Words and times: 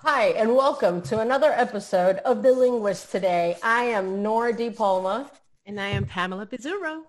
Hi, 0.00 0.26
and 0.36 0.54
welcome 0.54 1.00
to 1.02 1.20
another 1.20 1.52
episode 1.52 2.18
of 2.18 2.42
The 2.42 2.52
Linguist 2.52 3.10
Today. 3.10 3.56
I 3.62 3.84
am 3.84 4.22
Nora 4.22 4.52
De 4.52 4.68
Palma. 4.68 5.30
And 5.64 5.80
I 5.80 5.88
am 5.88 6.04
Pamela 6.04 6.44
Pizzurro. 6.44 7.04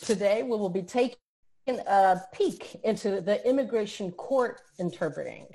Today 0.00 0.44
we 0.44 0.50
will 0.50 0.68
be 0.68 0.82
taking 0.82 1.16
a 1.66 2.22
peek 2.32 2.76
into 2.84 3.20
the 3.20 3.44
immigration 3.46 4.12
court 4.12 4.60
interpreting. 4.78 5.48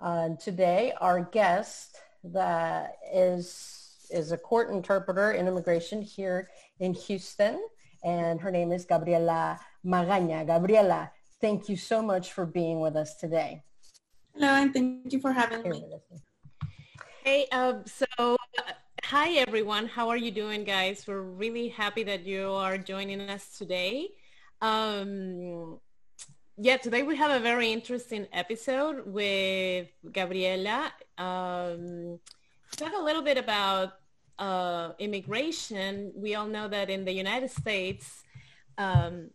Uh, 0.00 0.30
today 0.42 0.92
our 1.00 1.22
guest 1.32 1.96
that 2.24 2.96
is, 3.14 4.08
is 4.10 4.32
a 4.32 4.36
court 4.36 4.70
interpreter 4.70 5.30
in 5.30 5.46
immigration 5.46 6.02
here 6.02 6.50
in 6.80 6.94
Houston, 6.94 7.64
and 8.02 8.40
her 8.40 8.50
name 8.50 8.72
is 8.72 8.84
Gabriela 8.84 9.58
Magaña. 9.86 10.44
Gabriela, 10.44 11.12
thank 11.40 11.68
you 11.68 11.76
so 11.76 12.02
much 12.02 12.32
for 12.32 12.44
being 12.44 12.80
with 12.80 12.96
us 12.96 13.14
today. 13.14 13.62
Hello, 14.34 14.48
and 14.54 14.72
thank 14.72 15.12
you 15.12 15.20
for 15.20 15.30
having 15.30 15.62
me. 15.70 15.84
Hey, 17.22 17.46
um, 17.52 17.84
so 17.84 18.36
hi 19.04 19.32
everyone. 19.32 19.86
How 19.86 20.08
are 20.08 20.16
you 20.16 20.30
doing, 20.30 20.64
guys? 20.64 21.04
We're 21.06 21.20
really 21.20 21.68
happy 21.68 22.02
that 22.04 22.24
you 22.24 22.50
are 22.50 22.78
joining 22.78 23.20
us 23.20 23.58
today. 23.58 24.08
Um, 24.62 25.78
yeah, 26.56 26.78
today 26.78 27.02
we 27.02 27.14
have 27.16 27.30
a 27.30 27.40
very 27.40 27.70
interesting 27.72 28.26
episode 28.32 29.06
with 29.06 29.88
Gabriela. 30.10 30.92
Um, 31.18 32.18
talk 32.74 32.92
a 32.96 33.02
little 33.02 33.22
bit 33.22 33.36
about 33.36 33.92
uh, 34.38 34.92
immigration. 34.98 36.10
We 36.16 36.34
all 36.36 36.46
know 36.46 36.68
that 36.68 36.88
in 36.88 37.04
the 37.04 37.12
United 37.12 37.50
States, 37.50 38.24
um, 38.78 39.28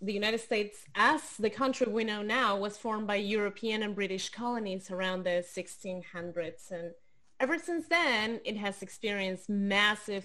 the 0.00 0.12
United 0.12 0.40
States 0.40 0.84
as 0.94 1.36
the 1.38 1.50
country 1.50 1.86
we 1.86 2.04
know 2.04 2.22
now 2.22 2.56
was 2.56 2.76
formed 2.76 3.06
by 3.06 3.16
European 3.16 3.82
and 3.82 3.94
British 3.94 4.28
colonies 4.28 4.90
around 4.90 5.24
the 5.24 5.44
1600s. 5.56 6.70
And 6.70 6.92
ever 7.40 7.58
since 7.58 7.86
then, 7.88 8.40
it 8.44 8.56
has 8.56 8.82
experienced 8.82 9.48
massive 9.48 10.24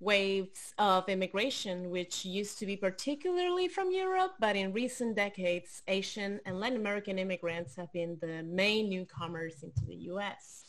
waves 0.00 0.74
of 0.78 1.08
immigration, 1.08 1.88
which 1.88 2.24
used 2.24 2.58
to 2.58 2.66
be 2.66 2.76
particularly 2.76 3.68
from 3.68 3.92
Europe, 3.92 4.32
but 4.40 4.56
in 4.56 4.72
recent 4.72 5.14
decades, 5.14 5.82
Asian 5.86 6.40
and 6.44 6.58
Latin 6.58 6.78
American 6.78 7.18
immigrants 7.18 7.76
have 7.76 7.92
been 7.92 8.18
the 8.20 8.42
main 8.42 8.90
newcomers 8.90 9.62
into 9.62 9.84
the 9.86 9.94
U.S. 10.10 10.64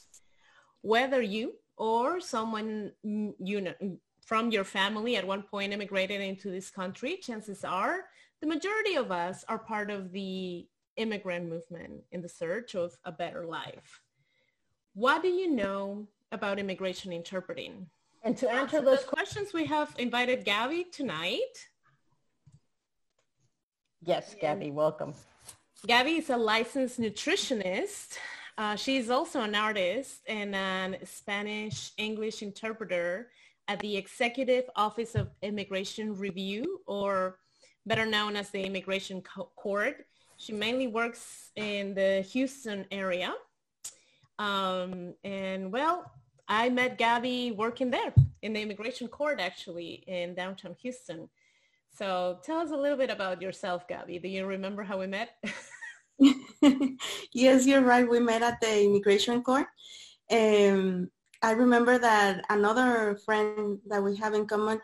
Whether 0.82 1.22
you 1.22 1.56
or 1.78 2.20
someone 2.20 2.92
you 3.02 3.62
know 3.62 3.74
from 4.24 4.52
your 4.52 4.64
family 4.64 5.16
at 5.16 5.26
one 5.26 5.42
point 5.42 5.74
immigrated 5.74 6.22
into 6.22 6.52
this 6.52 6.70
country, 6.70 7.18
chances 7.18 7.64
are 7.64 8.06
the 8.44 8.50
majority 8.50 8.96
of 8.96 9.10
us 9.10 9.46
are 9.48 9.58
part 9.58 9.90
of 9.90 10.12
the 10.12 10.68
immigrant 10.98 11.48
movement 11.48 12.04
in 12.12 12.22
the 12.22 12.28
search 12.28 12.76
of 12.76 12.94
a 13.06 13.12
better 13.12 13.46
life. 13.46 14.02
What 14.96 15.22
do 15.22 15.30
you 15.30 15.50
know 15.50 16.10
about 16.34 16.60
immigration 16.60 17.14
interpreting? 17.14 17.88
And 18.22 18.36
to 18.36 18.52
answer 18.52 18.82
those 18.82 19.06
questions, 19.06 19.54
we 19.54 19.64
have 19.68 19.96
invited 19.98 20.44
Gabby 20.44 20.84
tonight. 20.92 21.56
Yes, 24.02 24.36
Gabby, 24.42 24.72
welcome. 24.72 25.14
Gabby 25.88 26.18
is 26.18 26.30
a 26.30 26.36
licensed 26.36 27.00
nutritionist. 27.00 28.18
Uh, 28.58 28.76
she 28.76 28.98
is 28.98 29.10
also 29.10 29.40
an 29.40 29.56
artist 29.56 30.20
and 30.28 30.54
an 30.54 30.98
Spanish 31.06 31.94
English 31.98 32.42
interpreter 32.42 33.30
at 33.70 33.80
the 33.80 33.96
Executive 33.96 34.66
Office 34.76 35.16
of 35.16 35.30
Immigration 35.42 36.18
Review 36.18 36.82
or 36.86 37.40
better 37.86 38.06
known 38.06 38.36
as 38.36 38.50
the 38.50 38.64
Immigration 38.64 39.22
Court. 39.56 40.06
She 40.38 40.54
mainly 40.54 40.88
works 40.88 41.52
in 41.56 41.94
the 41.94 42.22
Houston 42.32 42.86
area. 42.92 43.34
Um, 44.40 45.14
and 45.24 45.72
well, 45.72 46.12
I 46.48 46.70
met 46.70 46.98
Gabby 46.98 47.52
working 47.52 47.92
there 47.92 48.14
in 48.42 48.54
the 48.54 48.62
Immigration 48.62 49.08
Court 49.08 49.40
actually 49.40 50.04
in 50.08 50.36
downtown 50.36 50.76
Houston. 50.82 51.30
So 51.96 52.40
tell 52.44 52.58
us 52.58 52.72
a 52.72 52.76
little 52.76 52.98
bit 52.98 53.12
about 53.12 53.42
yourself, 53.42 53.88
Gabby. 53.88 54.20
Do 54.20 54.28
you 54.28 54.46
remember 54.46 54.84
how 54.84 55.00
we 55.00 55.08
met? 55.08 55.36
yes, 57.34 57.68
you're 57.68 57.82
right. 57.82 58.10
We 58.10 58.20
met 58.20 58.42
at 58.42 58.60
the 58.60 58.84
Immigration 58.86 59.44
Court. 59.44 59.68
Um, 60.32 61.10
I 61.42 61.52
remember 61.52 62.00
that 62.00 62.44
another 62.50 63.18
friend 63.26 63.78
that 63.88 64.02
we 64.02 64.16
have 64.18 64.34
in 64.34 64.48
common, 64.48 64.80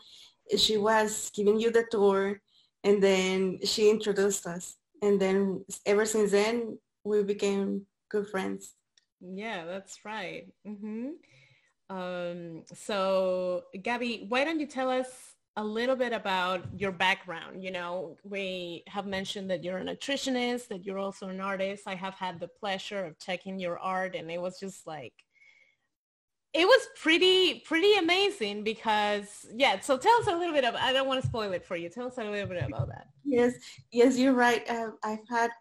she 0.57 0.77
was 0.77 1.31
giving 1.33 1.59
you 1.59 1.71
the 1.71 1.85
tour 1.89 2.39
and 2.83 3.01
then 3.01 3.59
she 3.63 3.89
introduced 3.89 4.45
us. 4.45 4.77
And 5.01 5.19
then 5.19 5.65
ever 5.85 6.05
since 6.05 6.31
then 6.31 6.77
we 7.03 7.23
became 7.23 7.85
good 8.09 8.27
friends. 8.27 8.73
Yeah 9.21 9.65
that's 9.65 9.99
right. 10.05 10.47
Mm-hmm. 10.67 11.09
um, 11.89 12.63
so 12.73 13.63
gabby 13.81 14.25
why 14.29 14.43
don't 14.43 14.59
you 14.59 14.67
tell 14.67 14.89
us 14.89 15.35
a 15.55 15.63
little 15.63 15.95
bit 15.95 16.13
about 16.13 16.63
your 16.77 16.91
background? 16.91 17.63
You 17.63 17.71
know 17.71 18.17
we 18.23 18.83
have 18.87 19.05
mentioned 19.05 19.49
that 19.51 19.63
you're 19.63 19.79
a 19.79 19.83
nutritionist 19.83 20.67
that 20.69 20.85
you're 20.85 20.99
also 20.99 21.27
an 21.27 21.41
artist. 21.41 21.83
I 21.85 21.95
have 21.95 22.13
had 22.13 22.39
the 22.39 22.47
pleasure 22.47 23.05
of 23.05 23.19
checking 23.19 23.59
your 23.59 23.79
art 23.79 24.15
and 24.15 24.29
it 24.31 24.41
was 24.41 24.59
just 24.59 24.87
like 24.87 25.13
it 26.53 26.65
was 26.65 26.87
pretty 26.95 27.59
pretty 27.59 27.93
amazing 27.95 28.63
because 28.63 29.45
yeah 29.55 29.79
so 29.79 29.97
tell 29.97 30.13
us 30.19 30.27
a 30.27 30.35
little 30.35 30.53
bit 30.53 30.65
of 30.65 30.75
i 30.75 30.91
don't 30.91 31.07
want 31.07 31.21
to 31.21 31.27
spoil 31.27 31.51
it 31.51 31.65
for 31.65 31.75
you. 31.75 31.89
Tell 31.89 32.07
us 32.07 32.17
a 32.17 32.23
little 32.23 32.47
bit 32.47 32.63
about 32.63 32.87
that. 32.87 33.07
Yes 33.23 33.53
yes 33.91 34.17
you're 34.17 34.33
right. 34.33 34.67
Uh, 34.69 34.91
i've 35.03 35.27
had 35.29 35.51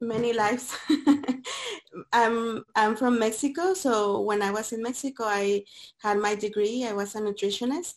many 0.00 0.32
lives. 0.32 0.76
I'm 2.12 2.64
i'm 2.76 2.94
from 2.94 3.18
mexico 3.18 3.74
so 3.74 4.20
when 4.20 4.42
i 4.42 4.50
was 4.50 4.72
in 4.72 4.82
mexico 4.82 5.24
i 5.24 5.64
had 5.98 6.18
my 6.18 6.34
degree. 6.36 6.86
I 6.86 6.92
was 6.92 7.14
a 7.14 7.20
nutritionist. 7.20 7.94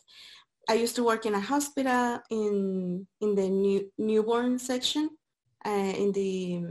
I 0.68 0.74
used 0.74 0.96
to 0.96 1.04
work 1.04 1.26
in 1.26 1.36
a 1.36 1.40
hospital 1.40 2.20
in 2.32 3.06
in 3.22 3.36
the 3.36 3.48
new, 3.50 3.92
newborn 3.98 4.58
section 4.58 5.10
uh, 5.66 5.94
in 5.96 6.12
the 6.14 6.64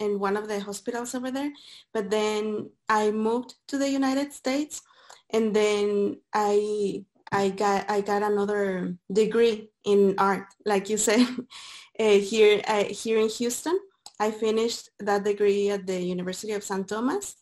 in 0.00 0.20
one 0.20 0.36
of 0.36 0.46
the 0.46 0.60
hospitals 0.60 1.14
over 1.14 1.30
there. 1.30 1.50
But 1.94 2.10
then 2.10 2.70
i 2.90 3.10
moved 3.10 3.54
to 3.68 3.78
the 3.78 3.88
united 3.88 4.32
states 4.34 4.82
and 5.30 5.54
then 5.54 6.18
I 6.32 7.04
I 7.30 7.50
got 7.50 7.90
I 7.90 8.00
got 8.00 8.22
another 8.22 8.96
degree 9.12 9.70
in 9.84 10.14
art, 10.18 10.46
like 10.64 10.88
you 10.88 10.96
said, 10.96 11.20
uh, 12.00 12.18
here 12.18 12.62
uh, 12.66 12.84
here 12.84 13.18
in 13.18 13.28
Houston. 13.28 13.78
I 14.20 14.30
finished 14.30 14.90
that 14.98 15.24
degree 15.24 15.70
at 15.70 15.86
the 15.86 16.00
University 16.00 16.52
of 16.52 16.64
St. 16.64 16.88
Thomas, 16.88 17.36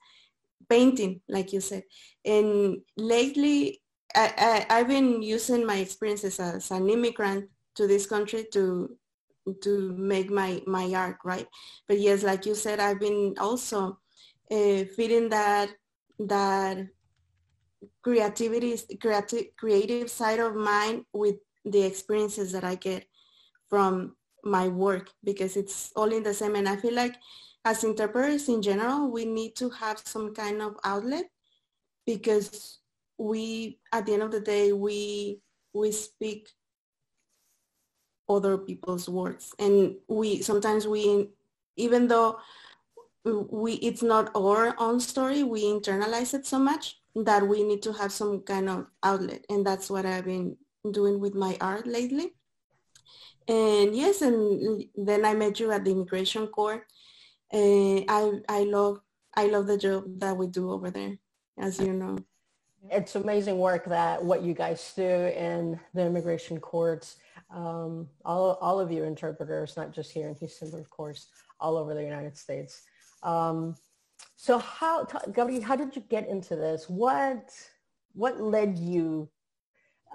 painting, 0.69 1.23
like 1.29 1.53
you 1.53 1.61
said. 1.61 1.85
And 2.25 2.83
lately, 2.99 3.81
I, 4.15 4.67
I, 4.69 4.79
have 4.79 4.89
been 4.89 5.23
using 5.23 5.65
my 5.65 5.77
experiences 5.77 6.39
as 6.39 6.71
an 6.71 6.91
immigrant 6.91 7.49
to 7.77 7.87
this 7.87 8.05
country 8.05 8.45
to 8.53 8.95
to 9.63 9.93
make 9.97 10.31
my 10.31 10.63
my 10.67 10.93
art, 10.93 11.19
right? 11.25 11.47
But 11.89 12.01
yes, 12.01 12.23
like 12.23 12.45
you 12.45 12.55
said, 12.55 12.81
I've 12.81 13.01
been 13.01 13.35
also 13.39 13.99
uh, 14.51 14.85
feeding 14.97 15.31
that 15.31 15.71
that 16.19 16.89
creativity, 18.03 18.79
creative, 19.01 19.47
creative 19.57 20.11
side 20.11 20.41
of 20.41 20.55
mine 20.55 21.05
with 21.13 21.37
the 21.65 21.83
experiences 21.83 22.53
that 22.53 22.65
I 22.65 22.77
get 22.77 23.07
from 23.69 24.17
my 24.45 24.69
work 24.69 25.11
because 25.25 25.57
it's 25.57 25.91
all 25.97 26.13
in 26.13 26.23
the 26.23 26.33
same. 26.33 26.55
And 26.55 26.69
I 26.69 26.77
feel 26.77 26.95
like 26.95 27.17
as 27.65 27.83
interpreters 27.83 28.49
in 28.49 28.63
general, 28.63 29.11
we 29.11 29.25
need 29.25 29.57
to 29.57 29.69
have 29.71 30.01
some 30.05 30.33
kind 30.35 30.63
of 30.63 30.77
outlet 30.85 31.27
because 32.07 32.79
we, 33.19 33.81
at 33.93 34.07
the 34.07 34.15
end 34.15 34.23
of 34.23 34.31
the 34.31 34.41
day, 34.41 34.73
we, 34.73 35.41
we 35.75 35.91
speak 35.91 36.49
other 38.29 38.57
people's 38.57 39.09
words. 39.09 39.53
And 39.59 39.97
we, 40.09 40.43
sometimes 40.43 40.87
we, 40.87 41.29
even 41.77 42.07
though 42.07 42.39
we, 43.25 43.75
it's 43.75 44.03
not 44.03 44.31
our 44.37 44.75
own 44.79 45.01
story, 45.01 45.43
we 45.43 45.65
internalize 45.65 46.35
it 46.35 46.47
so 46.47 46.59
much 46.59 47.01
that 47.25 47.47
we 47.47 47.65
need 47.65 47.83
to 47.83 47.93
have 47.93 48.13
some 48.13 48.43
kind 48.43 48.69
of 48.69 48.87
outlet. 49.03 49.45
And 49.49 49.67
that's 49.67 49.89
what 49.89 50.05
I've 50.05 50.27
been 50.27 50.57
doing 50.91 51.19
with 51.19 51.35
my 51.35 51.57
art 51.61 51.87
lately. 51.87 52.35
And 53.49 53.97
yes, 53.97 54.23
and 54.23 54.85
then 54.95 55.25
I 55.25 55.35
met 55.35 55.61
you 55.61 55.71
at 55.73 55.85
the 55.85 55.93
immigration 55.93 56.47
court. 56.49 56.85
And 57.53 58.05
I, 58.09 58.33
I 58.49 58.65
love, 58.65 59.01
I 59.35 59.47
love 59.47 59.67
the 59.67 59.79
job 59.79 60.05
that 60.19 60.37
we 60.37 60.49
do 60.49 60.73
over 60.73 60.91
there, 60.91 61.17
as 61.59 61.79
you 61.79 61.93
know. 61.93 62.19
It's 62.91 63.15
amazing 63.15 63.59
work 63.59 63.87
that 63.87 64.23
what 64.23 64.43
you 64.43 64.53
guys 64.53 64.93
do 64.95 65.03
in 65.03 65.79
the 65.95 66.07
immigration 66.07 66.61
courts. 66.61 67.17
Um, 67.51 68.09
all, 68.25 68.59
all 68.61 68.81
of 68.81 68.91
you 68.91 69.05
interpreters, 69.05 69.77
not 69.77 69.93
just 69.93 70.13
here 70.13 70.29
in 70.29 70.35
Houston, 70.35 70.71
but 70.71 70.81
of 70.81 70.91
course, 70.91 71.29
all 71.61 71.77
over 71.77 71.95
the 71.95 72.03
United 72.03 72.37
States. 72.37 72.83
Um, 73.23 73.77
so 74.37 74.59
how, 74.59 75.05
Gabriel, 75.33 75.63
how 75.63 75.77
did 75.77 75.97
you 75.97 76.03
get 76.09 76.29
into 76.29 76.57
this? 76.57 76.89
What, 76.89 77.51
what 78.15 78.41
led 78.41 78.79
you 78.79 79.29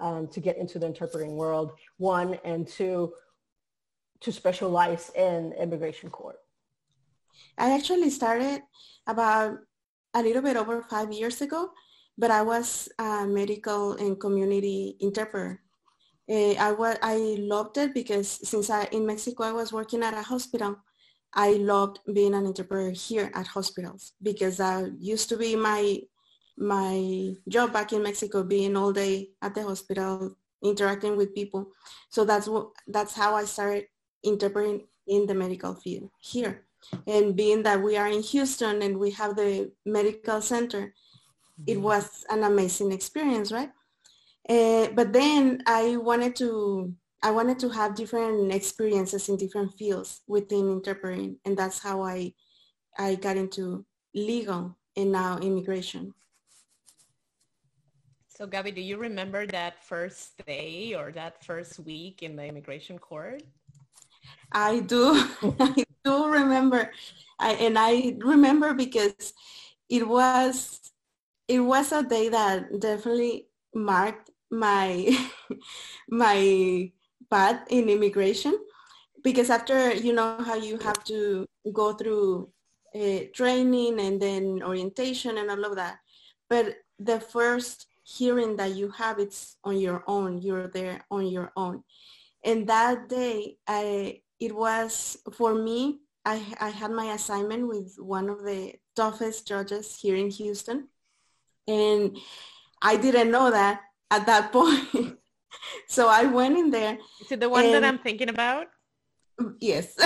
um, 0.00 0.28
to 0.28 0.40
get 0.40 0.56
into 0.56 0.78
the 0.78 0.86
interpreting 0.86 1.36
world, 1.36 1.72
one, 1.98 2.38
and 2.44 2.66
two, 2.66 3.12
to 4.20 4.32
specialize 4.32 5.10
in 5.16 5.52
immigration 5.52 6.08
court? 6.08 6.36
I 7.58 7.74
actually 7.74 8.10
started 8.10 8.62
about 9.06 9.58
a 10.14 10.22
little 10.22 10.42
bit 10.42 10.56
over 10.56 10.82
five 10.82 11.12
years 11.12 11.40
ago, 11.40 11.70
but 12.16 12.30
I 12.30 12.42
was 12.42 12.88
a 12.98 13.26
medical 13.26 13.92
and 13.94 14.18
community 14.18 14.96
interpreter. 15.00 15.60
Uh, 16.30 16.54
I 16.54 16.72
was 16.72 16.96
I 17.02 17.36
loved 17.40 17.78
it 17.78 17.94
because 17.94 18.28
since 18.28 18.70
I 18.70 18.84
in 18.92 19.06
Mexico 19.06 19.42
I 19.42 19.52
was 19.52 19.72
working 19.72 20.02
at 20.02 20.14
a 20.14 20.22
hospital, 20.22 20.76
I 21.34 21.52
loved 21.54 22.00
being 22.12 22.34
an 22.34 22.46
interpreter 22.46 22.90
here 22.90 23.30
at 23.34 23.46
hospitals 23.46 24.12
because 24.22 24.60
I 24.60 24.90
used 24.98 25.28
to 25.30 25.36
be 25.36 25.56
my 25.56 26.00
my 26.58 27.34
job 27.48 27.72
back 27.72 27.92
in 27.92 28.02
Mexico 28.02 28.42
being 28.42 28.76
all 28.76 28.92
day 28.92 29.30
at 29.40 29.54
the 29.54 29.62
hospital 29.62 30.36
interacting 30.62 31.16
with 31.16 31.34
people. 31.34 31.70
So 32.10 32.24
that's 32.24 32.46
what 32.46 32.68
that's 32.86 33.14
how 33.14 33.34
I 33.34 33.44
started 33.44 33.86
interpreting 34.22 34.86
in 35.06 35.26
the 35.26 35.34
medical 35.34 35.74
field 35.74 36.10
here. 36.20 36.64
And 37.06 37.36
being 37.36 37.62
that 37.62 37.82
we 37.82 37.96
are 37.96 38.08
in 38.08 38.22
Houston 38.22 38.82
and 38.82 38.98
we 38.98 39.10
have 39.12 39.36
the 39.36 39.72
medical 39.86 40.40
center, 40.40 40.94
it 41.66 41.74
mm-hmm. 41.74 41.82
was 41.82 42.24
an 42.28 42.42
amazing 42.42 42.92
experience, 42.92 43.52
right? 43.52 43.70
Uh, 44.48 44.88
but 44.94 45.12
then 45.12 45.62
I 45.66 45.96
wanted 45.96 46.34
to 46.36 46.92
I 47.22 47.30
wanted 47.30 47.58
to 47.60 47.68
have 47.70 47.94
different 47.94 48.52
experiences 48.52 49.28
in 49.28 49.36
different 49.36 49.74
fields 49.74 50.22
within 50.26 50.70
interpreting, 50.70 51.38
and 51.44 51.56
that's 51.56 51.78
how 51.78 52.02
I 52.02 52.34
I 52.98 53.14
got 53.14 53.36
into 53.36 53.86
legal 54.14 54.76
and 54.96 55.12
now 55.12 55.38
immigration. 55.38 56.14
So 58.28 58.46
Gabby, 58.46 58.72
do 58.72 58.80
you 58.80 58.96
remember 58.96 59.46
that 59.46 59.84
first 59.84 60.44
day 60.46 60.94
or 60.94 61.12
that 61.12 61.44
first 61.44 61.78
week 61.80 62.22
in 62.22 62.34
the 62.34 62.44
immigration 62.44 62.98
court? 62.98 63.42
I 64.50 64.80
do. 64.80 65.14
I 65.60 65.84
do 66.04 66.26
remember. 66.26 66.90
I, 67.38 67.52
and 67.52 67.78
I 67.78 68.16
remember 68.18 68.74
because 68.74 69.32
it 69.88 70.06
was 70.06 70.80
it 71.48 71.60
was 71.60 71.92
a 71.92 72.02
day 72.02 72.28
that 72.30 72.80
definitely 72.80 73.46
marked 73.74 74.30
my 74.50 75.12
my 76.08 76.90
path 77.32 77.64
in 77.70 77.88
immigration 77.88 78.52
because 79.24 79.48
after 79.48 79.94
you 79.94 80.12
know 80.12 80.36
how 80.44 80.54
you 80.54 80.76
have 80.78 81.02
to 81.04 81.46
go 81.72 81.94
through 81.94 82.52
uh, 82.94 83.20
training 83.32 83.98
and 84.00 84.20
then 84.20 84.62
orientation 84.62 85.38
and 85.38 85.50
all 85.50 85.64
of 85.64 85.76
that. 85.76 85.96
But 86.50 86.76
the 86.98 87.20
first 87.20 87.86
hearing 88.04 88.56
that 88.56 88.76
you 88.76 88.90
have 88.90 89.18
it's 89.18 89.56
on 89.64 89.78
your 89.80 90.04
own. 90.06 90.42
You're 90.42 90.68
there 90.68 91.06
on 91.10 91.26
your 91.26 91.52
own. 91.56 91.82
And 92.44 92.66
that 92.68 93.08
day 93.08 93.56
i 93.66 94.20
it 94.40 94.52
was 94.54 95.16
for 95.32 95.54
me 95.54 96.00
i 96.26 96.42
i 96.60 96.68
had 96.68 96.90
my 96.90 97.14
assignment 97.14 97.66
with 97.68 97.94
one 97.98 98.28
of 98.28 98.44
the 98.44 98.74
toughest 98.96 99.48
judges 99.48 99.96
here 99.96 100.16
in 100.16 100.30
houston. 100.30 100.88
And 101.66 102.18
i 102.82 102.96
didn't 102.96 103.30
know 103.30 103.50
that 103.50 103.80
at 104.10 104.26
that 104.26 104.52
point 104.56 105.21
so 105.88 106.08
i 106.08 106.24
went 106.24 106.56
in 106.56 106.70
there 106.70 106.98
is 107.20 107.32
it 107.32 107.40
the 107.40 107.48
one 107.48 107.64
and, 107.64 107.74
that 107.74 107.84
i'm 107.84 107.98
thinking 107.98 108.28
about 108.28 108.66
yes 109.60 109.94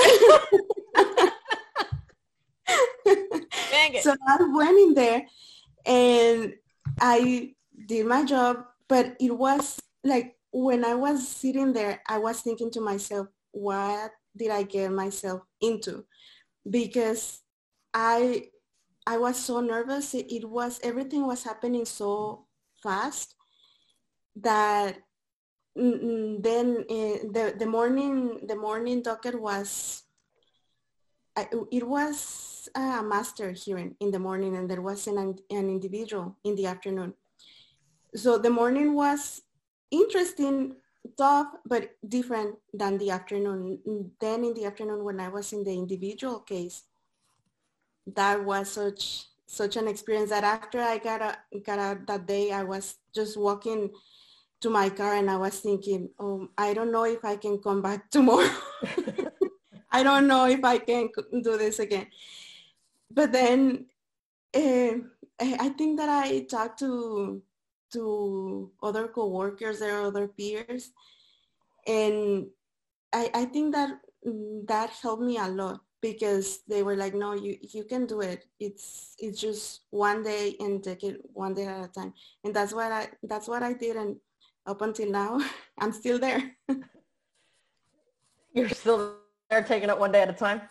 so 4.03 4.15
i 4.29 4.37
went 4.55 4.79
in 4.79 4.95
there 4.95 5.23
and 5.87 6.55
i 7.01 7.53
did 7.85 8.07
my 8.07 8.25
job, 8.25 8.65
but 8.89 9.17
it 9.21 9.37
was 9.37 9.81
like 10.05 10.37
when 10.53 10.85
I 10.85 10.95
was 10.95 11.27
sitting 11.27 11.73
there, 11.73 12.03
I 12.09 12.19
was 12.19 12.41
thinking 12.41 12.71
to 12.73 12.81
myself, 12.81 13.29
what 13.53 14.11
did 14.37 14.51
I 14.51 14.63
get 14.63 14.93
myself 14.93 15.43
into? 15.61 16.05
Because 16.69 17.43
I 17.93 18.49
I 19.07 19.19
was 19.19 19.37
so 19.37 19.61
nervous. 19.61 20.15
It, 20.15 20.33
it 20.33 20.49
was 20.49 20.81
everything 20.83 21.27
was 21.27 21.45
happening 21.45 21.85
so 21.85 22.47
fast 22.83 23.35
that 24.37 24.99
then 25.77 26.85
uh, 26.89 27.19
the 27.37 27.55
the 27.59 27.67
morning 27.67 28.47
the 28.47 28.57
morning 28.57 29.03
docket 29.03 29.39
was 29.39 30.03
it 31.71 31.87
was 31.87 32.69
a 32.75 33.03
master 33.03 33.53
hearing 33.53 33.95
in 34.01 34.11
the 34.11 34.19
morning 34.19 34.57
and 34.57 34.71
there 34.71 34.81
was 34.81 35.07
an, 35.07 35.19
an 35.51 35.69
individual 35.69 36.35
in 36.45 36.57
the 36.57 36.67
afternoon 36.67 37.13
so 38.17 38.39
the 38.39 38.51
morning 38.51 38.95
was 38.95 39.43
interesting, 39.91 40.77
tough, 41.19 41.49
but 41.67 41.91
different 42.09 42.57
than 42.73 42.99
the 42.99 43.11
afternoon. 43.11 44.11
Then 44.21 44.45
in 44.45 44.55
the 44.55 44.65
afternoon 44.65 45.05
when 45.05 45.21
I 45.21 45.29
was 45.29 45.53
in 45.53 45.65
the 45.65 45.75
individual 45.75 46.41
case, 46.41 46.83
that 48.07 48.43
was 48.45 48.71
such 48.71 49.27
such 49.49 49.77
an 49.77 49.87
experience 49.87 50.31
that 50.31 50.43
after 50.43 50.81
I 50.81 50.99
got 50.99 51.39
got 51.65 51.79
out 51.79 52.07
that 52.07 52.27
day, 52.27 52.53
I 52.53 52.65
was 52.65 52.97
just 53.15 53.37
walking 53.37 53.91
to 54.61 54.71
my 54.71 54.89
car 54.89 55.15
and 55.15 55.31
I 55.31 55.37
was 55.37 55.61
thinking, 55.61 56.11
oh, 56.19 56.49
I 56.57 56.75
don't 56.75 56.93
know 56.93 57.05
if 57.05 57.25
I 57.25 57.37
can 57.37 57.59
come 57.59 57.83
back 57.83 58.11
tomorrow. 58.11 58.49
I 59.91 60.03
don't 60.03 60.27
know 60.27 60.47
if 60.47 60.65
I 60.65 60.79
can 60.79 61.11
do 61.43 61.57
this 61.57 61.79
again. 61.79 62.07
But 63.11 63.33
then 63.33 63.87
uh, 64.55 64.93
I 65.41 65.69
think 65.77 65.99
that 65.99 66.09
I 66.09 66.41
talked 66.49 66.79
to 66.81 67.43
to 67.93 68.71
other 68.83 69.09
coworkers 69.09 69.81
or 69.81 70.03
other 70.03 70.29
peers. 70.29 70.91
And 71.87 72.49
I, 73.13 73.31
I 73.33 73.45
think 73.45 73.75
that 73.75 74.01
mm, 74.27 74.67
that 74.67 74.91
helped 75.03 75.23
me 75.23 75.39
a 75.39 75.49
lot 75.49 75.81
because 76.03 76.61
they 76.69 76.83
were 76.83 76.97
like, 76.97 77.15
no, 77.15 77.35
you, 77.35 77.57
you 77.63 77.85
can 77.85 78.07
do 78.07 78.21
it. 78.21 78.45
It's, 78.61 79.15
it's 79.19 79.41
just 79.41 79.83
one 79.91 80.23
day 80.23 80.57
and 80.61 80.83
take 80.83 81.05
it 81.05 81.21
one 81.33 81.55
day 81.55 81.67
at 81.67 81.85
a 81.85 81.89
time. 81.89 82.13
And 82.45 82.55
that's 82.55 82.75
what 82.75 82.93
I, 82.93 83.09
that's 83.23 83.49
what 83.49 83.63
I 83.63 83.73
did. 83.73 83.97
And 83.97 84.17
up 84.67 84.83
until 84.83 85.11
now, 85.11 85.41
I'm 85.79 85.93
still 85.93 86.19
there. 86.19 86.57
You're 88.55 88.69
still 88.71 89.17
there 89.51 89.63
taking 89.63 89.91
it 89.91 89.99
one 89.99 90.13
day 90.13 90.23
at 90.23 90.31
a 90.31 90.33
time? 90.33 90.63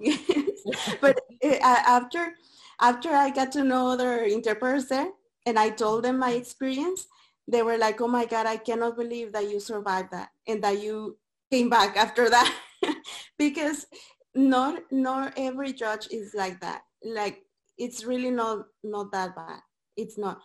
yes. 0.00 0.96
But 1.00 1.20
uh, 1.44 1.58
after, 1.62 2.34
after 2.80 3.10
I 3.10 3.30
got 3.30 3.52
to 3.52 3.64
know 3.64 3.88
other 3.88 4.24
interpreters 4.24 4.86
there, 4.88 5.10
and 5.46 5.58
I 5.58 5.70
told 5.70 6.04
them 6.04 6.18
my 6.18 6.32
experience, 6.32 7.06
they 7.46 7.62
were 7.62 7.78
like, 7.78 8.00
oh 8.00 8.08
my 8.08 8.26
God, 8.26 8.46
I 8.46 8.56
cannot 8.56 8.96
believe 8.96 9.32
that 9.32 9.50
you 9.50 9.60
survived 9.60 10.12
that 10.12 10.28
and 10.46 10.62
that 10.62 10.82
you 10.82 11.18
came 11.50 11.68
back 11.68 11.96
after 11.96 12.30
that. 12.30 12.54
because 13.38 13.86
not 14.34 14.82
not 14.90 15.34
every 15.36 15.72
judge 15.72 16.08
is 16.10 16.34
like 16.34 16.60
that. 16.60 16.82
Like 17.02 17.42
it's 17.78 18.04
really 18.04 18.30
not 18.30 18.66
not 18.84 19.10
that 19.12 19.34
bad. 19.34 19.60
It's 19.96 20.16
not. 20.16 20.40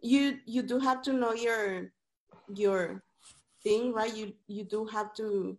You 0.00 0.38
you 0.46 0.62
do 0.62 0.78
have 0.78 1.02
to 1.02 1.12
know 1.12 1.32
your 1.32 1.92
your 2.54 3.02
thing, 3.62 3.92
right? 3.92 4.14
You 4.14 4.32
you 4.46 4.64
do 4.64 4.86
have 4.86 5.14
to 5.14 5.56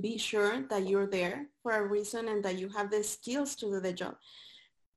be 0.00 0.18
sure 0.18 0.62
that 0.70 0.86
you're 0.86 1.06
there 1.06 1.46
for 1.62 1.72
a 1.72 1.86
reason 1.86 2.28
and 2.28 2.44
that 2.44 2.58
you 2.58 2.68
have 2.68 2.90
the 2.90 3.02
skills 3.02 3.54
to 3.56 3.66
do 3.66 3.80
the 3.80 3.92
job. 3.92 4.14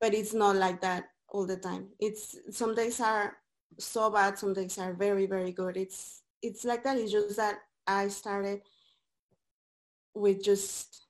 But 0.00 0.14
it's 0.14 0.34
not 0.34 0.56
like 0.56 0.80
that 0.82 1.10
all 1.28 1.46
the 1.46 1.56
time. 1.56 1.88
It's 1.98 2.36
some 2.50 2.74
days 2.74 3.00
are 3.00 3.36
so 3.78 4.10
bad, 4.10 4.38
some 4.38 4.54
days 4.54 4.78
are 4.78 4.94
very, 4.94 5.26
very 5.26 5.52
good. 5.52 5.76
It's 5.76 6.22
it's 6.42 6.64
like 6.64 6.84
that. 6.84 6.98
It's 6.98 7.12
just 7.12 7.36
that 7.36 7.58
I 7.86 8.08
started 8.08 8.60
with 10.14 10.44
just 10.44 11.06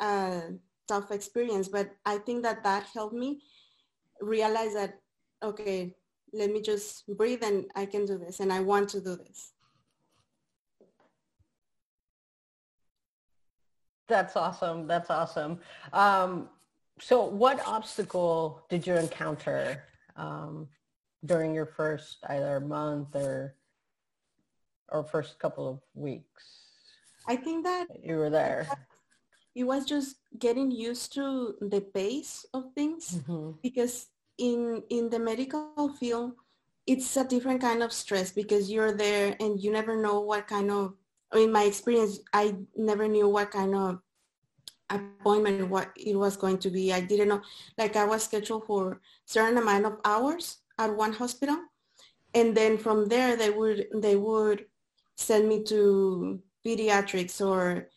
a 0.00 0.54
tough 0.86 1.10
experience, 1.10 1.68
but 1.68 1.90
I 2.06 2.18
think 2.18 2.42
that 2.42 2.64
that 2.64 2.86
helped 2.94 3.14
me 3.14 3.42
realize 4.20 4.74
that 4.74 5.00
okay, 5.42 5.94
let 6.32 6.50
me 6.50 6.60
just 6.60 7.06
breathe 7.16 7.42
and 7.42 7.66
I 7.74 7.86
can 7.86 8.04
do 8.04 8.18
this 8.18 8.40
and 8.40 8.52
I 8.52 8.60
want 8.60 8.88
to 8.90 9.00
do 9.00 9.16
this. 9.16 9.52
That's 14.08 14.36
awesome. 14.36 14.86
That's 14.86 15.10
awesome. 15.10 15.60
Um, 15.92 16.48
so 17.00 17.24
what 17.24 17.64
obstacle 17.66 18.64
did 18.70 18.86
you 18.86 18.94
encounter 18.94 19.84
um, 20.16 20.68
during 21.24 21.54
your 21.54 21.66
first 21.66 22.18
either 22.28 22.60
month 22.60 23.14
or 23.14 23.54
or 24.90 25.04
first 25.04 25.38
couple 25.38 25.68
of 25.68 25.80
weeks? 25.94 26.68
I 27.26 27.36
think 27.36 27.64
that 27.64 27.88
you 28.02 28.16
were 28.16 28.30
there. 28.30 28.66
It 29.54 29.64
was 29.64 29.84
just 29.84 30.16
getting 30.38 30.70
used 30.70 31.12
to 31.14 31.54
the 31.60 31.80
pace 31.80 32.46
of 32.54 32.72
things 32.74 33.18
mm-hmm. 33.18 33.58
because 33.62 34.06
in 34.38 34.82
in 34.90 35.10
the 35.10 35.18
medical 35.18 35.94
field 35.98 36.32
it's 36.86 37.16
a 37.16 37.24
different 37.24 37.60
kind 37.60 37.82
of 37.82 37.92
stress 37.92 38.32
because 38.32 38.70
you're 38.70 38.92
there 38.92 39.36
and 39.40 39.60
you 39.60 39.70
never 39.70 40.00
know 40.00 40.20
what 40.20 40.46
kind 40.48 40.70
of 40.70 40.94
in 41.34 41.52
my 41.52 41.64
experience 41.64 42.20
I 42.32 42.56
never 42.76 43.06
knew 43.06 43.28
what 43.28 43.50
kind 43.50 43.74
of 43.74 44.00
appointment 44.90 45.68
what 45.68 45.90
it 45.96 46.16
was 46.16 46.36
going 46.36 46.58
to 46.58 46.70
be. 46.70 46.92
I 46.92 47.00
didn't 47.00 47.28
know, 47.28 47.42
like 47.76 47.96
I 47.96 48.04
was 48.04 48.24
scheduled 48.24 48.66
for 48.66 49.00
certain 49.26 49.58
amount 49.58 49.86
of 49.86 49.98
hours 50.04 50.58
at 50.78 50.94
one 50.94 51.12
hospital. 51.12 51.58
And 52.34 52.56
then 52.56 52.78
from 52.78 53.06
there 53.06 53.36
they 53.36 53.50
would, 53.50 53.88
they 53.94 54.16
would 54.16 54.66
send 55.16 55.48
me 55.48 55.62
to 55.64 56.40
pediatrics 56.66 57.44
or 57.44 57.88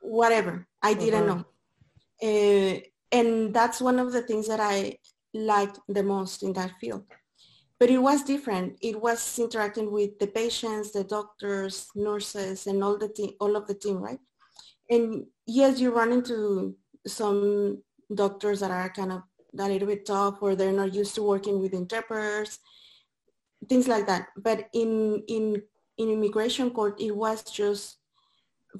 whatever. 0.00 0.66
I 0.82 0.94
didn't 0.94 1.26
mm-hmm. 1.26 1.40
know. 1.40 2.74
Uh, 2.76 2.80
and 3.10 3.54
that's 3.54 3.80
one 3.80 3.98
of 3.98 4.12
the 4.12 4.22
things 4.22 4.48
that 4.48 4.60
I, 4.60 4.98
liked 5.34 5.78
the 5.88 6.02
most 6.02 6.42
in 6.42 6.52
that 6.54 6.72
field. 6.80 7.04
But 7.78 7.90
it 7.90 7.98
was 7.98 8.24
different. 8.24 8.76
It 8.82 9.00
was 9.00 9.38
interacting 9.38 9.92
with 9.92 10.18
the 10.18 10.26
patients, 10.26 10.92
the 10.92 11.04
doctors, 11.04 11.88
nurses, 11.94 12.66
and 12.66 12.82
all 12.82 12.98
the 12.98 13.08
team, 13.08 13.32
all 13.40 13.54
of 13.56 13.66
the 13.66 13.74
team, 13.74 13.98
right? 13.98 14.18
And 14.90 15.26
yes, 15.46 15.78
you 15.78 15.90
run 15.94 16.12
into 16.12 16.76
some 17.06 17.82
doctors 18.12 18.60
that 18.60 18.70
are 18.70 18.90
kind 18.90 19.12
of 19.12 19.22
a 19.58 19.68
little 19.68 19.88
bit 19.88 20.06
tough 20.06 20.38
or 20.40 20.54
they're 20.54 20.72
not 20.72 20.94
used 20.94 21.14
to 21.14 21.22
working 21.22 21.60
with 21.60 21.72
interpreters, 21.72 22.58
things 23.68 23.86
like 23.86 24.06
that. 24.06 24.28
But 24.36 24.68
in 24.72 25.22
in 25.28 25.62
in 25.98 26.10
immigration 26.10 26.70
court, 26.70 27.00
it 27.00 27.14
was 27.14 27.42
just 27.44 27.98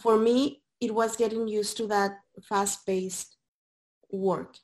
for 0.01 0.17
me, 0.17 0.63
it 0.81 0.95
was 0.95 1.17
getting 1.17 1.49
used 1.49 1.77
to 1.79 1.87
that 1.89 2.19
fast-paced 2.43 3.37
work, 4.11 4.57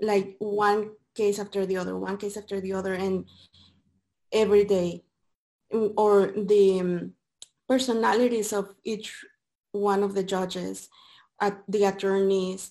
like 0.00 0.36
one 0.38 0.90
case 1.14 1.38
after 1.38 1.66
the 1.66 1.76
other, 1.76 1.96
one 1.98 2.16
case 2.16 2.36
after 2.36 2.60
the 2.60 2.72
other, 2.72 2.94
and 2.94 3.26
every 4.32 4.64
day, 4.64 5.04
or 5.96 6.32
the 6.36 6.80
um, 6.80 7.12
personalities 7.68 8.52
of 8.52 8.74
each 8.84 9.24
one 9.72 10.02
of 10.02 10.14
the 10.14 10.22
judges, 10.22 10.88
uh, 11.40 11.50
the 11.68 11.84
attorneys, 11.84 12.70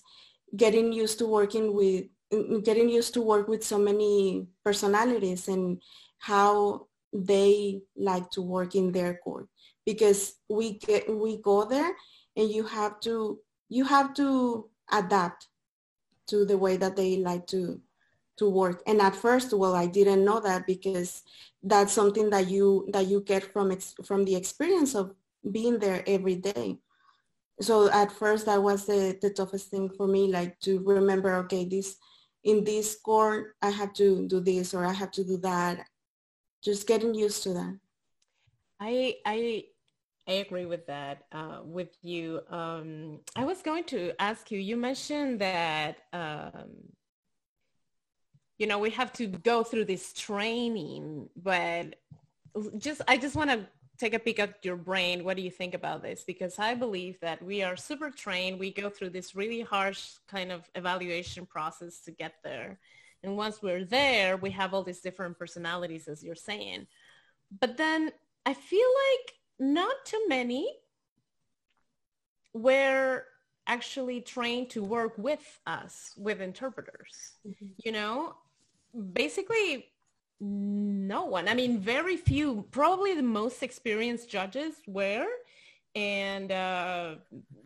getting 0.56 0.92
used 0.92 1.18
to 1.18 1.26
working 1.26 1.74
with, 1.74 2.04
getting 2.64 2.88
used 2.88 3.14
to 3.14 3.20
work 3.20 3.48
with 3.48 3.62
so 3.64 3.78
many 3.78 4.46
personalities 4.64 5.48
and 5.48 5.82
how 6.18 6.86
they 7.12 7.82
like 7.96 8.30
to 8.30 8.40
work 8.40 8.74
in 8.74 8.92
their 8.92 9.18
court. 9.24 9.48
Because 9.84 10.34
we 10.48 10.78
get 10.78 11.10
we 11.10 11.42
go 11.42 11.64
there 11.64 11.92
and 12.36 12.48
you 12.48 12.62
have 12.64 13.00
to 13.00 13.40
you 13.68 13.84
have 13.84 14.14
to 14.14 14.70
adapt 14.92 15.48
to 16.28 16.44
the 16.44 16.56
way 16.56 16.76
that 16.76 16.94
they 16.94 17.16
like 17.16 17.46
to 17.48 17.80
to 18.42 18.48
work. 18.48 18.82
And 18.88 19.00
at 19.00 19.14
first 19.14 19.52
well 19.54 19.74
i 19.74 19.86
didn't 19.86 20.24
know 20.24 20.40
that 20.40 20.66
because 20.66 21.22
that's 21.62 21.92
something 21.92 22.28
that 22.30 22.48
you 22.48 22.88
that 22.92 23.06
you 23.06 23.20
get 23.20 23.44
from 23.52 23.70
ex, 23.70 23.94
from 24.04 24.24
the 24.24 24.34
experience 24.34 24.94
of 24.96 25.14
being 25.56 25.78
there 25.78 26.02
every 26.06 26.36
day. 26.36 26.78
So 27.60 27.88
at 27.90 28.10
first 28.10 28.46
that 28.46 28.60
was 28.62 28.86
the, 28.86 29.16
the 29.22 29.30
toughest 29.30 29.70
thing 29.70 29.88
for 29.96 30.06
me 30.08 30.22
like 30.26 30.58
to 30.66 30.80
remember 30.80 31.32
okay 31.44 31.64
this 31.64 31.96
in 32.42 32.64
this 32.64 32.98
court 33.08 33.54
i 33.62 33.70
have 33.70 33.92
to 33.92 34.26
do 34.26 34.40
this 34.40 34.74
or 34.74 34.84
i 34.84 34.92
have 34.92 35.12
to 35.12 35.24
do 35.24 35.36
that. 35.38 35.86
Just 36.62 36.86
getting 36.86 37.14
used 37.14 37.42
to 37.44 37.50
that. 37.54 37.78
I 38.80 39.16
i 39.24 39.64
I 40.28 40.34
agree 40.46 40.66
with 40.66 40.86
that 40.86 41.24
uh, 41.32 41.60
with 41.64 41.92
you. 42.02 42.40
Um, 42.48 43.18
I 43.34 43.44
was 43.44 43.60
going 43.60 43.84
to 43.94 44.12
ask 44.20 44.50
you, 44.52 44.58
you 44.60 44.76
mentioned 44.76 45.40
that, 45.40 45.96
um, 46.12 46.70
you 48.62 48.68
know, 48.68 48.78
we 48.78 48.90
have 48.90 49.12
to 49.14 49.26
go 49.26 49.64
through 49.64 49.86
this 49.86 50.12
training, 50.12 51.28
but 51.42 51.96
just, 52.78 53.02
I 53.08 53.16
just 53.16 53.34
want 53.34 53.50
to 53.50 53.66
take 53.98 54.14
a 54.14 54.20
peek 54.20 54.38
at 54.38 54.64
your 54.64 54.76
brain. 54.76 55.24
What 55.24 55.36
do 55.36 55.42
you 55.42 55.50
think 55.50 55.74
about 55.74 56.00
this? 56.00 56.22
Because 56.22 56.60
I 56.60 56.76
believe 56.76 57.18
that 57.22 57.42
we 57.42 57.64
are 57.64 57.74
super 57.74 58.08
trained. 58.08 58.60
We 58.60 58.70
go 58.72 58.88
through 58.88 59.10
this 59.10 59.34
really 59.34 59.62
harsh 59.62 60.12
kind 60.28 60.52
of 60.52 60.70
evaluation 60.76 61.44
process 61.44 61.98
to 62.04 62.12
get 62.12 62.34
there. 62.44 62.78
And 63.24 63.36
once 63.36 63.62
we're 63.62 63.84
there, 63.84 64.36
we 64.36 64.50
have 64.52 64.74
all 64.74 64.84
these 64.84 65.00
different 65.00 65.36
personalities, 65.36 66.06
as 66.06 66.22
you're 66.22 66.36
saying. 66.36 66.86
But 67.60 67.76
then 67.76 68.12
I 68.46 68.54
feel 68.54 68.90
like 69.10 69.34
not 69.58 69.96
too 70.04 70.24
many 70.28 70.72
were 72.54 73.24
actually 73.66 74.20
trained 74.20 74.70
to 74.70 74.84
work 74.84 75.14
with 75.18 75.60
us, 75.66 76.12
with 76.16 76.40
interpreters. 76.40 77.32
Mm-hmm. 77.44 77.66
You 77.84 77.90
know, 77.90 78.36
basically 79.12 79.86
no 80.40 81.24
one. 81.26 81.48
I 81.48 81.54
mean, 81.54 81.78
very 81.78 82.16
few, 82.16 82.66
probably 82.70 83.14
the 83.14 83.22
most 83.22 83.62
experienced 83.62 84.28
judges 84.28 84.74
were, 84.86 85.26
and 85.94 86.50
uh, 86.50 87.14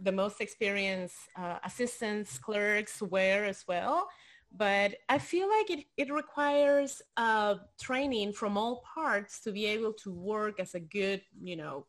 the 0.02 0.12
most 0.12 0.40
experienced 0.40 1.16
uh, 1.37 1.59
assistants, 1.64 2.38
clerks 2.38 3.00
were 3.00 3.45
as 3.45 3.64
well 3.66 4.09
but 4.56 4.95
I 5.09 5.18
feel 5.18 5.49
like 5.49 5.71
it, 5.71 5.85
it 5.97 6.12
requires 6.12 7.02
uh, 7.16 7.56
training 7.80 8.33
from 8.33 8.56
all 8.56 8.83
parts 8.95 9.40
to 9.40 9.52
be 9.52 9.66
able 9.66 9.92
to 10.04 10.12
work 10.12 10.61
as 10.61 10.75
a 10.75 10.80
good, 10.80 11.21
you 11.42 11.56
know, 11.56 11.87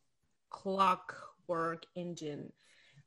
clockwork 0.49 1.85
engine. 1.95 2.51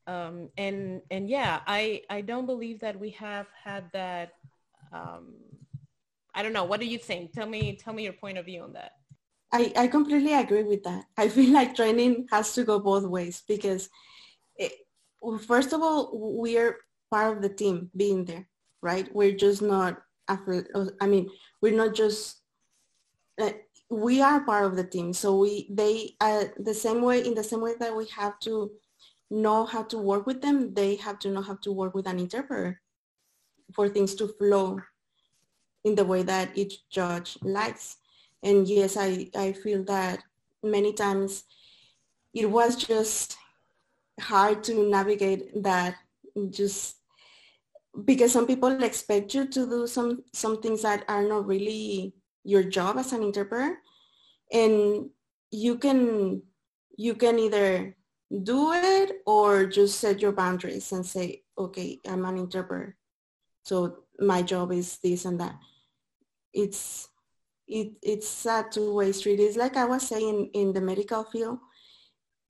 Um, 0.07 0.49
and 0.57 1.03
and 1.11 1.29
yeah, 1.29 1.61
I 1.67 2.03
I 2.09 2.23
don't 2.23 2.47
believe 2.47 2.81
that 2.81 2.99
we 2.99 3.11
have 3.11 3.47
had 3.65 3.85
that. 3.93 4.33
Um, 4.93 5.35
I 6.41 6.43
don't 6.43 6.53
know. 6.55 6.65
What 6.65 6.81
do 6.81 6.87
you 6.87 6.99
think? 6.99 7.33
Tell 7.33 7.47
me 7.47 7.77
tell 7.77 7.93
me 7.93 8.05
your 8.05 8.15
point 8.15 8.39
of 8.39 8.47
view 8.47 8.63
on 8.63 8.73
that. 8.73 8.93
I, 9.53 9.73
I 9.77 9.87
completely 9.89 10.33
agree 10.33 10.63
with 10.63 10.83
that. 10.85 11.05
I 11.17 11.29
feel 11.29 11.53
like 11.53 11.75
training 11.75 12.29
has 12.31 12.55
to 12.55 12.65
go 12.65 12.79
both 12.79 13.05
ways 13.05 13.43
because, 13.47 13.91
it, 14.57 14.73
first 15.47 15.73
of 15.73 15.83
all, 15.83 16.39
we 16.41 16.57
are 16.57 16.77
part 17.11 17.37
of 17.37 17.43
the 17.43 17.49
team 17.49 17.91
being 17.95 18.25
there 18.25 18.47
right? 18.83 19.15
We're 19.15 19.37
just 19.37 19.63
not 19.63 19.99
I 20.29 21.07
mean, 21.09 21.29
we're 21.61 21.77
not 21.77 21.93
just, 21.93 22.37
uh, 23.41 23.51
we 23.91 24.23
are 24.23 24.45
part 24.45 24.65
of 24.65 24.77
the 24.77 24.85
team. 24.85 25.13
So 25.13 25.37
we, 25.39 25.67
they, 25.69 26.15
uh, 26.21 26.45
the 26.57 26.73
same 26.73 27.03
way, 27.03 27.27
in 27.27 27.35
the 27.35 27.43
same 27.43 27.61
way 27.61 27.75
that 27.81 27.97
we 27.97 28.07
have 28.17 28.39
to 28.41 28.71
know 29.29 29.67
how 29.67 29.83
to 29.83 29.99
work 29.99 30.29
with 30.29 30.41
them, 30.41 30.73
they 30.73 30.95
have 30.97 31.19
to 31.21 31.31
know 31.31 31.43
how 31.43 31.57
to 31.63 31.73
work 31.73 31.97
with 31.97 32.07
an 32.07 32.21
interpreter 32.21 32.81
for 33.75 33.89
things 33.89 34.15
to 34.17 34.29
flow 34.29 34.79
in 35.85 35.95
the 35.95 36.05
way 36.05 36.23
that 36.23 36.51
each 36.57 36.89
judge 36.89 37.39
likes. 37.43 37.97
And 38.43 38.67
yes, 38.69 38.97
I, 38.97 39.29
I 39.37 39.53
feel 39.53 39.85
that 39.85 40.23
many 40.63 40.93
times 40.93 41.45
it 42.35 42.51
was 42.51 42.77
just 42.77 43.37
hard 44.21 44.63
to 44.65 44.89
navigate 44.89 45.63
that 45.63 45.97
just 46.51 46.97
because 48.05 48.33
some 48.33 48.47
people 48.47 48.83
expect 48.83 49.35
you 49.35 49.47
to 49.47 49.67
do 49.67 49.87
some 49.87 50.23
some 50.33 50.61
things 50.61 50.83
that 50.83 51.05
are 51.09 51.23
not 51.27 51.47
really 51.47 52.15
your 52.45 52.63
job 52.63 52.99
as 52.99 53.13
an 53.13 53.23
interpreter 53.23 53.79
and 54.53 55.11
you 55.51 55.77
can 55.77 56.43
you 56.97 57.15
can 57.15 57.39
either 57.39 57.97
do 58.45 58.73
it 58.73 59.23
or 59.27 59.67
just 59.67 59.99
set 59.99 60.21
your 60.21 60.33
boundaries 60.33 60.93
and 60.93 61.05
say 61.05 61.43
okay 61.59 61.99
i'm 62.09 62.25
an 62.25 62.39
interpreter 62.39 62.97
so 63.65 64.05
my 64.21 64.41
job 64.43 64.71
is 64.73 64.99
this 64.99 65.25
and 65.25 65.41
that 65.41 65.57
it's 66.53 67.09
it, 67.67 67.93
it's 68.03 68.47
a 68.47 68.65
two-way 68.71 69.13
street 69.13 69.39
it's 69.41 69.57
like 69.57 69.77
i 69.77 69.85
was 69.85 70.07
saying 70.07 70.51
in 70.55 70.73
the 70.73 70.81
medical 70.81 71.25
field 71.25 71.59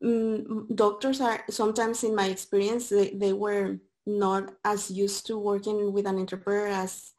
mm, 0.02 0.64
doctors 0.74 1.20
are 1.20 1.42
sometimes 1.50 2.04
in 2.04 2.14
my 2.14 2.26
experience 2.26 2.88
they, 2.88 3.10
they 3.10 3.32
were 3.32 3.78
not 4.06 4.52
as 4.64 4.90
used 4.90 5.26
to 5.26 5.38
working 5.38 5.92
with 5.92 6.06
an 6.06 6.18
interpreter 6.18 6.66
as 6.66 7.12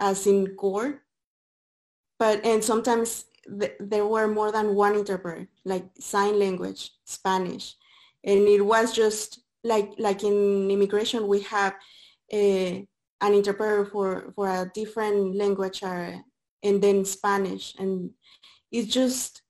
as 0.00 0.26
in 0.26 0.54
court. 0.56 1.00
But 2.18 2.44
and 2.44 2.62
sometimes 2.62 3.26
th- 3.46 3.76
there 3.80 4.06
were 4.06 4.28
more 4.28 4.52
than 4.52 4.74
one 4.74 4.94
interpreter 4.94 5.48
like 5.64 5.84
sign 5.98 6.38
language 6.38 6.90
spanish. 7.04 7.74
And 8.24 8.46
it 8.48 8.62
was 8.62 8.94
just 8.94 9.40
like 9.62 9.92
like 9.98 10.22
in 10.24 10.70
immigration 10.70 11.26
we 11.26 11.40
have 11.42 11.74
a, 12.32 12.86
an 13.20 13.34
interpreter 13.34 13.84
for 13.84 14.32
for 14.34 14.48
a 14.48 14.70
different 14.74 15.36
language 15.36 15.82
or, 15.82 16.20
and 16.62 16.82
then 16.82 17.04
spanish 17.04 17.74
and 17.78 18.10
it's 18.72 18.92
just 18.92 19.42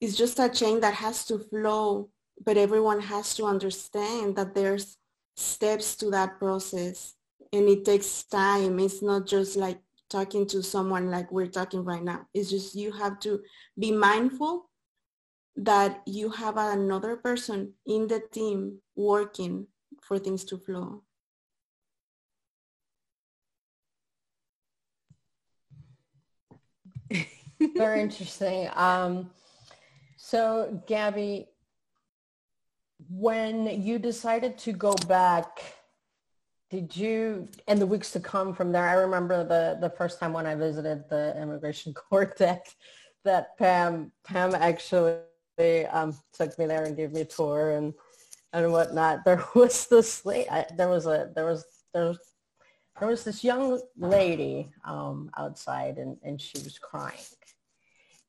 it's 0.00 0.16
just 0.16 0.38
a 0.38 0.48
chain 0.48 0.80
that 0.80 0.94
has 0.94 1.24
to 1.24 1.38
flow 1.38 2.08
but 2.44 2.56
everyone 2.56 3.00
has 3.00 3.34
to 3.34 3.44
understand 3.44 4.36
that 4.36 4.54
there's 4.54 4.98
steps 5.36 5.96
to 5.96 6.10
that 6.10 6.38
process 6.38 7.14
and 7.52 7.68
it 7.68 7.84
takes 7.84 8.24
time. 8.24 8.78
It's 8.78 9.02
not 9.02 9.26
just 9.26 9.56
like 9.56 9.78
talking 10.10 10.46
to 10.48 10.62
someone 10.62 11.10
like 11.10 11.30
we're 11.32 11.46
talking 11.46 11.84
right 11.84 12.02
now. 12.02 12.26
It's 12.34 12.50
just 12.50 12.74
you 12.74 12.92
have 12.92 13.18
to 13.20 13.40
be 13.78 13.92
mindful 13.92 14.70
that 15.56 16.02
you 16.06 16.30
have 16.30 16.56
another 16.56 17.16
person 17.16 17.72
in 17.86 18.06
the 18.06 18.20
team 18.30 18.78
working 18.94 19.66
for 20.02 20.18
things 20.18 20.44
to 20.44 20.58
flow. 20.58 21.02
Very 27.76 28.00
interesting. 28.00 28.68
Um, 28.74 29.30
so 30.16 30.82
Gabby, 30.86 31.48
when 33.08 33.82
you 33.82 33.98
decided 33.98 34.58
to 34.58 34.72
go 34.72 34.94
back, 35.06 35.62
did 36.70 36.96
you, 36.96 37.48
and 37.68 37.80
the 37.80 37.86
weeks 37.86 38.10
to 38.12 38.20
come 38.20 38.52
from 38.52 38.72
there, 38.72 38.88
I 38.88 38.94
remember 38.94 39.44
the, 39.44 39.78
the 39.80 39.90
first 39.90 40.18
time 40.18 40.32
when 40.32 40.46
I 40.46 40.54
visited 40.54 41.08
the 41.08 41.40
immigration 41.40 41.94
court 42.10 42.36
that, 42.38 42.66
that 43.24 43.56
Pam, 43.56 44.12
Pam 44.24 44.54
actually 44.54 45.20
um, 45.90 46.16
took 46.32 46.58
me 46.58 46.66
there 46.66 46.84
and 46.84 46.96
gave 46.96 47.12
me 47.12 47.20
a 47.20 47.24
tour 47.24 47.70
and, 47.70 47.94
and 48.52 48.72
whatnot. 48.72 49.24
There 49.24 49.44
was 49.54 49.86
this, 49.86 50.20
there 50.20 50.88
was 50.88 51.06
a, 51.06 51.30
there 51.34 51.46
was, 51.46 51.64
there 51.94 52.06
was, 52.06 52.18
there 52.98 53.08
was 53.08 53.24
this 53.24 53.44
young 53.44 53.80
lady 53.96 54.70
um, 54.84 55.30
outside 55.36 55.98
and, 55.98 56.16
and 56.22 56.40
she 56.40 56.58
was 56.58 56.78
crying. 56.78 57.14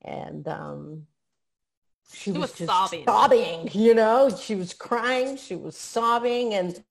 And 0.08 0.48
um, 0.48 1.04
she, 2.12 2.18
she 2.18 2.32
was, 2.32 2.42
was, 2.42 2.54
just 2.54 2.70
sobbing. 2.70 3.06
sobbing, 3.06 3.70
you 3.74 3.94
know, 3.94 4.30
she 4.30 4.56
was 4.56 4.74
crying, 4.74 5.38
she 5.38 5.56
was 5.56 5.78
sobbing 5.78 6.54
and 6.54 6.84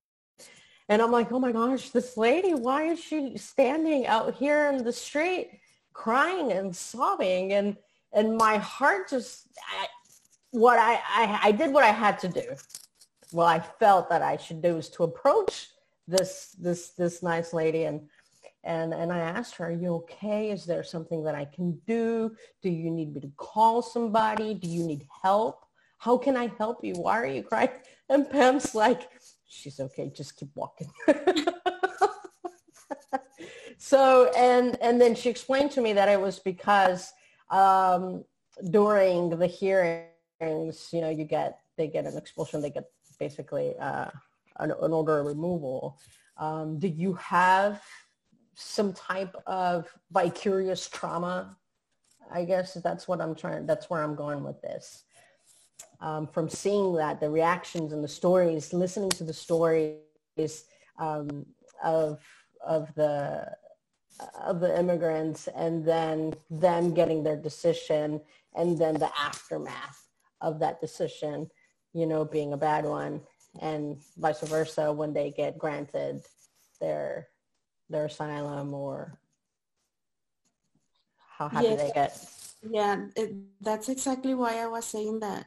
and 0.89 1.03
I'm 1.03 1.11
like, 1.11 1.33
oh 1.33 1.41
my 1.41 1.51
gosh, 1.51 1.91
this 1.91 2.17
lady, 2.17 2.55
why 2.55 2.85
is 2.85 3.01
she 3.01 3.37
standing 3.37 4.07
out 4.07 4.37
here 4.37 4.69
in 4.69 4.85
the 4.85 4.93
street 4.93 5.59
crying 5.93 6.53
and 6.53 6.75
sobbing? 6.75 7.55
And 7.55 7.77
and 8.13 8.37
my 8.37 8.59
heart 8.59 9.11
just, 9.11 9.49
I, 9.69 9.87
what 10.53 10.79
I, 10.79 10.95
I, 10.95 11.41
I 11.45 11.53
did 11.53 11.73
what 11.73 11.85
I 11.85 11.91
had 11.91 12.19
to 12.21 12.29
do. 12.29 12.55
Well, 13.33 13.47
I 13.47 13.59
felt 13.59 14.09
that 14.11 14.23
I 14.23 14.37
should 14.37 14.63
do 14.63 14.77
was 14.77 14.89
to 14.91 15.03
approach 15.03 15.71
this 16.07 16.55
this 16.59 16.91
this 16.91 17.23
nice 17.23 17.53
lady 17.53 17.85
and 17.85 18.09
and 18.67 18.93
and 18.93 19.13
I 19.13 19.21
asked 19.21 19.55
her, 19.57 19.67
"Are 19.67 19.71
you 19.71 19.95
okay? 19.95 20.51
Is 20.51 20.67
there 20.67 20.83
something 20.83 21.23
that 21.25 21.35
I 21.35 21.45
can 21.47 21.81
do? 21.87 22.35
Do 22.63 22.69
you 22.69 22.91
need 22.91 23.15
me 23.15 23.21
to 23.21 23.31
call 23.37 23.81
somebody? 23.81 24.55
Do 24.55 24.69
you 24.69 24.85
need 24.85 25.07
help? 25.23 25.65
How 25.99 26.19
can 26.19 26.37
I 26.37 26.49
help 26.59 26.85
you? 26.85 26.95
Why 26.95 27.21
are 27.23 27.27
you 27.27 27.43
crying?" 27.43 27.71
And 28.09 28.29
Pam's 28.29 28.75
like, 28.75 29.09
"She's 29.49 29.81
okay. 29.81 30.11
Just 30.15 30.37
keep 30.37 30.51
walking." 30.55 30.91
so 33.79 34.31
and 34.37 34.77
and 34.83 35.01
then 35.01 35.15
she 35.15 35.31
explained 35.31 35.71
to 35.73 35.81
me 35.81 35.93
that 35.93 36.09
it 36.09 36.21
was 36.21 36.39
because 36.41 37.13
um, 37.51 38.25
during 38.71 39.31
the 39.31 39.47
hearings, 39.47 40.91
you 40.93 41.01
know, 41.01 41.11
you 41.11 41.25
get 41.25 41.61
they 41.77 41.87
get 41.87 42.05
an 42.05 42.17
expulsion, 42.17 42.61
they 42.61 42.71
get 42.71 42.91
basically 43.19 43.75
uh, 43.79 44.11
an, 44.59 44.73
an, 44.83 44.93
order 44.93 45.21
of 45.21 45.27
removal. 45.27 45.99
Um, 46.37 46.79
did 46.79 46.99
you 46.99 47.15
have 47.15 47.81
some 48.57 48.93
type 48.93 49.37
of 49.47 49.87
vicarious 50.11 50.89
trauma? 50.89 51.57
I 52.33 52.45
guess 52.45 52.75
that's 52.75 53.07
what 53.07 53.21
I'm 53.21 53.35
trying. 53.35 53.67
That's 53.67 53.89
where 53.89 54.03
I'm 54.03 54.17
going 54.17 54.43
with 54.43 54.61
this. 54.61 55.05
Um, 56.01 56.27
from 56.27 56.49
seeing 56.49 56.95
that, 56.97 57.21
the 57.21 57.31
reactions 57.31 57.93
and 57.93 58.03
the 58.03 58.09
stories, 58.09 58.73
listening 58.73 59.11
to 59.11 59.25
the 59.25 59.33
stories 59.33 60.01
um, 60.99 61.47
of 61.85 62.21
of 62.67 62.93
the 62.95 63.55
of 64.43 64.61
the 64.61 64.79
immigrants 64.79 65.47
and 65.49 65.85
then 65.85 66.35
them 66.51 66.95
getting 66.95 67.23
their 67.23 67.37
decision 67.37 68.21
and 68.55 68.79
then 68.79 68.95
the 68.95 69.11
aftermath 69.19 70.09
of 70.41 70.59
that 70.59 70.81
decision, 70.81 71.51
you 71.93 72.07
know, 72.07 72.25
being 72.25 72.55
a 72.55 72.57
bad 72.57 72.85
one 72.85 73.21
and 73.61 73.99
vice 74.17 74.41
versa 74.41 74.91
when 74.93 75.13
they 75.13 75.31
get 75.31 75.59
granted 75.59 76.23
their 76.81 77.29
their 77.89 78.07
asylum 78.07 78.75
or 78.75 79.19
how 81.39 81.49
happy 81.49 81.67
yes. 81.69 81.81
they 81.81 81.93
get. 81.93 82.13
Yeah, 82.71 83.07
it, 83.15 83.35
that's 83.61 83.89
exactly 83.89 84.35
why 84.35 84.59
I 84.59 84.67
was 84.67 84.85
saying 84.85 85.21
that 85.21 85.47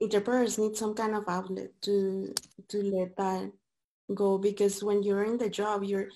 interpreters 0.00 0.58
need 0.58 0.76
some 0.76 0.94
kind 0.94 1.14
of 1.14 1.24
outlet 1.28 1.70
to 1.82 2.32
to 2.68 2.82
let 2.82 3.16
that 3.16 3.52
go 4.14 4.38
because 4.38 4.82
when 4.82 5.02
you're 5.02 5.24
in 5.24 5.38
the 5.38 5.50
job, 5.50 5.84
you're 5.84 6.08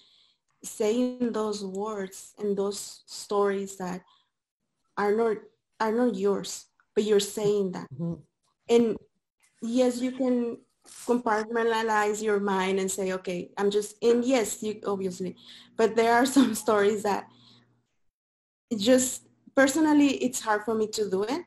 saying 0.62 1.32
those 1.32 1.64
words 1.64 2.32
and 2.38 2.56
those 2.56 3.02
stories 3.06 3.76
that 3.76 4.00
are 4.96 5.14
not 5.14 5.36
are 5.80 5.92
not 5.92 6.14
yours, 6.14 6.66
but 6.94 7.04
you're 7.04 7.20
saying 7.20 7.72
that. 7.72 7.88
Mm-hmm. 7.92 8.14
And 8.68 8.96
yes, 9.60 10.00
you 10.00 10.12
can 10.12 10.58
compartmentalize 11.07 12.23
your 12.23 12.41
mind 12.41 12.79
and 12.79 12.91
say, 12.91 13.12
okay, 13.12 13.50
I'm 13.57 13.71
just, 13.71 14.03
and 14.03 14.25
yes, 14.25 14.62
you 14.62 14.81
obviously, 14.87 15.37
but 15.76 15.97
there 15.97 16.14
are 16.14 16.26
some 16.38 16.55
stories 16.55 17.03
that 17.03 17.29
just 18.76 19.23
personally, 19.55 20.09
it's 20.17 20.41
hard 20.41 20.64
for 20.64 20.75
me 20.75 20.88
to 20.88 21.11
do 21.11 21.23
it 21.25 21.44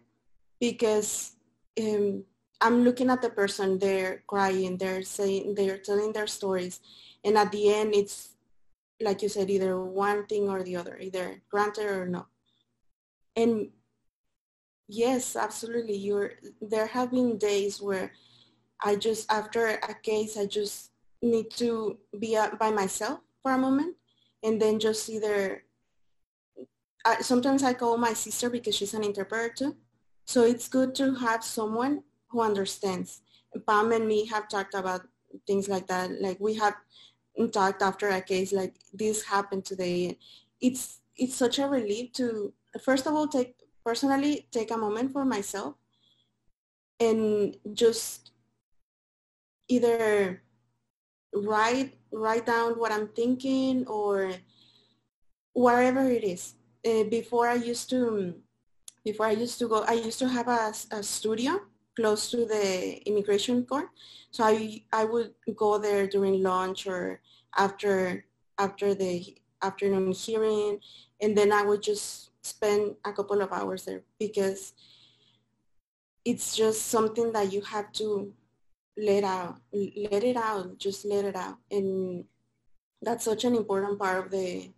because 0.59 1.35
um, 1.79 2.23
I'm 2.61 2.83
looking 2.83 3.09
at 3.09 3.21
the 3.21 3.29
person, 3.29 3.77
they're 3.77 4.23
crying, 4.27 4.77
they're 4.77 5.03
saying, 5.03 5.55
they're 5.55 5.77
telling 5.77 6.13
their 6.13 6.27
stories. 6.27 6.79
And 7.23 7.37
at 7.37 7.51
the 7.51 7.73
end, 7.73 7.93
it's 7.93 8.29
like 8.99 9.21
you 9.21 9.29
said, 9.29 9.49
either 9.49 9.79
one 9.79 10.25
thing 10.25 10.49
or 10.49 10.63
the 10.63 10.75
other, 10.75 10.97
either 10.99 11.41
granted 11.49 11.85
or 11.85 12.07
no. 12.07 12.25
And 13.35 13.69
yes, 14.87 15.35
absolutely. 15.35 15.97
You're, 15.97 16.31
there 16.61 16.87
have 16.87 17.11
been 17.11 17.37
days 17.37 17.79
where 17.79 18.11
I 18.81 18.95
just, 18.95 19.31
after 19.31 19.67
a 19.67 19.93
case, 19.93 20.37
I 20.37 20.45
just 20.45 20.91
need 21.21 21.49
to 21.51 21.97
be 22.19 22.37
by 22.59 22.71
myself 22.71 23.19
for 23.41 23.51
a 23.51 23.57
moment 23.57 23.95
and 24.43 24.61
then 24.61 24.79
just 24.79 25.09
either, 25.09 25.63
I, 27.05 27.21
sometimes 27.21 27.63
I 27.63 27.73
call 27.73 27.97
my 27.97 28.13
sister 28.13 28.49
because 28.49 28.75
she's 28.75 28.93
an 28.93 29.03
interpreter 29.03 29.53
too. 29.53 29.75
So 30.25 30.43
it's 30.43 30.67
good 30.67 30.93
to 30.95 31.15
have 31.15 31.43
someone 31.43 32.03
who 32.29 32.41
understands. 32.41 33.21
Pam 33.65 33.91
and 33.91 34.07
me 34.07 34.25
have 34.27 34.49
talked 34.49 34.73
about 34.73 35.07
things 35.47 35.69
like 35.69 35.87
that. 35.87 36.21
Like 36.21 36.39
we 36.39 36.55
have 36.55 36.75
talked 37.51 37.81
after 37.81 38.09
a 38.09 38.21
case 38.21 38.51
like 38.51 38.75
this 38.93 39.23
happened 39.23 39.65
today. 39.65 40.17
It's 40.59 40.99
it's 41.15 41.35
such 41.35 41.59
a 41.59 41.67
relief 41.67 42.11
to 42.13 42.53
first 42.83 43.07
of 43.07 43.13
all 43.13 43.27
take 43.27 43.55
personally 43.85 44.47
take 44.51 44.71
a 44.71 44.77
moment 44.77 45.13
for 45.13 45.25
myself 45.25 45.75
and 46.99 47.55
just 47.73 48.26
either 49.67 50.41
write 51.33 51.93
write 52.11 52.45
down 52.45 52.79
what 52.79 52.91
I'm 52.91 53.07
thinking 53.09 53.85
or 53.87 54.31
whatever 55.53 56.09
it 56.09 56.23
is. 56.23 56.55
Uh, 56.85 57.03
before 57.03 57.47
I 57.47 57.55
used 57.55 57.89
to 57.89 58.35
before 59.03 59.27
I 59.27 59.31
used 59.31 59.59
to 59.59 59.67
go 59.67 59.83
I 59.83 59.93
used 59.93 60.19
to 60.19 60.29
have 60.29 60.47
a, 60.47 60.73
a 60.91 61.03
studio 61.03 61.59
close 61.95 62.29
to 62.31 62.45
the 62.45 63.01
immigration 63.05 63.65
court. 63.65 63.89
So 64.31 64.43
I 64.43 64.83
I 64.93 65.05
would 65.05 65.33
go 65.55 65.77
there 65.77 66.07
during 66.07 66.43
lunch 66.43 66.87
or 66.87 67.21
after 67.57 68.25
after 68.57 68.93
the 68.93 69.37
afternoon 69.61 70.11
hearing, 70.11 70.79
and 71.21 71.37
then 71.37 71.51
I 71.51 71.63
would 71.63 71.81
just 71.81 72.29
spend 72.45 72.95
a 73.03 73.11
couple 73.11 73.41
of 73.41 73.51
hours 73.51 73.85
there 73.85 74.03
because 74.19 74.73
it's 76.23 76.55
just 76.55 76.87
something 76.87 77.31
that 77.33 77.51
you 77.51 77.61
have 77.61 77.91
to 77.93 78.33
let 78.97 79.23
out, 79.23 79.57
let 79.71 80.23
it 80.23 80.37
out, 80.37 80.77
just 80.77 81.05
let 81.05 81.25
it 81.25 81.35
out, 81.35 81.57
and 81.71 82.25
that's 83.01 83.25
such 83.25 83.43
an 83.45 83.55
important 83.55 83.99
part 83.99 84.25
of 84.25 84.31
the 84.31 84.71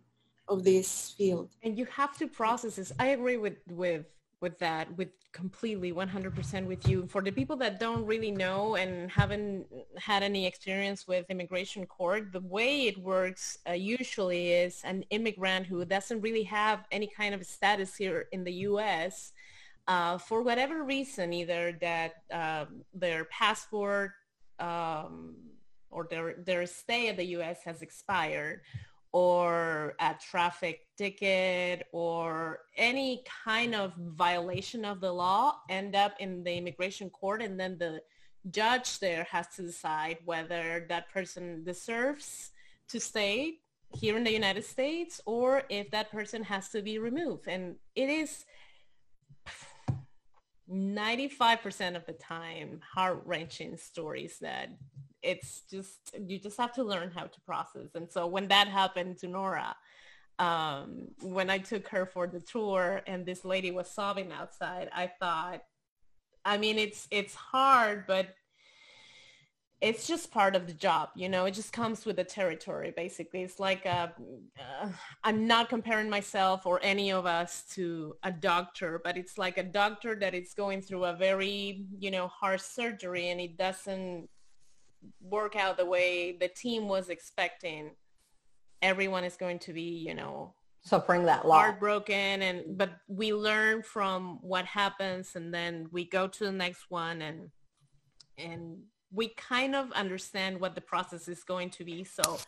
of 0.48 0.64
this 0.64 1.14
field. 1.16 1.48
And 1.62 1.78
you 1.78 1.86
have 1.86 2.16
to 2.18 2.26
process 2.26 2.76
this. 2.76 2.92
I 2.98 3.08
agree 3.08 3.36
with 3.36 3.58
with 3.68 4.06
with 4.40 4.58
that 4.58 4.96
with 4.96 5.08
completely 5.32 5.92
100% 5.92 6.66
with 6.66 6.88
you 6.88 7.06
for 7.06 7.22
the 7.22 7.30
people 7.30 7.56
that 7.56 7.78
don't 7.78 8.04
really 8.04 8.32
know 8.32 8.74
and 8.74 9.10
haven't 9.10 9.66
had 9.96 10.22
any 10.22 10.44
experience 10.46 11.06
with 11.06 11.24
immigration 11.28 11.86
court 11.86 12.32
the 12.32 12.40
way 12.40 12.88
it 12.88 12.98
works 12.98 13.58
uh, 13.68 13.72
usually 13.72 14.52
is 14.52 14.80
an 14.82 15.04
immigrant 15.10 15.66
who 15.66 15.84
doesn't 15.84 16.20
really 16.20 16.42
have 16.42 16.84
any 16.90 17.06
kind 17.06 17.32
of 17.32 17.46
status 17.46 17.94
here 17.94 18.26
in 18.32 18.42
the 18.42 18.52
us 18.52 19.32
uh, 19.90 20.16
for 20.16 20.40
whatever 20.42 20.84
reason 20.84 21.32
either 21.32 21.76
that 21.80 22.12
uh, 22.32 22.64
their 22.94 23.24
passport 23.24 24.12
um, 24.60 25.34
or 25.90 26.06
their, 26.08 26.36
their 26.46 26.64
stay 26.64 27.08
at 27.08 27.16
the 27.16 27.24
us 27.24 27.58
has 27.64 27.82
expired 27.82 28.60
or 29.10 29.96
a 29.98 30.14
traffic 30.30 30.86
ticket 30.96 31.88
or 31.90 32.60
any 32.76 33.24
kind 33.44 33.74
of 33.74 33.92
violation 33.96 34.84
of 34.84 35.00
the 35.00 35.12
law 35.12 35.56
end 35.68 35.96
up 35.96 36.12
in 36.20 36.44
the 36.44 36.54
immigration 36.56 37.10
court 37.10 37.42
and 37.42 37.58
then 37.58 37.76
the 37.76 38.00
judge 38.52 39.00
there 39.00 39.24
has 39.24 39.48
to 39.48 39.62
decide 39.62 40.18
whether 40.24 40.86
that 40.88 41.10
person 41.12 41.64
deserves 41.64 42.52
to 42.88 43.00
stay 43.00 43.58
here 43.92 44.16
in 44.16 44.22
the 44.22 44.32
United 44.32 44.64
States 44.64 45.20
or 45.26 45.64
if 45.68 45.90
that 45.90 46.12
person 46.12 46.44
has 46.44 46.68
to 46.68 46.80
be 46.80 47.00
removed. 47.00 47.48
And 47.48 47.74
it 47.96 48.08
is 48.08 48.44
95% 50.72 51.96
of 51.96 52.06
the 52.06 52.12
time 52.12 52.80
heart-wrenching 52.94 53.76
stories 53.76 54.38
that 54.40 54.68
it's 55.22 55.62
just 55.70 56.16
you 56.26 56.38
just 56.38 56.56
have 56.56 56.72
to 56.74 56.84
learn 56.84 57.10
how 57.10 57.24
to 57.24 57.40
process. 57.42 57.88
And 57.94 58.10
so 58.10 58.26
when 58.26 58.48
that 58.48 58.68
happened 58.68 59.18
to 59.18 59.28
nora 59.28 59.74
um, 60.40 61.08
when 61.20 61.50
i 61.50 61.58
took 61.58 61.86
her 61.88 62.06
for 62.06 62.26
the 62.26 62.40
tour 62.40 63.02
and 63.06 63.24
this 63.24 63.44
lady 63.44 63.70
was 63.70 63.88
sobbing 63.88 64.32
outside 64.32 64.88
i 64.92 65.06
thought 65.06 65.60
i 66.44 66.56
mean 66.56 66.78
it's 66.78 67.06
it's 67.10 67.34
hard 67.34 68.04
but 68.06 68.34
it's 69.80 70.06
just 70.06 70.30
part 70.30 70.54
of 70.54 70.66
the 70.66 70.72
job 70.72 71.08
you 71.14 71.28
know? 71.28 71.44
It 71.46 71.52
just 71.52 71.72
comes 71.72 72.04
with 72.04 72.16
the 72.16 72.24
territory 72.24 72.92
basically. 72.94 73.42
It's 73.42 73.58
like 73.58 73.86
a, 73.86 74.12
uh, 74.58 74.88
i'm 75.24 75.46
not 75.46 75.68
comparing 75.68 76.10
myself 76.10 76.66
or 76.66 76.80
any 76.82 77.12
of 77.12 77.26
us 77.26 77.64
to 77.74 78.14
a 78.22 78.32
doctor 78.32 79.00
but 79.02 79.16
it's 79.16 79.38
like 79.38 79.58
a 79.58 79.62
doctor 79.62 80.14
that 80.16 80.34
is 80.34 80.54
going 80.54 80.82
through 80.82 81.04
a 81.04 81.14
very 81.14 81.86
you 81.98 82.10
know 82.10 82.28
hard 82.28 82.60
surgery 82.60 83.30
and 83.30 83.40
it 83.40 83.56
doesn't 83.56 84.28
work 85.20 85.56
out 85.56 85.76
the 85.76 85.84
way 85.84 86.36
the 86.38 86.48
team 86.48 86.88
was 86.88 87.08
expecting. 87.08 87.90
Everyone 88.82 89.24
is 89.24 89.36
going 89.36 89.58
to 89.60 89.72
be, 89.72 89.82
you 89.82 90.14
know, 90.14 90.54
suffering 90.82 91.24
that 91.24 91.46
loss. 91.46 91.62
Heartbroken 91.62 92.42
and 92.42 92.78
but 92.78 92.90
we 93.06 93.34
learn 93.34 93.82
from 93.82 94.38
what 94.40 94.64
happens 94.64 95.36
and 95.36 95.52
then 95.52 95.88
we 95.92 96.04
go 96.06 96.26
to 96.26 96.44
the 96.44 96.52
next 96.52 96.86
one 96.88 97.20
and 97.20 97.50
and 98.38 98.78
we 99.12 99.28
kind 99.28 99.74
of 99.74 99.90
understand 99.92 100.60
what 100.60 100.74
the 100.74 100.80
process 100.80 101.28
is 101.28 101.42
going 101.42 101.70
to 101.70 101.84
be. 101.84 102.04
So 102.04 102.38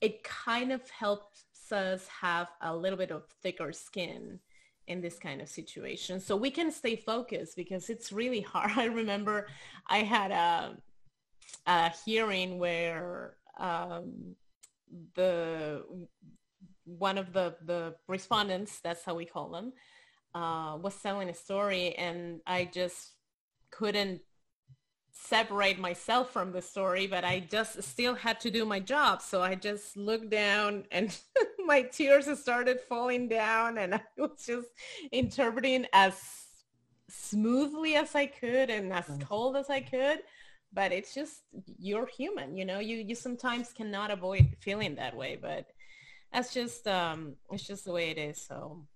it 0.00 0.22
kind 0.22 0.72
of 0.72 0.88
helps 0.90 1.44
us 1.72 2.06
have 2.08 2.48
a 2.62 2.74
little 2.74 2.98
bit 2.98 3.10
of 3.10 3.24
thicker 3.42 3.72
skin 3.72 4.38
in 4.86 5.00
this 5.02 5.18
kind 5.18 5.42
of 5.42 5.48
situation 5.48 6.18
so 6.18 6.34
we 6.34 6.50
can 6.50 6.72
stay 6.72 6.96
focused 6.96 7.54
because 7.56 7.90
it's 7.90 8.10
really 8.10 8.40
hard 8.40 8.70
i 8.76 8.86
remember 8.86 9.46
i 9.86 9.98
had 9.98 10.30
a, 10.30 10.76
a 11.66 11.92
hearing 12.06 12.58
where 12.58 13.34
um, 13.58 14.34
the 15.14 15.84
one 16.84 17.18
of 17.18 17.32
the 17.34 17.54
the 17.66 17.94
respondents 18.06 18.80
that's 18.80 19.04
how 19.04 19.14
we 19.14 19.26
call 19.26 19.50
them 19.50 19.72
uh, 20.34 20.76
was 20.80 20.96
telling 21.02 21.28
a 21.28 21.34
story 21.34 21.94
and 21.96 22.40
i 22.46 22.64
just 22.64 23.12
couldn't 23.70 24.22
separate 25.20 25.78
myself 25.78 26.32
from 26.32 26.52
the 26.52 26.62
story, 26.62 27.06
but 27.06 27.24
I 27.24 27.40
just 27.40 27.82
still 27.82 28.14
had 28.14 28.40
to 28.40 28.50
do 28.50 28.64
my 28.64 28.80
job. 28.80 29.20
So 29.20 29.42
I 29.42 29.54
just 29.54 29.96
looked 29.96 30.30
down 30.30 30.84
and 30.90 31.16
my 31.66 31.82
tears 31.82 32.26
started 32.38 32.80
falling 32.80 33.28
down 33.28 33.78
and 33.78 33.94
I 33.94 34.02
was 34.16 34.46
just 34.46 34.68
interpreting 35.12 35.86
as 35.92 36.14
smoothly 37.10 37.96
as 37.96 38.14
I 38.14 38.26
could 38.26 38.70
and 38.70 38.92
as 38.92 39.06
cold 39.20 39.56
as 39.56 39.70
I 39.70 39.80
could. 39.80 40.20
But 40.72 40.92
it's 40.92 41.14
just, 41.14 41.42
you're 41.78 42.06
human, 42.06 42.54
you 42.56 42.64
know, 42.64 42.78
you, 42.78 42.96
you 42.96 43.14
sometimes 43.14 43.72
cannot 43.72 44.10
avoid 44.10 44.54
feeling 44.60 44.96
that 44.96 45.16
way, 45.16 45.38
but 45.40 45.66
that's 46.32 46.52
just, 46.52 46.86
um, 46.86 47.36
it's 47.50 47.66
just 47.66 47.86
the 47.86 47.92
way 47.92 48.10
it 48.10 48.18
is. 48.18 48.46
So, 48.46 48.86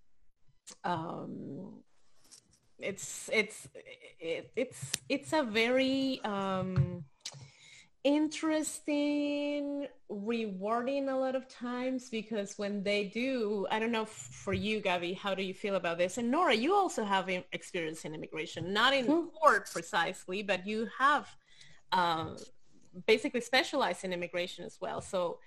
um, 0.85 1.83
it's 2.83 3.31
it's 3.33 3.69
it's 4.21 4.93
it's 5.09 5.33
a 5.33 5.43
very 5.43 6.21
um, 6.25 7.05
interesting, 8.05 9.87
rewarding 10.09 11.09
a 11.09 11.19
lot 11.19 11.35
of 11.35 11.49
times 11.49 12.11
because 12.11 12.59
when 12.59 12.83
they 12.83 13.05
do, 13.05 13.67
I 13.71 13.79
don't 13.79 13.93
know 13.93 14.05
for 14.05 14.53
you, 14.53 14.81
Gabby, 14.81 15.13
how 15.13 15.35
do 15.35 15.43
you 15.43 15.55
feel 15.55 15.77
about 15.77 15.99
this? 15.99 16.19
And 16.19 16.31
Nora, 16.31 16.55
you 16.55 16.75
also 16.75 17.05
have 17.05 17.29
experience 17.53 18.05
in 18.05 18.15
immigration, 18.15 18.73
not 18.73 18.93
in 18.93 19.07
mm-hmm. 19.07 19.29
court 19.29 19.71
precisely, 19.71 20.43
but 20.43 20.67
you 20.67 20.89
have 20.99 21.29
um, 21.93 22.37
basically 23.07 23.41
specialized 23.41 24.05
in 24.05 24.13
immigration 24.13 24.65
as 24.65 24.79
well. 24.81 25.01
So 25.01 25.39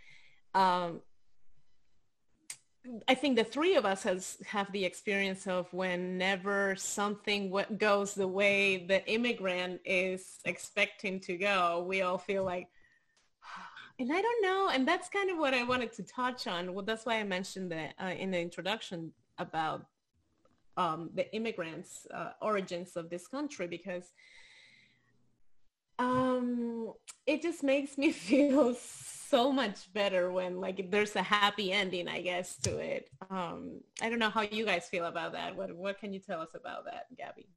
um, 0.53 1.01
I 3.07 3.15
think 3.15 3.35
the 3.35 3.43
three 3.43 3.75
of 3.75 3.85
us 3.85 4.03
has 4.03 4.37
have 4.45 4.71
the 4.71 4.85
experience 4.85 5.47
of 5.47 5.71
whenever 5.73 6.75
something 6.75 7.49
w- 7.49 7.77
goes 7.77 8.13
the 8.13 8.27
way 8.27 8.85
the 8.85 9.05
immigrant 9.09 9.81
is 9.85 10.39
expecting 10.45 11.19
to 11.21 11.37
go, 11.37 11.85
we 11.87 12.01
all 12.01 12.17
feel 12.17 12.43
like, 12.43 12.67
and 13.99 14.11
I 14.11 14.21
don't 14.21 14.43
know, 14.43 14.69
and 14.73 14.87
that's 14.87 15.09
kind 15.09 15.29
of 15.29 15.37
what 15.37 15.53
I 15.53 15.63
wanted 15.63 15.93
to 15.93 16.03
touch 16.03 16.47
on. 16.47 16.73
Well, 16.73 16.85
that's 16.85 17.05
why 17.05 17.15
I 17.15 17.23
mentioned 17.23 17.71
that 17.71 17.93
uh, 18.01 18.07
in 18.07 18.31
the 18.31 18.39
introduction 18.39 19.11
about 19.37 19.85
um, 20.77 21.09
the 21.13 21.33
immigrants' 21.33 22.05
uh, 22.13 22.31
origins 22.41 22.95
of 22.95 23.09
this 23.09 23.27
country 23.27 23.67
because 23.67 24.11
um, 25.99 26.93
it 27.25 27.41
just 27.41 27.63
makes 27.63 27.97
me 27.97 28.11
feel 28.29 28.75
so 29.29 29.51
much 29.51 29.91
better 29.93 30.31
when 30.31 30.59
like 30.59 30.91
there's 30.91 31.15
a 31.15 31.21
happy 31.21 31.71
ending, 31.71 32.07
I 32.07 32.21
guess, 32.21 32.57
to 32.57 32.77
it. 32.77 33.09
Um, 33.29 33.81
I 34.01 34.09
don't 34.09 34.19
know 34.19 34.29
how 34.29 34.41
you 34.41 34.65
guys 34.65 34.87
feel 34.87 35.05
about 35.05 35.33
that. 35.33 35.55
What 35.55 35.75
what 35.75 35.99
can 35.99 36.13
you 36.13 36.19
tell 36.19 36.41
us 36.41 36.53
about 36.55 36.85
that, 36.85 37.05
Gabby? 37.17 37.47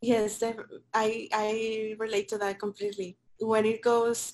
Yes, 0.00 0.42
I 0.94 1.28
I 1.32 1.96
relate 1.98 2.28
to 2.28 2.38
that 2.38 2.58
completely. 2.58 3.16
When 3.40 3.64
it 3.64 3.82
goes 3.82 4.32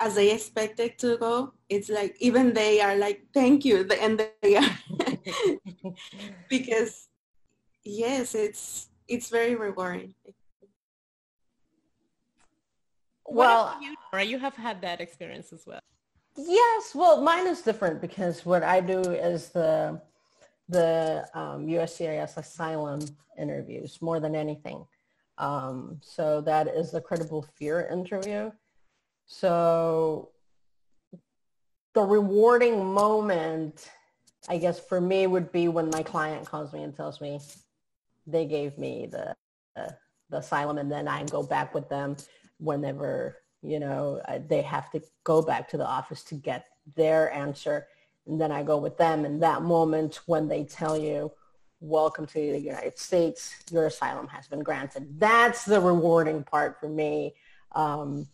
as 0.00 0.14
they 0.14 0.30
expect 0.30 0.78
it 0.80 0.98
to 0.98 1.16
go, 1.16 1.54
it's 1.68 1.88
like 1.88 2.16
even 2.20 2.52
they 2.52 2.80
are 2.80 2.96
like, 2.96 3.22
thank 3.32 3.64
you, 3.64 3.88
and 4.00 4.22
they 4.42 4.56
are 4.56 4.78
because 6.48 7.08
yes, 7.84 8.34
it's 8.34 8.88
it's 9.08 9.28
very 9.30 9.54
rewarding 9.54 10.14
well, 13.28 13.78
you, 13.80 14.20
you 14.20 14.38
have 14.38 14.54
had 14.54 14.80
that 14.82 15.00
experience 15.00 15.52
as 15.52 15.66
well. 15.66 15.80
Yes, 16.36 16.94
well, 16.94 17.22
mine 17.22 17.46
is 17.46 17.62
different 17.62 18.00
because 18.00 18.44
what 18.44 18.62
I 18.62 18.80
do 18.80 19.00
is 19.00 19.48
the 19.50 20.00
the 20.68 21.26
um, 21.32 21.66
USCIS 21.66 22.36
asylum 22.36 23.00
interviews 23.38 23.98
more 24.02 24.18
than 24.18 24.34
anything. 24.34 24.84
Um, 25.38 26.00
so 26.02 26.40
that 26.40 26.66
is 26.66 26.90
the 26.90 27.00
credible 27.00 27.46
fear 27.56 27.88
interview. 27.90 28.50
So 29.26 30.30
the 31.94 32.02
rewarding 32.02 32.84
moment, 32.84 33.90
I 34.48 34.58
guess 34.58 34.80
for 34.80 35.00
me 35.00 35.26
would 35.26 35.52
be 35.52 35.68
when 35.68 35.88
my 35.90 36.02
client 36.02 36.46
calls 36.46 36.72
me 36.72 36.82
and 36.82 36.94
tells 36.94 37.20
me 37.20 37.40
they 38.26 38.44
gave 38.44 38.76
me 38.76 39.06
the, 39.06 39.36
uh, 39.76 39.92
the 40.30 40.38
asylum 40.38 40.78
and 40.78 40.90
then 40.90 41.06
I 41.06 41.24
go 41.24 41.42
back 41.44 41.74
with 41.74 41.88
them 41.88 42.16
whenever 42.58 43.38
you 43.62 43.80
know 43.80 44.20
they 44.48 44.62
have 44.62 44.90
to 44.90 45.00
go 45.24 45.42
back 45.42 45.68
to 45.68 45.76
the 45.76 45.86
office 45.86 46.22
to 46.24 46.34
get 46.34 46.66
their 46.94 47.32
answer. 47.32 47.86
And 48.26 48.40
then 48.40 48.50
i 48.50 48.62
go 48.62 48.76
with 48.78 48.96
them 48.96 49.24
in 49.24 49.38
that 49.40 49.62
moment 49.62 50.20
when 50.26 50.48
they 50.48 50.64
tell 50.64 50.96
you 50.98 51.32
welcome 51.80 52.26
to 52.26 52.34
the 52.34 52.60
united 52.60 52.98
states. 52.98 53.54
Your 53.70 53.86
asylum 53.86 54.28
has 54.28 54.48
been 54.48 54.62
granted. 54.62 55.20
That's 55.20 55.64
the 55.64 55.80
rewarding 55.80 56.42
part 56.42 56.80
for 56.80 56.88
me. 56.88 57.34
Um, 57.72 58.26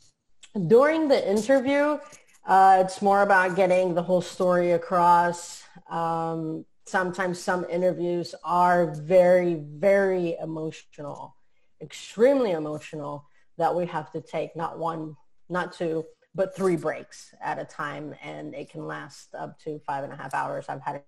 during 0.66 1.08
the 1.08 1.30
interview 1.30 1.98
uh, 2.44 2.82
it's 2.84 3.00
more 3.00 3.22
about 3.22 3.54
getting 3.54 3.94
the 3.94 4.02
whole 4.02 4.20
story 4.20 4.72
across. 4.72 5.62
Um, 5.88 6.64
sometimes 6.86 7.38
some 7.38 7.64
interviews 7.70 8.34
are 8.44 8.92
very 8.94 9.54
very 9.54 10.36
emotional 10.42 11.36
extremely 11.80 12.52
emotional 12.52 13.26
that 13.62 13.76
we 13.76 13.86
have 13.86 14.10
to 14.10 14.20
take 14.20 14.56
not 14.56 14.76
one, 14.76 15.16
not 15.48 15.72
two, 15.72 16.04
but 16.34 16.56
three 16.56 16.74
breaks 16.76 17.32
at 17.40 17.60
a 17.60 17.64
time. 17.64 18.12
And 18.20 18.54
it 18.54 18.70
can 18.70 18.88
last 18.88 19.28
up 19.38 19.56
to 19.60 19.80
five 19.86 20.02
and 20.02 20.12
a 20.12 20.16
half 20.16 20.34
hours. 20.34 20.66
I've 20.68 20.82
had 20.82 21.02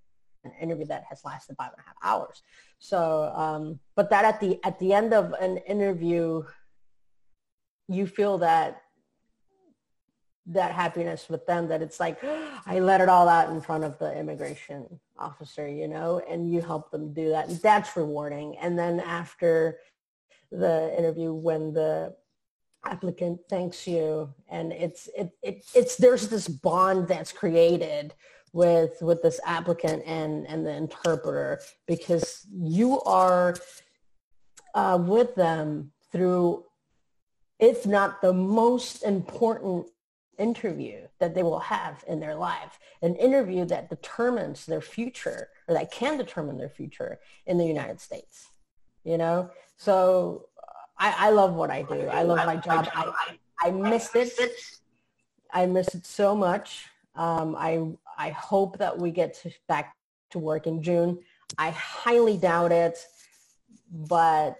an 0.44 0.52
interview 0.60 0.86
that 0.86 1.02
has 1.08 1.24
lasted 1.24 1.56
five 1.58 1.72
and 1.72 1.80
a 1.80 1.86
half 1.88 1.96
hours. 2.02 2.42
So, 2.78 3.32
um, 3.34 3.80
but 3.96 4.08
that 4.10 4.24
at 4.24 4.40
the, 4.40 4.60
at 4.64 4.78
the 4.78 4.92
end 4.92 5.12
of 5.12 5.32
an 5.40 5.56
interview, 5.58 6.44
you 7.88 8.06
feel 8.06 8.38
that 8.38 8.80
that 10.46 10.72
happiness 10.72 11.28
with 11.28 11.44
them 11.46 11.68
that 11.68 11.82
it's 11.82 11.98
like 11.98 12.22
I 12.66 12.78
let 12.78 13.00
it 13.00 13.08
all 13.08 13.28
out 13.28 13.50
in 13.50 13.60
front 13.60 13.82
of 13.82 13.98
the 13.98 14.16
immigration 14.16 14.86
officer, 15.18 15.66
you 15.66 15.88
know, 15.88 16.20
and 16.28 16.52
you 16.52 16.60
help 16.60 16.90
them 16.92 17.12
do 17.12 17.30
that. 17.30 17.62
That's 17.62 17.96
rewarding. 17.96 18.56
And 18.58 18.78
then 18.78 19.00
after 19.00 19.78
the 20.50 20.94
interview 20.96 21.32
when 21.32 21.72
the 21.72 22.14
applicant 22.84 23.40
thanks 23.48 23.86
you. 23.86 24.32
And 24.48 24.72
it's 24.72 25.08
it, 25.16 25.30
it 25.42 25.64
it's 25.74 25.96
there's 25.96 26.28
this 26.28 26.48
bond 26.48 27.08
that's 27.08 27.32
created 27.32 28.14
with 28.52 28.96
with 29.00 29.22
this 29.22 29.40
applicant 29.44 30.02
and 30.06 30.46
and 30.46 30.66
the 30.66 30.72
interpreter 30.72 31.60
because 31.86 32.46
you 32.52 33.00
are 33.02 33.56
uh, 34.74 34.98
with 35.00 35.34
them 35.34 35.92
through 36.12 36.64
if 37.58 37.86
not 37.86 38.20
the 38.20 38.32
most 38.32 39.02
important 39.02 39.86
interview 40.38 41.06
that 41.20 41.34
they 41.34 41.44
will 41.44 41.60
have 41.60 42.04
in 42.08 42.18
their 42.18 42.34
life 42.34 42.78
an 43.02 43.14
interview 43.14 43.64
that 43.64 43.88
determines 43.88 44.66
their 44.66 44.80
future 44.80 45.48
or 45.68 45.74
that 45.74 45.92
can 45.92 46.18
determine 46.18 46.58
their 46.58 46.68
future 46.68 47.20
in 47.46 47.56
the 47.56 47.64
united 47.64 48.00
states 48.00 48.48
you 49.04 49.18
know? 49.18 49.50
So 49.76 50.46
I, 50.98 51.26
I 51.26 51.30
love 51.30 51.54
what 51.54 51.70
I 51.70 51.82
do. 51.82 52.06
I 52.06 52.22
love 52.22 52.46
my 52.46 52.56
job. 52.56 52.88
I, 52.94 53.12
I 53.62 53.70
missed 53.70 54.16
it. 54.16 54.52
I 55.52 55.66
miss 55.66 55.94
it 55.94 56.06
so 56.06 56.34
much. 56.34 56.86
Um, 57.14 57.54
I 57.56 57.86
I 58.18 58.30
hope 58.30 58.78
that 58.78 58.96
we 58.96 59.10
get 59.10 59.34
to, 59.42 59.52
back 59.68 59.96
to 60.30 60.38
work 60.38 60.66
in 60.66 60.82
June. 60.82 61.18
I 61.58 61.70
highly 61.70 62.36
doubt 62.36 62.72
it, 62.72 62.98
but 63.90 64.56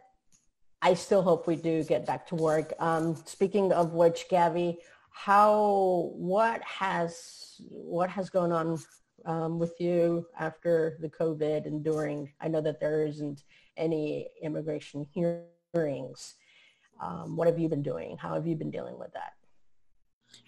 I 0.83 0.95
still 0.95 1.23
hope 1.23 1.47
we 1.47 1.57
do 1.57 1.83
get 1.85 2.07
back 2.07 2.27
to 2.29 2.35
work. 2.35 2.75
Um, 2.79 3.17
speaking 3.25 3.73
of 3.73 3.93
which, 3.93 4.27
Gabby, 4.29 4.79
how 5.11 6.13
what 6.15 6.63
has 6.63 7.61
what 7.69 8.11
has 8.11 8.29
gone 8.31 8.53
on 8.53 8.79
um, 9.25 9.59
with 9.59 9.81
you 9.81 10.27
after 10.39 10.99
the 11.01 11.09
COVID 11.09 11.67
and 11.67 11.83
during? 11.83 12.33
I 12.41 12.49
know 12.49 12.61
that 12.61 12.81
there 12.81 13.07
isn't 13.07 13.45
any 13.77 14.29
immigration 14.43 15.07
here 15.13 15.45
hearings. 15.75 16.35
Um, 17.03 17.37
what 17.37 17.49
have 17.49 17.59
you 17.59 17.69
been 17.69 17.83
doing? 17.83 18.17
How 18.17 18.35
have 18.35 18.47
you 18.47 18.55
been 18.55 18.71
dealing 18.71 18.99
with 18.99 19.13
that? 19.13 19.33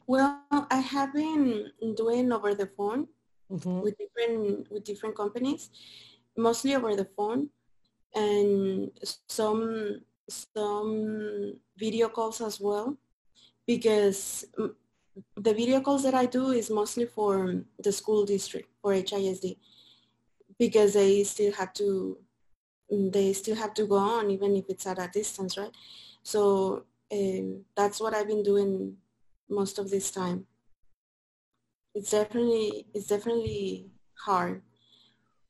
Well, 0.06 0.46
I 0.50 0.78
have 0.78 1.12
been 1.12 1.72
doing 1.96 2.32
over 2.32 2.54
the 2.54 2.66
phone 2.66 3.08
Mhm. 3.50 3.82
with 3.82 3.98
different 3.98 4.70
with 4.70 4.84
different 4.84 5.16
companies, 5.16 5.70
mostly 6.36 6.74
over 6.74 6.94
the 6.94 7.08
phone, 7.16 7.50
and 8.14 8.90
some 9.28 10.00
some 10.28 11.60
video 11.76 12.08
calls 12.08 12.40
as 12.40 12.60
well, 12.60 12.96
because 13.66 14.44
the 15.36 15.54
video 15.54 15.80
calls 15.80 16.02
that 16.02 16.14
I 16.14 16.26
do 16.26 16.50
is 16.50 16.70
mostly 16.70 17.06
for 17.06 17.64
the 17.78 17.92
school 17.92 18.24
district 18.24 18.68
for 18.82 18.92
HISD, 18.92 19.58
because 20.58 20.94
they 20.94 21.22
still 21.24 21.52
have 21.52 21.72
to 21.74 22.18
they 22.90 23.33
still 23.33 23.57
have 23.57 23.75
to 23.75 23.87
go 23.87 23.96
on 23.96 24.31
even 24.31 24.57
if 24.57 24.64
it's 24.68 24.87
at 24.87 24.99
a 24.99 25.09
distance, 25.12 25.59
right? 25.59 25.72
So 26.22 26.85
um, 27.12 27.64
that's 27.77 28.01
what 28.01 28.14
I've 28.14 28.29
been 28.29 28.42
doing 28.42 28.96
most 29.49 29.79
of 29.79 29.90
this 29.90 30.11
time. 30.11 30.46
It's 31.94 32.11
definitely 32.11 32.87
it's 32.92 33.07
definitely 33.07 33.90
hard, 34.25 34.62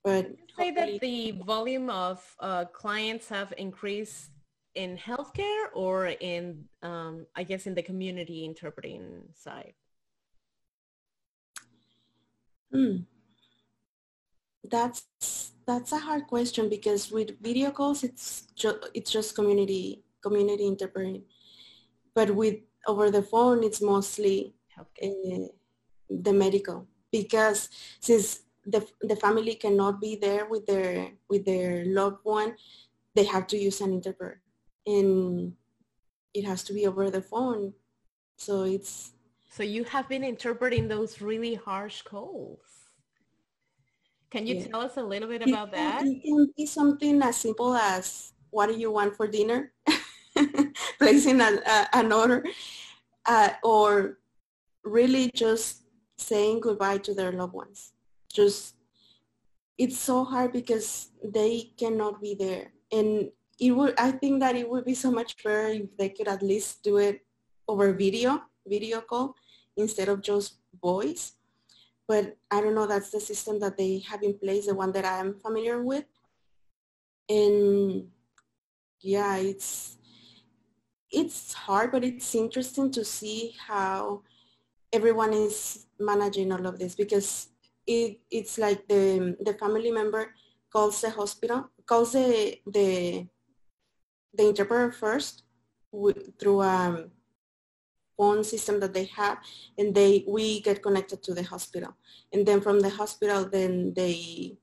but 0.04 0.30
say 0.56 0.70
that 0.70 1.00
the 1.00 1.32
volume 1.44 1.90
of 1.90 2.22
uh, 2.40 2.66
clients 2.66 3.28
have 3.28 3.52
increased 3.58 4.30
in 4.76 4.96
healthcare 4.96 5.66
or 5.74 6.06
in, 6.06 6.64
um, 6.82 7.26
I 7.34 7.42
guess, 7.42 7.66
in 7.66 7.74
the 7.74 7.82
community 7.82 8.44
interpreting 8.44 9.22
side? 9.34 9.72
Hmm. 12.72 12.98
That's 14.70 15.52
that's 15.66 15.92
a 15.92 15.98
hard 15.98 16.26
question 16.26 16.68
because 16.68 17.10
with 17.10 17.40
video 17.42 17.70
calls 17.70 18.04
it's 18.04 18.46
ju- 18.54 18.80
it's 18.94 19.10
just 19.10 19.34
community 19.34 20.02
community 20.22 20.66
interpreting, 20.66 21.24
but 22.14 22.30
with 22.30 22.56
over 22.86 23.10
the 23.10 23.22
phone 23.22 23.64
it's 23.64 23.82
mostly 23.82 24.54
uh, 24.78 24.84
the 26.10 26.32
medical 26.32 26.86
because 27.12 27.68
since 28.00 28.40
the 28.64 28.86
the 29.02 29.16
family 29.16 29.54
cannot 29.54 30.00
be 30.00 30.16
there 30.16 30.46
with 30.46 30.66
their 30.66 31.10
with 31.28 31.44
their 31.44 31.84
loved 31.86 32.20
one, 32.24 32.56
they 33.14 33.24
have 33.24 33.46
to 33.48 33.56
use 33.58 33.80
an 33.80 33.92
interpreter, 33.92 34.42
and 34.86 35.54
it 36.34 36.44
has 36.44 36.62
to 36.64 36.72
be 36.72 36.86
over 36.86 37.10
the 37.10 37.22
phone. 37.22 37.72
So 38.36 38.64
it's 38.64 39.12
So 39.50 39.62
you 39.62 39.84
have 39.84 40.08
been 40.08 40.24
interpreting 40.24 40.88
those 40.88 41.20
really 41.22 41.54
harsh 41.54 42.02
calls. 42.02 42.75
Can 44.30 44.46
you 44.46 44.56
Yeah. 44.56 44.66
tell 44.68 44.80
us 44.80 44.96
a 44.96 45.02
little 45.02 45.28
bit 45.28 45.42
It 45.42 45.48
about 45.48 45.72
can- 45.72 45.78
that? 45.80 46.02
It 46.06 46.22
can 46.22 46.52
be 46.56 46.66
something 46.66 47.22
as 47.22 47.36
simple 47.36 47.74
as 47.74 48.32
what 48.50 48.66
do 48.66 48.74
you 48.78 48.90
want 48.90 49.16
for 49.16 49.26
dinner? 49.26 49.72
Placing 50.98 51.40
a, 51.40 51.60
a, 51.66 51.88
an 51.94 52.12
order 52.12 52.44
uh, 53.26 53.50
or 53.62 54.18
really 54.84 55.30
just 55.34 55.82
saying 56.18 56.60
goodbye 56.60 56.98
to 56.98 57.14
their 57.14 57.32
loved 57.32 57.54
ones. 57.54 57.92
Just, 58.32 58.74
it's 59.78 59.98
so 59.98 60.24
hard 60.24 60.52
because 60.52 61.10
they 61.24 61.72
cannot 61.78 62.20
be 62.20 62.34
there. 62.34 62.72
And 62.92 63.30
it 63.58 63.72
would, 63.72 63.94
I 63.98 64.12
think 64.12 64.40
that 64.40 64.56
it 64.56 64.68
would 64.68 64.84
be 64.84 64.94
so 64.94 65.10
much 65.10 65.42
better 65.42 65.68
if 65.68 65.96
they 65.96 66.08
could 66.10 66.28
at 66.28 66.42
least 66.42 66.82
do 66.82 66.98
it 66.98 67.20
over 67.68 67.92
video, 67.92 68.42
video 68.66 69.00
call, 69.00 69.34
instead 69.76 70.08
of 70.08 70.20
just 70.22 70.58
voice 70.80 71.32
but 72.08 72.36
I 72.50 72.60
don't 72.60 72.74
know, 72.74 72.86
that's 72.86 73.10
the 73.10 73.20
system 73.20 73.58
that 73.60 73.76
they 73.76 73.98
have 74.08 74.22
in 74.22 74.38
place, 74.38 74.66
the 74.66 74.74
one 74.74 74.92
that 74.92 75.04
I'm 75.04 75.34
familiar 75.40 75.82
with. 75.82 76.04
And 77.28 78.08
yeah, 79.00 79.36
it's, 79.36 79.98
it's 81.10 81.52
hard, 81.52 81.90
but 81.90 82.04
it's 82.04 82.34
interesting 82.34 82.90
to 82.92 83.04
see 83.04 83.56
how 83.66 84.22
everyone 84.92 85.32
is 85.32 85.86
managing 85.98 86.52
all 86.52 86.66
of 86.66 86.78
this 86.78 86.94
because 86.94 87.48
it, 87.86 88.20
it's 88.30 88.58
like 88.58 88.86
the, 88.86 89.36
the 89.40 89.54
family 89.54 89.90
member 89.90 90.32
calls 90.72 91.00
the 91.00 91.10
hospital, 91.10 91.70
calls 91.86 92.12
the, 92.12 92.58
the, 92.66 93.26
the 94.34 94.48
interpreter 94.48 94.92
first 94.92 95.42
through 96.38 96.60
a 96.62 97.06
phone 98.16 98.42
system 98.44 98.80
that 98.80 98.94
they 98.94 99.04
have 99.04 99.38
and 99.78 99.94
they 99.94 100.24
we 100.26 100.60
get 100.60 100.82
connected 100.82 101.22
to 101.22 101.34
the 101.34 101.42
hospital. 101.42 101.94
And 102.32 102.46
then 102.46 102.60
from 102.60 102.80
the 102.80 102.90
hospital 102.90 103.48
then 103.48 103.92
they 103.94 104.58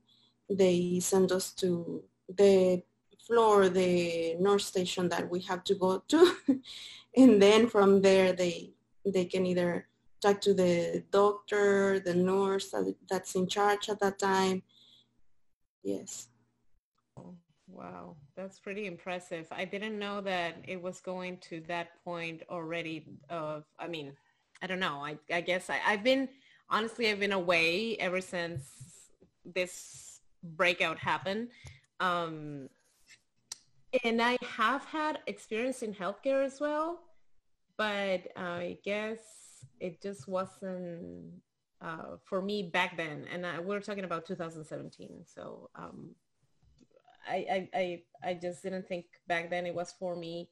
they 0.50 1.00
send 1.00 1.32
us 1.32 1.52
to 1.54 2.02
the 2.28 2.82
floor 3.26 3.68
the 3.68 4.36
nurse 4.38 4.66
station 4.66 5.08
that 5.08 5.30
we 5.30 5.40
have 5.40 5.64
to 5.64 5.74
go 5.74 6.02
to. 6.08 6.34
And 7.16 7.40
then 7.40 7.68
from 7.68 8.02
there 8.02 8.32
they 8.32 8.74
they 9.06 9.26
can 9.26 9.46
either 9.46 9.86
talk 10.20 10.40
to 10.40 10.54
the 10.54 11.04
doctor 11.10 12.00
the 12.00 12.14
nurse 12.14 12.74
that's 13.08 13.34
in 13.34 13.46
charge 13.46 13.88
at 13.88 14.00
that 14.00 14.18
time. 14.18 14.62
Yes. 15.82 16.28
Oh, 17.16 17.34
wow, 17.68 18.16
that's 18.36 18.58
pretty 18.58 18.86
impressive. 18.86 19.46
I 19.50 19.64
didn't 19.64 19.98
know 19.98 20.20
that 20.22 20.56
it 20.66 20.80
was 20.80 21.00
going 21.00 21.38
to 21.48 21.60
that 21.68 22.02
point 22.04 22.42
already 22.50 23.06
of, 23.30 23.64
I 23.78 23.88
mean, 23.88 24.12
I 24.62 24.66
don't 24.66 24.80
know. 24.80 25.04
I, 25.04 25.18
I 25.32 25.40
guess 25.40 25.70
I, 25.70 25.78
I've 25.86 26.02
been, 26.02 26.28
honestly, 26.68 27.10
I've 27.10 27.20
been 27.20 27.32
away 27.32 27.96
ever 27.98 28.20
since 28.20 28.64
this 29.44 30.20
breakout 30.42 30.98
happened. 30.98 31.48
Um, 32.00 32.68
and 34.02 34.20
I 34.20 34.36
have 34.42 34.84
had 34.84 35.20
experience 35.26 35.82
in 35.82 35.94
healthcare 35.94 36.44
as 36.44 36.60
well, 36.60 37.00
but 37.76 38.26
I 38.36 38.78
guess 38.84 39.18
it 39.78 40.02
just 40.02 40.26
wasn't 40.26 41.30
uh, 41.80 42.16
for 42.24 42.42
me 42.42 42.70
back 42.72 42.96
then. 42.96 43.26
And 43.32 43.46
I, 43.46 43.60
we're 43.60 43.80
talking 43.80 44.04
about 44.04 44.26
2017. 44.26 45.24
So 45.26 45.70
um, 45.76 46.10
I, 47.28 47.34
I, 47.34 47.68
I, 47.74 48.02
I 48.30 48.34
just 48.34 48.62
didn't 48.62 48.88
think 48.88 49.06
back 49.26 49.50
then 49.50 49.66
it 49.66 49.74
was 49.74 49.94
for 49.98 50.16
me. 50.16 50.48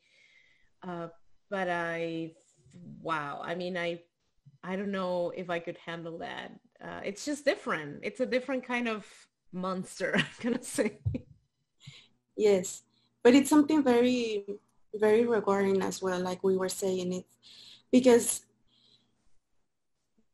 Uh, 0.82 1.08
but 1.50 1.68
I, 1.68 2.32
wow. 3.00 3.40
I 3.44 3.54
mean, 3.54 3.76
I, 3.76 4.00
I 4.64 4.76
don't 4.76 4.92
know 4.92 5.32
if 5.36 5.50
I 5.50 5.58
could 5.58 5.78
handle 5.84 6.18
that. 6.18 6.52
Uh, 6.82 7.00
it's 7.04 7.24
just 7.24 7.44
different. 7.44 8.00
It's 8.02 8.20
a 8.20 8.26
different 8.26 8.66
kind 8.66 8.88
of 8.88 9.06
monster, 9.52 10.14
I'm 10.16 10.24
going 10.40 10.58
to 10.58 10.64
say. 10.64 10.98
Yes, 12.36 12.82
but 13.22 13.34
it's 13.34 13.50
something 13.50 13.82
very, 13.82 14.44
very 14.94 15.24
rewarding 15.26 15.82
as 15.82 16.00
well, 16.00 16.20
like 16.20 16.42
we 16.42 16.56
were 16.56 16.68
saying 16.68 17.12
it, 17.12 17.26
because 17.90 18.46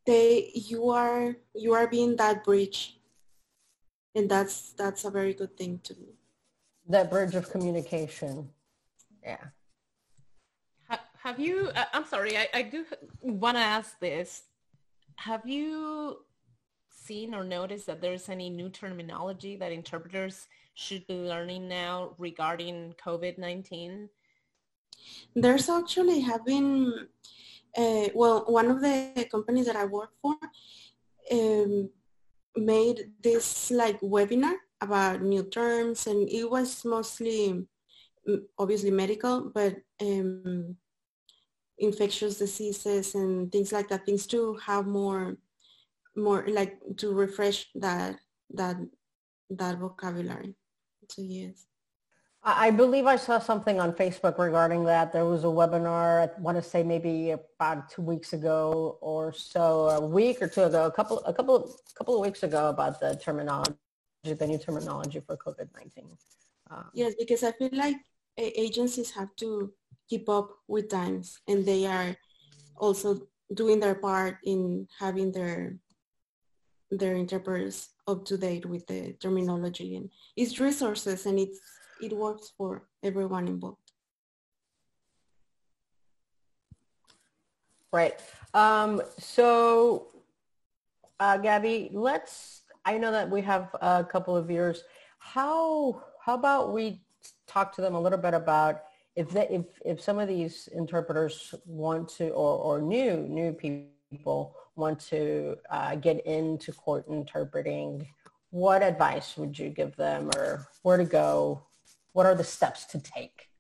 they, 0.07 0.51
you 0.55 0.91
are, 0.91 1.37
you 1.55 1.75
are 1.75 1.87
being 1.87 2.17
that 2.17 2.45
bridge, 2.45 2.99
and 4.15 4.31
that's 4.31 4.73
that's 4.73 5.05
a 5.05 5.11
very 5.11 5.35
good 5.35 5.57
thing 5.57 5.81
to 5.85 5.95
do. 5.95 6.07
That 6.89 7.11
bridge 7.11 7.35
of 7.35 7.51
communication. 7.51 8.49
Yeah. 9.23 9.37
Have 11.23 11.39
you, 11.39 11.71
uh, 11.75 11.85
I'm 11.93 12.07
sorry, 12.07 12.39
I, 12.39 12.49
I 12.55 12.63
do 12.63 12.87
want 13.21 13.57
to 13.57 13.63
ask 13.63 13.99
this. 13.99 14.45
Have 15.17 15.47
you 15.47 16.21
seen 16.89 17.35
or 17.35 17.45
noticed 17.45 17.87
that 17.87 18.01
there's 18.01 18.29
any 18.29 18.49
new 18.49 18.71
terminology 18.71 19.57
that 19.57 19.73
interpreters 19.73 20.47
should 20.75 21.07
be 21.07 21.15
learning 21.15 21.69
now 21.69 22.15
regarding 22.19 22.95
COVID-19? 23.05 24.09
There's 25.35 25.69
actually 25.69 26.21
have 26.21 26.47
been, 26.47 27.09
uh, 27.77 28.09
well, 28.15 28.45
one 28.47 28.71
of 28.71 28.81
the 28.81 29.29
companies 29.31 29.67
that 29.67 29.77
I 29.77 29.85
work 29.85 30.11
for 30.23 30.37
um, 31.33 31.91
made 32.57 33.11
this 33.23 33.71
like 33.71 34.01
webinar 34.01 34.55
about 34.81 35.23
new 35.23 35.43
terms 35.43 36.07
and 36.07 36.29
it 36.29 36.49
was 36.49 36.85
mostly 36.85 37.67
mm, 38.29 38.41
obviously 38.59 38.91
medical, 38.91 39.51
but 39.55 39.77
um, 40.01 40.77
infectious 41.79 42.39
diseases 42.39 43.15
and 43.15 43.51
things 43.53 43.73
like 43.73 43.89
that, 43.89 44.05
things 44.07 44.27
to 44.27 44.55
have 44.65 44.87
more, 44.87 45.37
more 46.17 46.45
like 46.49 46.79
to 46.97 47.13
refresh 47.13 47.67
that, 47.75 48.17
that, 48.51 48.77
that 49.51 49.79
vocabulary. 49.79 50.55
So 51.09 51.23
yes. 51.23 51.67
I 52.43 52.69
I 52.69 52.71
believe 52.71 53.07
I 53.07 53.17
saw 53.17 53.39
something 53.39 53.81
on 53.81 53.93
Facebook 53.93 54.39
regarding 54.39 54.85
that. 54.85 55.13
There 55.13 55.25
was 55.25 55.45
a 55.45 55.49
webinar, 55.49 56.29
I 56.29 56.41
want 56.41 56.57
to 56.57 56.63
say 56.63 56.83
maybe 56.83 57.31
about 57.31 57.91
two 57.91 58.03
weeks 58.03 58.33
ago 58.33 58.99
or 59.01 59.33
so, 59.33 59.89
a 59.89 60.07
week 60.07 60.41
or 60.41 60.49
two 60.49 60.65
ago, 60.65 60.87
a 60.87 60.91
couple, 60.91 61.19
a 61.25 61.33
couple, 61.33 61.57
a 61.57 61.95
couple 61.99 62.15
of 62.15 62.21
weeks 62.21 62.43
ago 62.43 62.69
about 62.69 63.01
the 63.01 63.17
terminology, 63.17 63.75
the 64.35 64.47
new 64.47 64.59
terminology 64.59 65.21
for 65.21 65.37
COVID-19. 65.37 66.17
Um, 66.71 66.85
Yes, 66.95 67.15
because 67.19 67.43
I 67.43 67.53
feel 67.53 67.71
like 67.73 67.97
agencies 68.37 69.11
have 69.13 69.35
to 69.37 69.73
keep 70.09 70.29
up 70.29 70.51
with 70.69 70.89
times 70.89 71.41
and 71.49 71.65
they 71.65 71.87
are 71.87 72.17
also 72.77 73.29
doing 73.55 73.81
their 73.81 73.95
part 73.95 74.37
in 74.45 74.87
having 74.99 75.33
their 75.33 75.77
their 76.91 77.15
interpreters 77.17 77.91
up 78.07 78.25
to 78.25 78.39
date 78.39 78.65
with 78.65 78.87
the 78.87 79.13
terminology 79.21 79.97
and 79.97 80.09
it's 80.37 80.59
resources 80.59 81.27
and 81.27 81.39
it's 81.39 81.61
it 82.01 82.13
works 82.13 82.53
for 82.57 82.89
everyone 83.03 83.49
involved. 83.49 83.93
Right. 87.93 88.15
Um, 88.55 89.03
so, 89.19 90.09
uh, 91.19 91.39
Gabby, 91.39 91.91
let's, 91.93 92.58
I 92.89 92.97
know 92.97 93.13
that 93.13 93.29
we 93.29 93.43
have 93.43 93.77
a 93.83 94.03
couple 94.03 94.35
of 94.35 94.47
viewers. 94.47 94.83
How, 95.19 96.03
how 96.25 96.33
about 96.33 96.73
we 96.73 97.03
talk 97.47 97.75
to 97.75 97.83
them 97.83 97.95
a 97.95 98.01
little 98.01 98.19
bit 98.19 98.33
about 98.33 98.81
if 99.15 99.29
they, 99.29 99.47
if, 99.51 99.67
if 99.85 100.01
some 100.01 100.19
of 100.19 100.27
these 100.27 100.71
interpreters 100.73 101.55
want 101.67 102.09
to, 102.17 102.31
or, 102.31 102.57
or 102.57 102.81
new, 102.81 103.19
new 103.29 103.53
people 103.53 104.57
want 104.77 105.01
to 105.01 105.57
uh, 105.69 105.97
get 105.97 106.25
into 106.25 106.73
court 106.73 107.05
interpreting, 107.11 108.09
what 108.49 108.83
advice 108.83 109.37
would 109.37 109.59
you 109.59 109.69
give 109.69 109.95
them 109.97 110.31
or 110.35 110.67
where 110.81 110.97
to 110.97 111.05
go? 111.05 111.63
What 112.15 112.25
are 112.25 112.35
the 112.35 112.43
steps 112.43 112.87
to 112.87 112.99
take? 112.99 113.51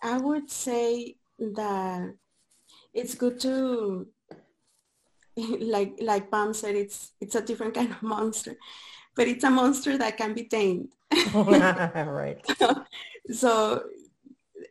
I 0.00 0.16
would 0.16 0.50
say 0.50 1.16
that 1.38 2.14
it's 2.94 3.14
good 3.14 3.38
to 3.40 4.06
like 5.60 5.94
like 6.00 6.30
Pam 6.30 6.52
said, 6.52 6.76
it's 6.76 7.12
it's 7.20 7.34
a 7.34 7.42
different 7.42 7.74
kind 7.74 7.90
of 7.90 8.02
monster, 8.14 8.56
but 9.16 9.28
it's 9.28 9.44
a 9.44 9.50
monster 9.50 9.96
that 9.98 10.16
can 10.16 10.34
be 10.34 10.44
tamed. 10.44 10.92
right. 11.34 12.40
So, 12.58 12.84
so, 13.30 13.82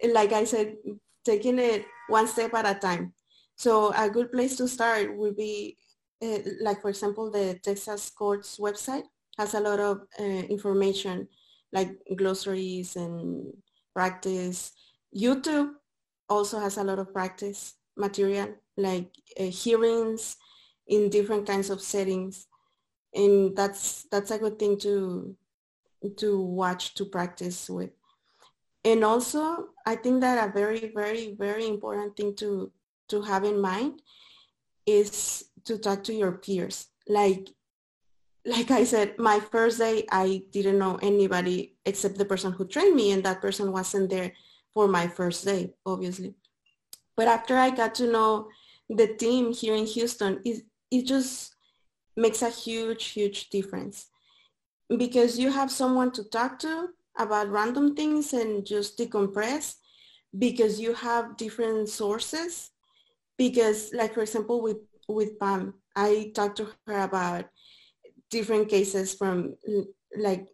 like 0.09 0.33
I 0.33 0.43
said, 0.43 0.77
taking 1.25 1.59
it 1.59 1.85
one 2.07 2.27
step 2.27 2.53
at 2.53 2.65
a 2.65 2.79
time. 2.79 3.13
So 3.55 3.93
a 3.93 4.09
good 4.09 4.31
place 4.31 4.55
to 4.57 4.67
start 4.67 5.15
would 5.15 5.35
be, 5.35 5.77
uh, 6.23 6.39
like 6.61 6.81
for 6.81 6.89
example, 6.89 7.29
the 7.29 7.59
Texas 7.61 8.09
Courts 8.09 8.57
website 8.57 9.03
has 9.37 9.53
a 9.53 9.59
lot 9.59 9.79
of 9.79 10.01
uh, 10.19 10.23
information 10.49 11.27
like 11.71 11.91
glossaries 12.15 12.95
and 12.95 13.53
practice. 13.93 14.71
YouTube 15.15 15.73
also 16.27 16.59
has 16.59 16.77
a 16.77 16.83
lot 16.83 16.99
of 16.99 17.13
practice 17.13 17.75
material 17.97 18.49
like 18.77 19.11
uh, 19.39 19.43
hearings 19.43 20.37
in 20.87 21.09
different 21.09 21.47
kinds 21.47 21.69
of 21.69 21.81
settings. 21.81 22.47
And 23.13 23.55
that's 23.55 24.03
that's 24.11 24.31
a 24.31 24.39
good 24.39 24.57
thing 24.57 24.77
to 24.79 25.35
to 26.17 26.41
watch 26.41 26.93
to 26.95 27.05
practice 27.05 27.69
with. 27.69 27.91
And 28.83 29.03
also 29.03 29.69
i 29.85 29.95
think 29.95 30.21
that 30.21 30.49
a 30.49 30.51
very 30.51 30.91
very 30.93 31.35
very 31.37 31.67
important 31.67 32.17
thing 32.17 32.35
to 32.35 32.71
to 33.09 33.21
have 33.21 33.43
in 33.43 33.61
mind 33.61 34.01
is 34.85 35.45
to 35.65 35.77
talk 35.77 36.03
to 36.05 36.13
your 36.13 36.31
peers. 36.31 36.87
Like 37.07 37.49
like 38.45 38.71
i 38.71 38.83
said 38.83 39.19
my 39.19 39.39
first 39.39 39.77
day 39.77 40.03
i 40.11 40.41
didn't 40.51 40.79
know 40.79 40.97
anybody 41.01 41.75
except 41.85 42.17
the 42.17 42.25
person 42.25 42.51
who 42.51 42.65
trained 42.65 42.95
me 42.95 43.11
and 43.11 43.23
that 43.23 43.39
person 43.41 43.71
wasn't 43.71 44.09
there 44.09 44.33
for 44.73 44.87
my 44.87 45.07
first 45.07 45.45
day 45.45 45.73
obviously. 45.85 46.33
But 47.15 47.27
after 47.27 47.57
i 47.57 47.69
got 47.69 47.93
to 47.95 48.11
know 48.11 48.47
the 48.89 49.13
team 49.13 49.53
here 49.53 49.75
in 49.75 49.85
houston 49.85 50.41
it, 50.43 50.63
it 50.91 51.05
just 51.07 51.55
makes 52.15 52.41
a 52.41 52.49
huge 52.49 53.05
huge 53.05 53.49
difference. 53.49 54.07
Because 54.95 55.39
you 55.39 55.51
have 55.51 55.71
someone 55.71 56.11
to 56.11 56.23
talk 56.25 56.59
to 56.59 56.89
about 57.17 57.49
random 57.49 57.95
things 57.95 58.33
and 58.33 58.65
just 58.65 58.97
decompress 58.97 59.75
because 60.37 60.79
you 60.79 60.93
have 60.93 61.37
different 61.37 61.87
sources. 61.89 62.71
Because 63.37 63.91
like 63.93 64.13
for 64.13 64.21
example 64.21 64.61
with 64.61 64.77
with 65.07 65.39
pam 65.39 65.73
i 65.95 66.31
talked 66.35 66.57
to 66.57 66.67
her 66.87 67.01
about 67.01 67.45
different 68.29 68.69
cases 68.69 69.13
from 69.13 69.55
like 70.17 70.47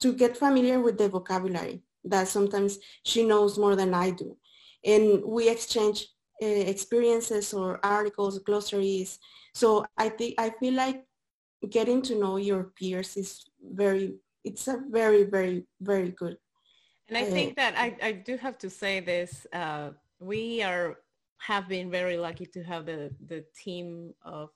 to 0.00 0.12
get 0.12 0.36
familiar 0.36 0.80
with 0.80 0.98
the 0.98 1.08
vocabulary 1.08 1.82
that 2.04 2.28
sometimes 2.28 2.78
she 3.04 3.24
knows 3.24 3.58
more 3.58 3.76
than 3.76 3.94
i 3.94 4.10
do. 4.10 4.36
And 4.84 5.22
we 5.24 5.48
exchange 5.48 6.06
uh, 6.42 6.46
experiences 6.46 7.52
or 7.52 7.80
articles 7.84 8.38
glossaries 8.38 9.18
so 9.58 9.84
i 9.96 10.08
think 10.08 10.34
i 10.38 10.48
feel 10.60 10.74
like 10.74 11.04
getting 11.70 12.00
to 12.00 12.14
know 12.18 12.36
your 12.36 12.64
peers 12.78 13.16
is 13.16 13.44
very 13.82 14.14
it's 14.44 14.68
a 14.68 14.76
very 14.88 15.24
very 15.24 15.66
very 15.80 16.10
good 16.10 16.36
and 17.08 17.18
i 17.18 17.24
think 17.24 17.56
that 17.56 17.74
i, 17.76 17.96
I 18.00 18.12
do 18.12 18.36
have 18.36 18.56
to 18.58 18.70
say 18.70 19.00
this 19.00 19.46
uh, 19.52 19.90
we 20.20 20.62
are 20.62 20.98
have 21.38 21.68
been 21.68 21.90
very 21.90 22.16
lucky 22.16 22.46
to 22.46 22.62
have 22.62 22.86
the 22.86 23.10
the 23.26 23.44
team 23.62 24.14
of 24.22 24.50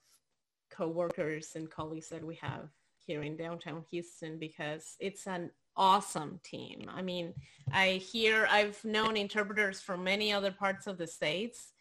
co-workers 0.71 1.53
and 1.57 1.71
colleagues 1.71 2.09
that 2.09 2.25
we 2.25 2.37
have 2.37 2.69
here 3.07 3.23
in 3.23 3.37
downtown 3.37 3.85
houston 3.91 4.39
because 4.39 4.97
it's 5.01 5.27
an 5.27 5.51
awesome 5.75 6.39
team. 6.45 6.79
I 6.95 7.03
mean 7.03 7.33
i 7.73 7.87
hear 8.13 8.47
i've 8.51 8.79
known 8.85 9.17
interpreters 9.17 9.81
from 9.81 10.05
many 10.05 10.33
other 10.33 10.53
parts 10.53 10.87
of 10.87 10.99
the 10.99 11.07
states 11.07 11.73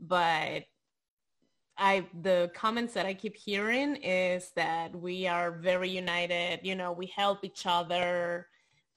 but 0.00 0.64
I 1.78 2.06
the 2.22 2.50
comments 2.54 2.94
that 2.94 3.06
I 3.06 3.14
keep 3.14 3.36
hearing 3.36 3.96
is 3.96 4.50
that 4.56 4.94
we 4.94 5.26
are 5.26 5.52
very 5.52 5.90
united. 5.90 6.60
You 6.62 6.74
know, 6.74 6.92
we 6.92 7.06
help 7.06 7.44
each 7.44 7.66
other. 7.66 8.48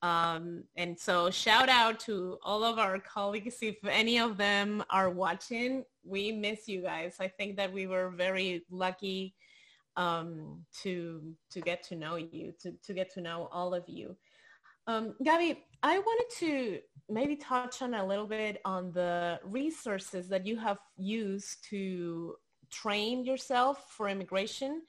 Um, 0.02 0.64
and 0.78 0.98
so 0.98 1.30
shout 1.30 1.68
out 1.68 2.00
to 2.02 2.38
all 2.42 2.64
of 2.64 2.80
our 2.80 3.00
colleagues. 3.00 3.58
If 3.62 3.76
any 3.86 4.18
of 4.18 4.38
them 4.38 4.82
are 4.90 5.10
watching, 5.10 5.84
we 6.06 6.32
miss 6.32 6.70
you 6.70 6.82
guys. 6.82 7.18
I 7.20 7.28
think 7.28 7.58
that 7.58 7.74
we 7.74 7.86
were 7.86 8.10
very 8.12 8.64
lucky 8.72 9.36
um, 9.98 10.64
to 10.82 11.36
to 11.52 11.60
get 11.60 11.84
to 11.84 11.96
know 11.96 12.16
you, 12.16 12.54
to, 12.62 12.72
to 12.84 12.94
get 12.94 13.14
to 13.16 13.22
know 13.22 13.50
all 13.52 13.74
of 13.74 13.84
you. 13.88 14.16
Um, 14.88 15.16
Gabby, 15.24 15.66
I 15.84 16.00
wanted 16.00 16.36
to 16.38 16.80
maybe 17.10 17.36
touch 17.36 17.82
on 17.82 17.94
a 17.94 18.06
little 18.06 18.26
bit 18.26 18.62
on 18.66 18.92
the 18.92 19.40
resources 19.44 20.30
that 20.30 20.48
you 20.48 20.58
have 20.58 20.80
used 20.98 21.64
to 21.70 22.36
train 22.72 23.26
yourself 23.26 23.92
for 23.92 24.08
immigration. 24.10 24.82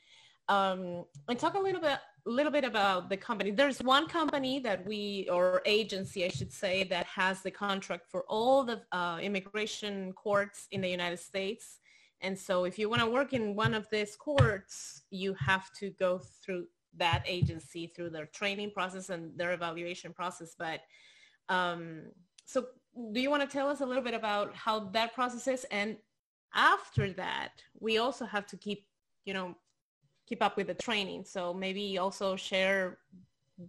Um, 0.48 1.04
and 1.28 1.38
talk 1.38 1.54
a 1.54 1.60
little 1.60 1.80
bit 1.80 1.98
little 2.26 2.52
bit 2.52 2.64
about 2.64 3.08
the 3.08 3.16
company. 3.16 3.50
There's 3.50 3.82
one 3.82 4.06
company 4.06 4.58
that 4.60 4.84
we, 4.86 5.28
or 5.30 5.62
agency, 5.64 6.24
I 6.24 6.28
should 6.28 6.52
say, 6.52 6.84
that 6.84 7.06
has 7.06 7.42
the 7.42 7.50
contract 7.50 8.10
for 8.10 8.24
all 8.28 8.64
the 8.64 8.82
uh, 8.92 9.18
immigration 9.22 10.12
courts 10.12 10.66
in 10.70 10.80
the 10.80 10.88
United 10.88 11.18
States. 11.18 11.78
And 12.20 12.38
so 12.38 12.64
if 12.64 12.78
you 12.78 12.90
want 12.90 13.00
to 13.00 13.10
work 13.10 13.32
in 13.32 13.56
one 13.56 13.74
of 13.74 13.88
these 13.90 14.16
courts, 14.16 15.02
you 15.10 15.34
have 15.34 15.72
to 15.74 15.90
go 15.90 16.18
through 16.44 16.66
that 16.96 17.22
agency 17.26 17.86
through 17.86 18.10
their 18.10 18.26
training 18.26 18.72
process 18.72 19.08
and 19.10 19.36
their 19.38 19.52
evaluation 19.52 20.12
process. 20.12 20.54
But 20.58 20.80
um, 21.48 22.02
so 22.44 22.66
do 23.12 23.20
you 23.20 23.30
want 23.30 23.42
to 23.42 23.48
tell 23.48 23.68
us 23.68 23.80
a 23.80 23.86
little 23.86 24.02
bit 24.02 24.14
about 24.14 24.54
how 24.54 24.80
that 24.90 25.14
process 25.14 25.46
is 25.46 25.64
and 25.70 25.96
after 26.54 27.12
that, 27.14 27.62
we 27.78 27.98
also 27.98 28.24
have 28.24 28.46
to 28.46 28.56
keep, 28.56 28.86
you 29.24 29.34
know, 29.34 29.54
keep 30.26 30.42
up 30.42 30.56
with 30.56 30.68
the 30.68 30.74
training. 30.74 31.24
So 31.24 31.52
maybe 31.52 31.98
also 31.98 32.36
share 32.36 32.98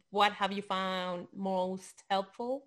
what 0.10 0.32
have 0.34 0.52
you 0.52 0.62
found 0.62 1.28
most 1.36 2.04
helpful? 2.10 2.64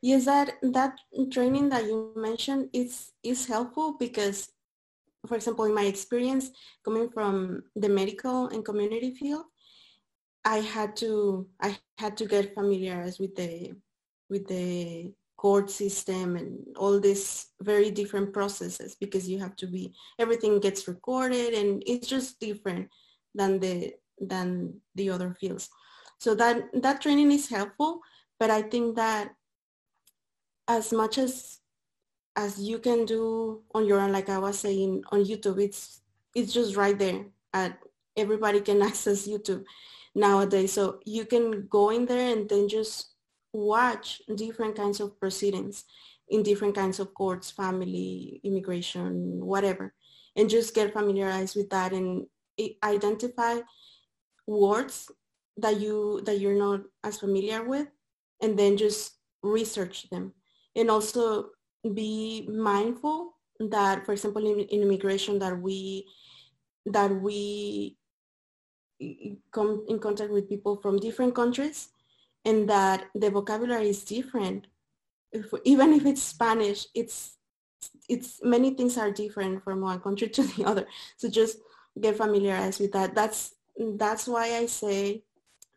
Yes, 0.00 0.26
that 0.26 0.54
that 0.62 0.98
training 1.32 1.70
that 1.70 1.84
you 1.84 2.12
mentioned 2.14 2.68
is 2.72 3.12
is 3.22 3.46
helpful 3.46 3.96
because, 3.98 4.50
for 5.26 5.34
example, 5.34 5.64
in 5.64 5.74
my 5.74 5.84
experience 5.84 6.50
coming 6.84 7.08
from 7.10 7.64
the 7.74 7.88
medical 7.88 8.48
and 8.48 8.64
community 8.64 9.12
field, 9.14 9.46
I 10.44 10.58
had 10.58 10.94
to 10.96 11.48
I 11.60 11.78
had 11.98 12.16
to 12.18 12.26
get 12.26 12.54
familiar 12.54 13.10
with 13.18 13.34
the 13.34 13.74
with 14.30 14.46
the 14.46 15.12
court 15.38 15.70
system 15.70 16.36
and 16.36 16.58
all 16.76 17.00
these 17.00 17.46
very 17.62 17.90
different 17.90 18.32
processes 18.32 18.96
because 19.00 19.28
you 19.28 19.38
have 19.38 19.56
to 19.56 19.66
be 19.66 19.94
everything 20.18 20.58
gets 20.60 20.86
recorded 20.88 21.54
and 21.54 21.82
it's 21.86 22.08
just 22.08 22.38
different 22.40 22.88
than 23.34 23.58
the 23.60 23.94
than 24.20 24.74
the 24.96 25.08
other 25.08 25.32
fields. 25.40 25.70
So 26.18 26.34
that 26.34 26.68
that 26.82 27.00
training 27.00 27.32
is 27.32 27.48
helpful 27.48 28.00
but 28.40 28.50
i 28.50 28.62
think 28.62 28.96
that 28.96 29.34
as 30.66 30.92
much 30.92 31.18
as 31.18 31.60
as 32.36 32.60
you 32.60 32.78
can 32.78 33.04
do 33.04 33.62
on 33.74 33.86
your 33.86 34.00
own 34.00 34.12
like 34.12 34.28
i 34.28 34.38
was 34.38 34.58
saying 34.58 35.02
on 35.12 35.24
youtube 35.24 35.62
it's 35.62 36.02
it's 36.34 36.52
just 36.52 36.76
right 36.76 36.98
there 36.98 37.26
at 37.54 37.78
everybody 38.16 38.60
can 38.60 38.82
access 38.90 39.26
youtube 39.28 39.64
nowadays. 40.18 40.72
So 40.72 41.00
you 41.04 41.24
can 41.24 41.66
go 41.68 41.90
in 41.90 42.06
there 42.06 42.32
and 42.36 42.48
then 42.48 42.68
just 42.68 43.14
watch 43.52 44.20
different 44.34 44.76
kinds 44.76 45.00
of 45.00 45.18
proceedings 45.18 45.84
in 46.28 46.42
different 46.42 46.74
kinds 46.74 47.00
of 47.00 47.14
courts, 47.14 47.50
family, 47.50 48.40
immigration, 48.44 49.44
whatever, 49.44 49.94
and 50.36 50.50
just 50.50 50.74
get 50.74 50.92
familiarized 50.92 51.56
with 51.56 51.70
that 51.70 51.92
and 51.92 52.26
identify 52.84 53.60
words 54.46 55.10
that 55.56 55.80
you 55.80 56.20
that 56.24 56.38
you're 56.38 56.58
not 56.58 56.82
as 57.02 57.18
familiar 57.18 57.64
with, 57.64 57.88
and 58.42 58.58
then 58.58 58.76
just 58.76 59.14
research 59.42 60.08
them, 60.10 60.32
and 60.76 60.90
also 60.90 61.50
be 61.94 62.46
mindful 62.50 63.34
that, 63.58 64.04
for 64.04 64.12
example, 64.12 64.44
in, 64.44 64.60
in 64.60 64.82
immigration, 64.82 65.38
that 65.38 65.58
we 65.60 66.06
that 66.86 67.10
we 67.10 67.96
come 69.52 69.84
in 69.88 69.98
contact 69.98 70.30
with 70.30 70.48
people 70.48 70.76
from 70.76 70.98
different 70.98 71.34
countries 71.34 71.88
and 72.48 72.68
that 72.68 73.04
the 73.14 73.30
vocabulary 73.30 73.90
is 73.90 74.04
different. 74.04 74.66
If, 75.32 75.52
even 75.64 75.92
if 75.92 76.06
it's 76.06 76.22
Spanish, 76.22 76.86
it's 76.94 77.36
it's 78.08 78.40
many 78.42 78.72
things 78.74 78.96
are 78.96 79.10
different 79.10 79.62
from 79.62 79.82
one 79.82 80.00
country 80.00 80.28
to 80.36 80.42
the 80.42 80.64
other. 80.64 80.86
So 81.16 81.28
just 81.28 81.58
get 82.00 82.16
familiarized 82.16 82.80
with 82.80 82.92
that. 82.92 83.14
That's 83.14 83.54
that's 83.76 84.26
why 84.26 84.56
I 84.56 84.66
say 84.66 85.24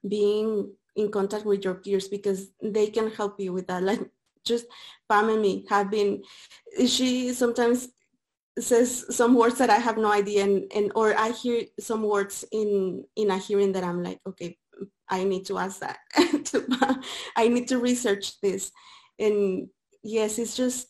being 0.08 0.72
in 0.96 1.12
contact 1.12 1.46
with 1.46 1.64
your 1.64 1.76
peers 1.76 2.08
because 2.08 2.52
they 2.64 2.88
can 2.88 3.12
help 3.12 3.40
you 3.40 3.54
with 3.54 3.68
that. 3.68 3.84
Like 3.92 4.02
just 4.44 4.66
Pam 5.10 5.30
and 5.30 5.42
me 5.42 5.66
have 5.70 5.92
been, 5.92 6.24
she 6.88 7.34
sometimes 7.34 7.90
says 8.58 9.06
some 9.16 9.36
words 9.36 9.58
that 9.60 9.70
I 9.70 9.78
have 9.78 9.98
no 9.98 10.12
idea 10.12 10.44
and, 10.44 10.72
and 10.74 10.92
or 10.96 11.16
I 11.16 11.30
hear 11.32 11.64
some 11.80 12.02
words 12.04 12.44
in, 12.52 13.06
in 13.16 13.30
a 13.30 13.38
hearing 13.38 13.72
that 13.74 13.84
I'm 13.84 14.02
like, 14.04 14.20
okay, 14.26 14.58
I 15.12 15.26
need 15.26 15.46
to 15.48 15.58
ask 15.58 15.82
that. 15.82 15.98
I 17.36 17.50
need 17.50 17.68
to 17.68 17.78
research 17.78 18.40
this. 18.42 18.72
And 19.20 19.68
yes, 20.04 20.40
it's 20.40 20.56
just 20.56 20.88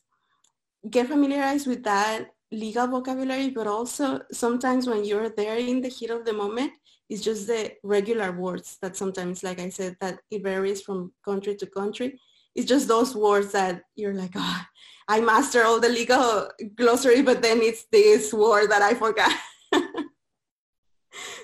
get 0.90 1.08
familiarized 1.08 1.68
with 1.68 1.84
that 1.84 2.28
legal 2.52 2.88
vocabulary, 2.88 3.50
but 3.50 3.66
also 3.66 4.22
sometimes 4.32 4.88
when 4.88 5.04
you're 5.04 5.30
there 5.30 5.58
in 5.58 5.82
the 5.82 5.88
heat 5.88 6.12
of 6.12 6.24
the 6.24 6.34
moment, 6.34 6.72
it's 7.10 7.22
just 7.22 7.48
the 7.48 7.74
regular 7.84 8.32
words 8.32 8.78
that 8.82 8.96
sometimes, 8.96 9.44
like 9.44 9.60
I 9.60 9.70
said, 9.70 9.98
that 10.00 10.20
it 10.30 10.44
varies 10.44 10.82
from 10.82 11.12
country 11.26 11.56
to 11.56 11.66
country. 11.66 12.20
It's 12.56 12.68
just 12.68 12.88
those 12.88 13.16
words 13.16 13.52
that 13.54 13.82
you're 13.96 14.14
like, 14.14 14.32
oh, 14.36 14.62
I 15.08 15.20
master 15.20 15.64
all 15.64 15.80
the 15.80 15.90
legal 15.90 16.50
glossary, 16.76 17.22
but 17.22 17.42
then 17.42 17.60
it's 17.62 17.86
this 17.92 18.34
word 18.34 18.70
that 18.70 18.82
I 18.82 18.94
forgot. 18.94 19.34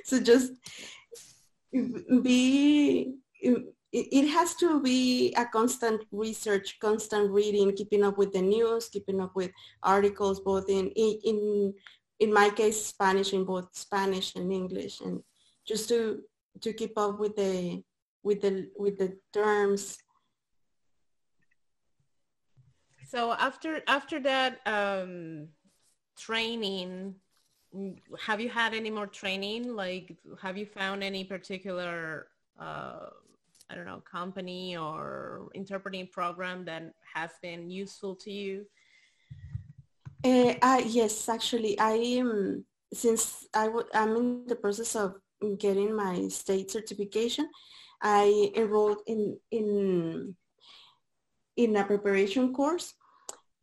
so 0.05 0.21
just 0.21 0.53
be 2.21 3.17
it 3.93 4.27
has 4.27 4.53
to 4.55 4.81
be 4.81 5.33
a 5.35 5.45
constant 5.45 6.03
research, 6.11 6.77
constant 6.79 7.31
reading, 7.31 7.73
keeping 7.75 8.03
up 8.03 8.17
with 8.17 8.33
the 8.33 8.41
news, 8.41 8.89
keeping 8.89 9.21
up 9.21 9.35
with 9.35 9.51
articles, 9.81 10.39
both 10.41 10.69
in, 10.69 10.89
in, 10.89 11.73
in 12.19 12.33
my 12.33 12.49
case, 12.49 12.85
Spanish, 12.85 13.33
in 13.33 13.45
both 13.45 13.69
Spanish 13.73 14.35
and 14.35 14.51
English, 14.51 14.99
and 15.01 15.21
just 15.65 15.87
to, 15.89 16.21
to 16.61 16.73
keep 16.73 16.97
up 16.97 17.19
with 17.19 17.35
the, 17.35 17.81
with 18.23 18.41
the, 18.41 18.69
with 18.77 18.97
the 18.97 19.17
terms. 19.33 19.97
So 23.07 23.31
after, 23.31 23.81
after 23.87 24.19
that 24.19 24.59
um, 24.65 25.47
training, 26.17 27.15
have 28.19 28.39
you 28.39 28.49
had 28.49 28.73
any 28.73 28.89
more 28.89 29.07
training? 29.07 29.75
Like, 29.75 30.17
have 30.41 30.57
you 30.57 30.65
found 30.65 31.03
any 31.03 31.23
particular 31.23 32.27
uh, 32.59 33.07
I 33.69 33.75
don't 33.75 33.85
know, 33.85 34.01
company 34.09 34.77
or 34.77 35.49
interpreting 35.53 36.07
program 36.07 36.65
that 36.65 36.93
has 37.13 37.31
been 37.41 37.69
useful 37.69 38.15
to 38.15 38.31
you? 38.31 38.65
Uh, 40.23 40.53
uh, 40.61 40.81
yes, 40.85 41.27
actually, 41.29 41.77
I 41.79 41.93
am, 42.19 42.65
since 42.93 43.45
i 43.53 43.65
w- 43.65 43.87
I'm 43.93 44.15
in 44.15 44.47
the 44.47 44.55
process 44.55 44.95
of 44.95 45.15
getting 45.59 45.95
my 45.95 46.27
state 46.29 46.71
certification, 46.71 47.49
I 48.01 48.51
enrolled 48.55 49.01
in, 49.05 49.37
in, 49.51 50.35
in 51.57 51.75
a 51.75 51.83
preparation 51.83 52.53
course 52.53 52.93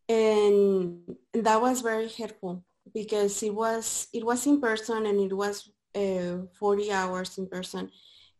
and 0.08 1.16
that 1.32 1.60
was 1.60 1.80
very 1.80 2.08
helpful 2.08 2.62
because 2.94 3.42
it 3.42 3.52
was, 3.52 4.06
it 4.12 4.24
was 4.24 4.46
in 4.46 4.60
person 4.60 5.06
and 5.06 5.20
it 5.20 5.34
was 5.34 5.70
uh, 5.94 6.46
40 6.58 6.92
hours 6.92 7.36
in 7.38 7.48
person 7.48 7.90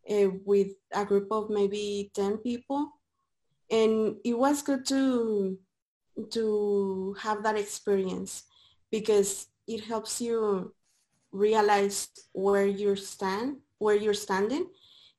uh, 0.09 0.29
with 0.45 0.69
a 0.93 1.05
group 1.05 1.27
of 1.31 1.49
maybe 1.49 2.11
10 2.15 2.37
people. 2.37 2.91
And 3.69 4.15
it 4.23 4.37
was 4.37 4.61
good 4.61 4.85
to, 4.87 5.57
to 6.31 7.15
have 7.19 7.43
that 7.43 7.57
experience 7.57 8.43
because 8.91 9.47
it 9.67 9.83
helps 9.83 10.21
you 10.21 10.73
realize 11.31 12.09
where 12.31 12.65
you 12.65 12.95
stand, 12.95 13.57
where 13.79 13.95
you're 13.95 14.13
standing 14.13 14.67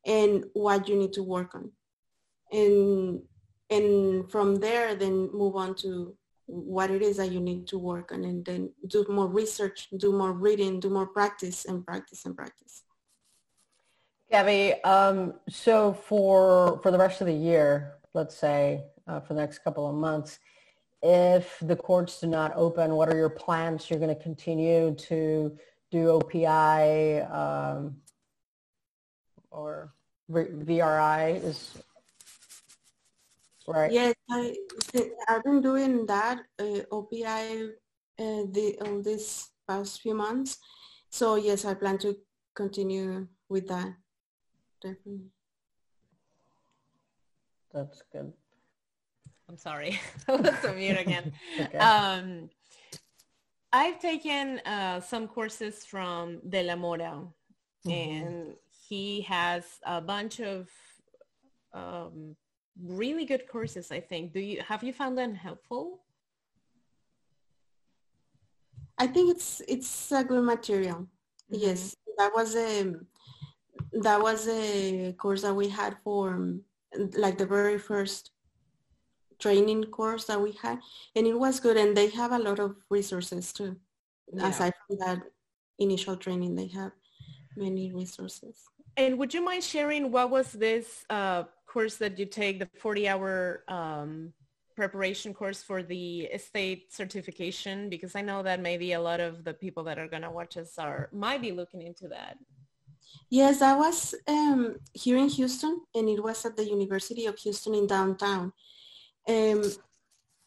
and 0.06 0.44
what 0.54 0.88
you 0.88 0.96
need 0.96 1.12
to 1.14 1.22
work 1.22 1.54
on. 1.54 1.70
And, 2.52 3.22
and 3.68 4.30
from 4.30 4.56
there, 4.56 4.94
then 4.94 5.30
move 5.32 5.56
on 5.56 5.74
to 5.76 6.16
what 6.46 6.90
it 6.90 7.02
is 7.02 7.16
that 7.16 7.32
you 7.32 7.40
need 7.40 7.66
to 7.68 7.78
work 7.78 8.12
on 8.12 8.24
and 8.24 8.44
then 8.44 8.72
do 8.86 9.04
more 9.08 9.26
research, 9.26 9.88
do 9.96 10.12
more 10.12 10.32
reading, 10.32 10.80
do 10.80 10.90
more 10.90 11.06
practice 11.06 11.64
and 11.64 11.84
practice 11.84 12.24
and 12.24 12.36
practice. 12.36 12.82
Gabby, 14.30 14.74
um, 14.82 15.34
so 15.48 15.92
for 15.92 16.80
for 16.82 16.90
the 16.90 16.98
rest 16.98 17.20
of 17.20 17.26
the 17.26 17.32
year, 17.32 17.94
let's 18.14 18.36
say 18.36 18.84
uh, 19.06 19.20
for 19.20 19.34
the 19.34 19.40
next 19.40 19.60
couple 19.60 19.88
of 19.88 19.94
months, 19.94 20.40
if 21.02 21.58
the 21.62 21.76
courts 21.76 22.20
do 22.20 22.26
not 22.26 22.52
open, 22.56 22.94
what 22.94 23.08
are 23.08 23.16
your 23.16 23.30
plans? 23.30 23.88
You're 23.88 24.00
going 24.00 24.14
to 24.14 24.22
continue 24.22 24.94
to 24.94 25.56
do 25.92 26.06
OPI 26.18 27.30
um, 27.32 27.96
or 29.50 29.94
VRI 30.30 31.42
is 31.42 31.78
right? 33.66 33.92
Yes, 33.92 34.14
I, 34.30 34.56
I've 35.28 35.44
been 35.44 35.60
doing 35.60 36.06
that 36.06 36.40
uh, 36.58 36.80
OPI 36.92 37.70
uh, 38.18 38.42
the, 38.52 38.76
uh, 38.80 39.02
this 39.02 39.50
past 39.68 40.00
few 40.00 40.14
months. 40.14 40.58
So 41.10 41.36
yes, 41.36 41.64
I 41.64 41.74
plan 41.74 41.98
to 41.98 42.16
continue 42.54 43.28
with 43.48 43.68
that 43.68 43.94
definitely. 44.86 45.30
That's 47.72 48.02
good. 48.12 48.32
I'm 49.48 49.56
sorry. 49.56 50.00
I 50.28 50.36
was 50.36 50.64
on 50.64 50.76
mute 50.76 50.98
again. 50.98 51.32
okay. 51.60 51.78
um, 51.78 52.50
I've 53.72 54.00
taken 54.00 54.60
uh, 54.60 55.00
some 55.00 55.28
courses 55.28 55.84
from 55.84 56.40
De 56.48 56.62
La 56.62 56.76
Mora 56.76 57.22
mm-hmm. 57.86 57.90
and 57.90 58.54
he 58.88 59.22
has 59.22 59.64
a 59.84 60.00
bunch 60.00 60.40
of 60.40 60.68
um, 61.74 62.36
really 62.82 63.24
good 63.24 63.48
courses, 63.48 63.90
I 63.90 64.00
think. 64.00 64.32
Do 64.32 64.40
you 64.40 64.62
have 64.66 64.82
you 64.82 64.92
found 64.92 65.16
them 65.16 65.34
helpful? 65.34 66.00
I 68.98 69.06
think 69.06 69.30
it's 69.30 69.62
it's 69.68 70.12
a 70.12 70.24
good 70.24 70.44
material. 70.44 71.08
Mm-hmm. 71.52 71.60
Yes, 71.60 71.96
that 72.18 72.32
was 72.34 72.54
a 72.54 72.82
um, 72.82 73.06
that 73.92 74.20
was 74.20 74.48
a 74.48 75.12
course 75.18 75.42
that 75.42 75.54
we 75.54 75.68
had 75.68 75.96
for 76.02 76.56
like 77.16 77.38
the 77.38 77.46
very 77.46 77.78
first 77.78 78.30
training 79.38 79.84
course 79.84 80.24
that 80.24 80.40
we 80.40 80.52
had 80.62 80.78
and 81.14 81.26
it 81.26 81.38
was 81.38 81.60
good 81.60 81.76
and 81.76 81.96
they 81.96 82.08
have 82.08 82.32
a 82.32 82.38
lot 82.38 82.58
of 82.58 82.74
resources 82.88 83.52
too 83.52 83.76
yeah. 84.32 84.48
aside 84.48 84.72
from 84.86 84.96
that 84.98 85.18
initial 85.78 86.16
training 86.16 86.54
they 86.54 86.68
have 86.68 86.92
many 87.56 87.92
resources 87.92 88.64
and 88.96 89.18
would 89.18 89.34
you 89.34 89.44
mind 89.44 89.62
sharing 89.62 90.10
what 90.10 90.30
was 90.30 90.52
this 90.52 91.04
uh, 91.10 91.44
course 91.76 91.96
that 91.96 92.18
you 92.18 92.24
take 92.24 92.58
the 92.58 92.68
40 92.78 93.06
hour 93.12 93.62
um, 93.68 94.32
preparation 94.74 95.34
course 95.34 95.62
for 95.62 95.82
the 95.82 96.04
estate 96.38 96.80
certification 97.00 97.90
because 97.94 98.12
i 98.20 98.22
know 98.28 98.40
that 98.48 98.58
maybe 98.68 98.88
a 98.92 99.00
lot 99.10 99.20
of 99.20 99.44
the 99.44 99.52
people 99.64 99.82
that 99.84 99.98
are 99.98 100.10
going 100.14 100.26
to 100.28 100.36
watch 100.40 100.56
us 100.56 100.72
are 100.78 101.10
might 101.12 101.42
be 101.46 101.52
looking 101.52 101.82
into 101.82 102.08
that 102.08 102.36
Yes, 103.30 103.62
I 103.62 103.74
was 103.84 104.14
um, 104.28 104.76
here 104.92 105.16
in 105.16 105.28
Houston, 105.28 105.80
and 105.94 106.08
it 106.08 106.22
was 106.22 106.44
at 106.44 106.56
the 106.56 106.64
University 106.64 107.24
of 107.26 107.38
Houston 107.38 107.74
in 107.74 107.86
downtown. 107.86 108.52
Um, 109.28 109.62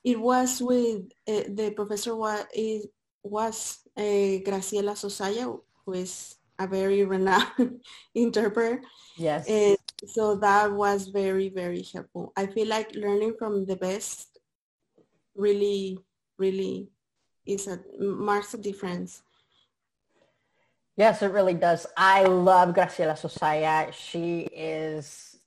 it 0.03 0.19
was 0.19 0.61
with 0.61 1.01
uh, 1.27 1.43
the 1.59 1.73
professor 1.75 2.15
was, 2.15 2.45
it 2.53 2.89
was 3.23 3.79
uh, 3.97 4.39
Graciela 4.45 4.93
Sosaya, 4.95 5.45
who 5.83 5.93
is 5.93 6.35
a 6.57 6.67
very 6.67 7.03
renowned 7.03 7.81
interpreter. 8.15 8.81
Yes. 9.17 9.47
And 9.47 9.77
so 10.07 10.35
that 10.35 10.71
was 10.71 11.07
very, 11.07 11.49
very 11.49 11.83
helpful. 11.93 12.33
I 12.37 12.45
feel 12.47 12.67
like 12.67 12.95
learning 12.95 13.35
from 13.37 13.65
the 13.65 13.75
best 13.75 14.39
really, 15.35 15.99
really 16.37 16.89
is 17.45 17.67
a 17.67 17.79
marks 17.99 18.53
a 18.53 18.57
difference 18.57 19.23
Yes, 20.99 21.21
it 21.21 21.31
really 21.31 21.53
does. 21.53 21.87
I 21.95 22.23
love 22.23 22.75
Graciela 22.75 23.13
Sosaya. 23.13 23.93
She 23.93 24.41
is 24.51 25.37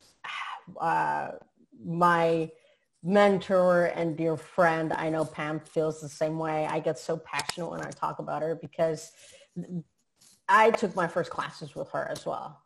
uh, 0.80 1.32
my 1.84 2.50
mentor 3.02 3.92
and 3.94 4.16
dear 4.16 4.38
friend. 4.38 4.94
I 4.94 5.10
know 5.10 5.26
Pam 5.26 5.60
feels 5.60 6.00
the 6.00 6.08
same 6.08 6.38
way. 6.38 6.66
I 6.70 6.80
get 6.80 6.98
so 6.98 7.18
passionate 7.18 7.68
when 7.68 7.82
I 7.82 7.90
talk 7.90 8.18
about 8.18 8.40
her 8.40 8.54
because 8.62 9.12
I 10.48 10.70
took 10.70 10.96
my 10.96 11.06
first 11.06 11.30
classes 11.30 11.76
with 11.76 11.90
her 11.90 12.08
as 12.10 12.24
well 12.24 12.61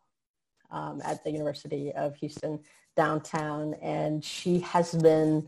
um, 0.71 1.01
at 1.03 1.23
the 1.23 1.31
University 1.31 1.91
of 1.93 2.15
Houston 2.17 2.59
downtown. 2.95 3.75
And 3.81 4.23
she 4.23 4.59
has 4.59 4.93
been, 4.93 5.47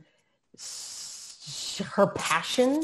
her 1.95 2.07
passion 2.07 2.84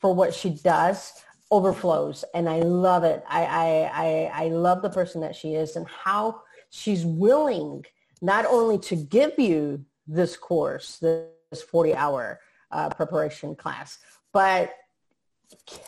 for 0.00 0.12
what 0.12 0.34
she 0.34 0.50
does 0.50 1.12
overflows 1.50 2.24
and 2.34 2.48
I 2.48 2.58
love 2.60 3.04
it. 3.04 3.22
I, 3.28 3.44
I, 3.44 3.90
I, 3.94 4.44
I 4.44 4.48
love 4.48 4.82
the 4.82 4.90
person 4.90 5.20
that 5.20 5.36
she 5.36 5.54
is 5.54 5.76
and 5.76 5.86
how 5.86 6.42
she's 6.70 7.04
willing 7.04 7.84
not 8.20 8.46
only 8.46 8.78
to 8.78 8.96
give 8.96 9.38
you 9.38 9.84
this 10.06 10.36
course, 10.36 10.98
this 10.98 11.62
40 11.70 11.94
hour 11.94 12.40
uh, 12.70 12.88
preparation 12.90 13.54
class, 13.54 13.98
but 14.32 14.72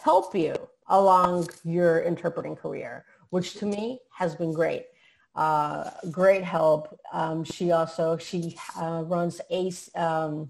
help 0.03 0.35
you 0.35 0.55
along 0.89 1.49
your 1.65 2.01
interpreting 2.01 2.55
career, 2.55 3.05
which 3.31 3.55
to 3.55 3.67
me 3.67 3.99
has 4.11 4.35
been 4.35 4.53
great. 4.53 4.85
Uh, 5.39 5.89
great 6.11 6.43
help. 6.43 6.99
Um, 7.13 7.45
she 7.45 7.71
also, 7.71 8.17
she 8.17 8.59
uh, 8.77 9.05
runs 9.07 9.41
ACE, 9.51 9.89
um, 9.95 10.49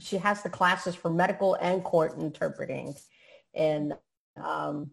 she 0.00 0.18
has 0.18 0.42
the 0.42 0.50
classes 0.50 0.94
for 0.94 1.08
medical 1.08 1.54
and 1.54 1.82
court 1.82 2.18
interpreting 2.18 2.94
in, 3.54 3.94
um, 4.36 4.90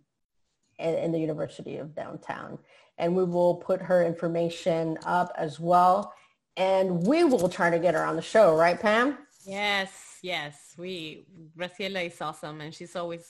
in, 0.78 0.95
in 0.95 1.11
the 1.11 1.20
University 1.20 1.76
of 1.80 1.93
Downtown. 1.93 2.59
And 2.97 3.13
we 3.13 3.26
will 3.26 3.55
put 3.55 3.82
her 3.82 4.05
information 4.05 4.97
up 5.05 5.34
as 5.38 5.59
well. 5.59 6.13
And 6.55 7.05
we 7.05 7.26
will 7.26 7.49
try 7.49 7.70
to 7.70 7.80
get 7.80 7.95
her 7.95 8.05
on 8.05 8.15
the 8.15 8.22
show, 8.22 8.55
right, 8.55 8.80
Pam? 8.80 9.17
Yes, 9.45 10.20
yes. 10.22 10.76
We 10.78 11.26
Graciela 11.57 12.05
is 12.05 12.22
awesome 12.22 12.61
and 12.61 12.74
she's 12.74 12.95
always 12.95 13.26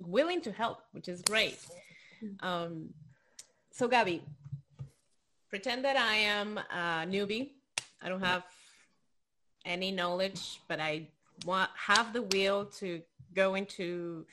willing 0.00 0.40
to 0.40 0.50
help, 0.50 0.78
which 0.90 1.06
is 1.06 1.22
great. 1.22 1.58
Um, 2.40 2.88
so 3.70 3.86
Gabby, 3.86 4.24
pretend 5.48 5.84
that 5.84 5.96
I 5.96 6.14
am 6.14 6.58
a 6.58 7.06
newbie. 7.06 7.50
I 8.02 8.08
don't 8.08 8.22
have 8.22 8.44
any 9.64 9.90
knowledge, 9.90 10.60
but 10.68 10.80
I 10.80 11.08
want 11.44 11.70
have 11.76 12.12
the 12.12 12.22
will 12.22 12.66
to 12.80 13.02
go 13.34 13.54
into 13.54 14.26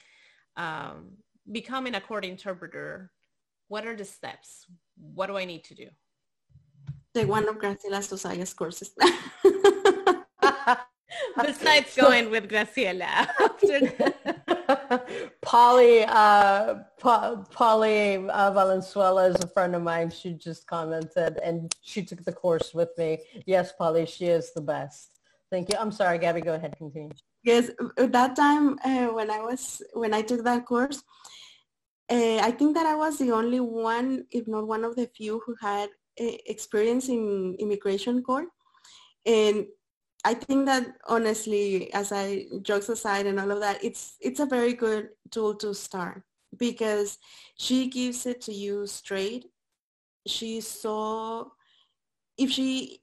um, 0.58 1.18
becoming 1.52 1.96
a 1.96 2.02
court 2.02 2.26
interpreter. 2.26 3.12
What 3.68 3.86
are 3.86 3.96
the 3.96 4.06
steps? 4.06 4.66
What 4.98 5.28
do 5.28 5.38
I 5.38 5.46
need 5.46 5.64
to 5.66 5.76
do? 5.76 5.90
Take 7.14 7.28
one 7.28 7.48
of 7.48 7.58
Graciela 7.58 8.04
Sosaya's 8.04 8.54
courses. 8.54 8.92
Besides 11.38 11.96
going 11.96 12.30
with 12.30 12.50
Graciela. 12.50 13.28
Polly, 15.42 16.04
uh, 16.04 16.76
pa- 17.00 17.44
Polly 17.52 18.16
uh, 18.28 18.52
Valenzuela 18.52 19.28
is 19.28 19.36
a 19.44 19.48
friend 19.48 19.76
of 19.76 19.82
mine. 19.84 20.10
She 20.10 20.34
just 20.34 20.68
commented 20.68 21.40
and 21.44 21.74
she 21.82 22.04
took 22.04 22.24
the 22.24 22.34
course 22.34 22.74
with 22.74 22.90
me. 22.98 23.20
Yes, 23.46 23.72
Polly, 23.72 24.06
she 24.06 24.26
is 24.26 24.54
the 24.54 24.62
best. 24.62 25.20
Thank 25.52 25.72
you. 25.72 25.78
I'm 25.80 25.92
sorry, 25.92 26.18
Gabby, 26.18 26.42
go 26.42 26.54
ahead, 26.54 26.76
continue. 26.78 27.12
Yes, 27.44 27.70
at 27.98 28.12
that 28.12 28.36
time 28.36 28.80
uh, 28.84 29.08
when 29.08 29.30
I 29.30 29.40
was, 29.40 29.82
when 29.94 30.14
I 30.14 30.22
took 30.22 30.44
that 30.44 30.66
course, 30.66 31.04
uh, 32.10 32.38
I 32.38 32.52
think 32.52 32.76
that 32.76 32.86
I 32.86 32.96
was 32.96 33.18
the 33.18 33.32
only 33.32 33.60
one, 33.60 34.26
if 34.32 34.48
not 34.48 34.68
one 34.68 34.84
of 34.84 34.96
the 34.96 35.08
few 35.08 35.42
who 35.46 35.56
had 35.62 35.90
uh, 36.20 36.38
experience 36.46 37.10
in 37.10 37.56
immigration 37.60 38.24
court. 38.24 38.48
And 39.26 39.68
I 40.26 40.34
think 40.34 40.66
that 40.66 40.88
honestly, 41.08 41.94
as 41.94 42.12
I 42.12 42.48
jokes 42.64 42.90
aside 42.90 43.28
and 43.28 43.40
all 43.40 43.52
of 43.52 43.62
that, 43.62 43.84
it's 43.84 44.18
it's 44.22 44.40
a 44.42 44.48
very 44.48 44.74
good 44.74 45.10
tool 45.32 45.56
to 45.58 45.74
start 45.76 46.24
because 46.58 47.20
she 47.58 47.90
gives 47.90 48.26
it 48.26 48.42
to 48.44 48.54
you 48.54 48.88
straight. 48.88 49.48
She's 50.28 50.68
so 50.68 51.54
if 52.38 52.52
she 52.52 53.02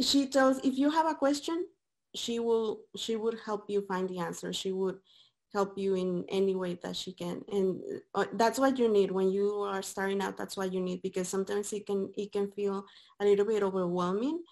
she 0.00 0.28
tells 0.28 0.58
if 0.64 0.78
you 0.78 0.90
have 0.90 1.06
a 1.06 1.14
question, 1.14 1.66
she 2.14 2.38
will 2.40 2.82
she 2.96 3.16
would 3.16 3.38
help 3.44 3.70
you 3.70 3.82
find 3.82 4.08
the 4.08 4.20
answer. 4.20 4.52
She 4.52 4.72
would 4.72 4.98
help 5.52 5.78
you 5.78 5.94
in 5.94 6.24
any 6.30 6.54
way 6.56 6.74
that 6.82 6.96
she 6.96 7.12
can 7.12 7.40
and 7.52 7.80
uh, 8.16 8.26
that's 8.34 8.58
what 8.58 8.76
you 8.78 8.88
need 8.88 9.12
when 9.12 9.30
you 9.30 9.62
are 9.62 9.82
starting 9.82 10.20
out 10.20 10.36
that's 10.36 10.56
what 10.56 10.72
you 10.72 10.80
need 10.80 11.00
because 11.00 11.28
sometimes 11.28 11.72
it 11.72 11.86
can 11.86 12.10
it 12.16 12.32
can 12.32 12.50
feel 12.50 12.84
a 13.20 13.24
little 13.24 13.46
bit 13.46 13.62
overwhelming 13.62 14.42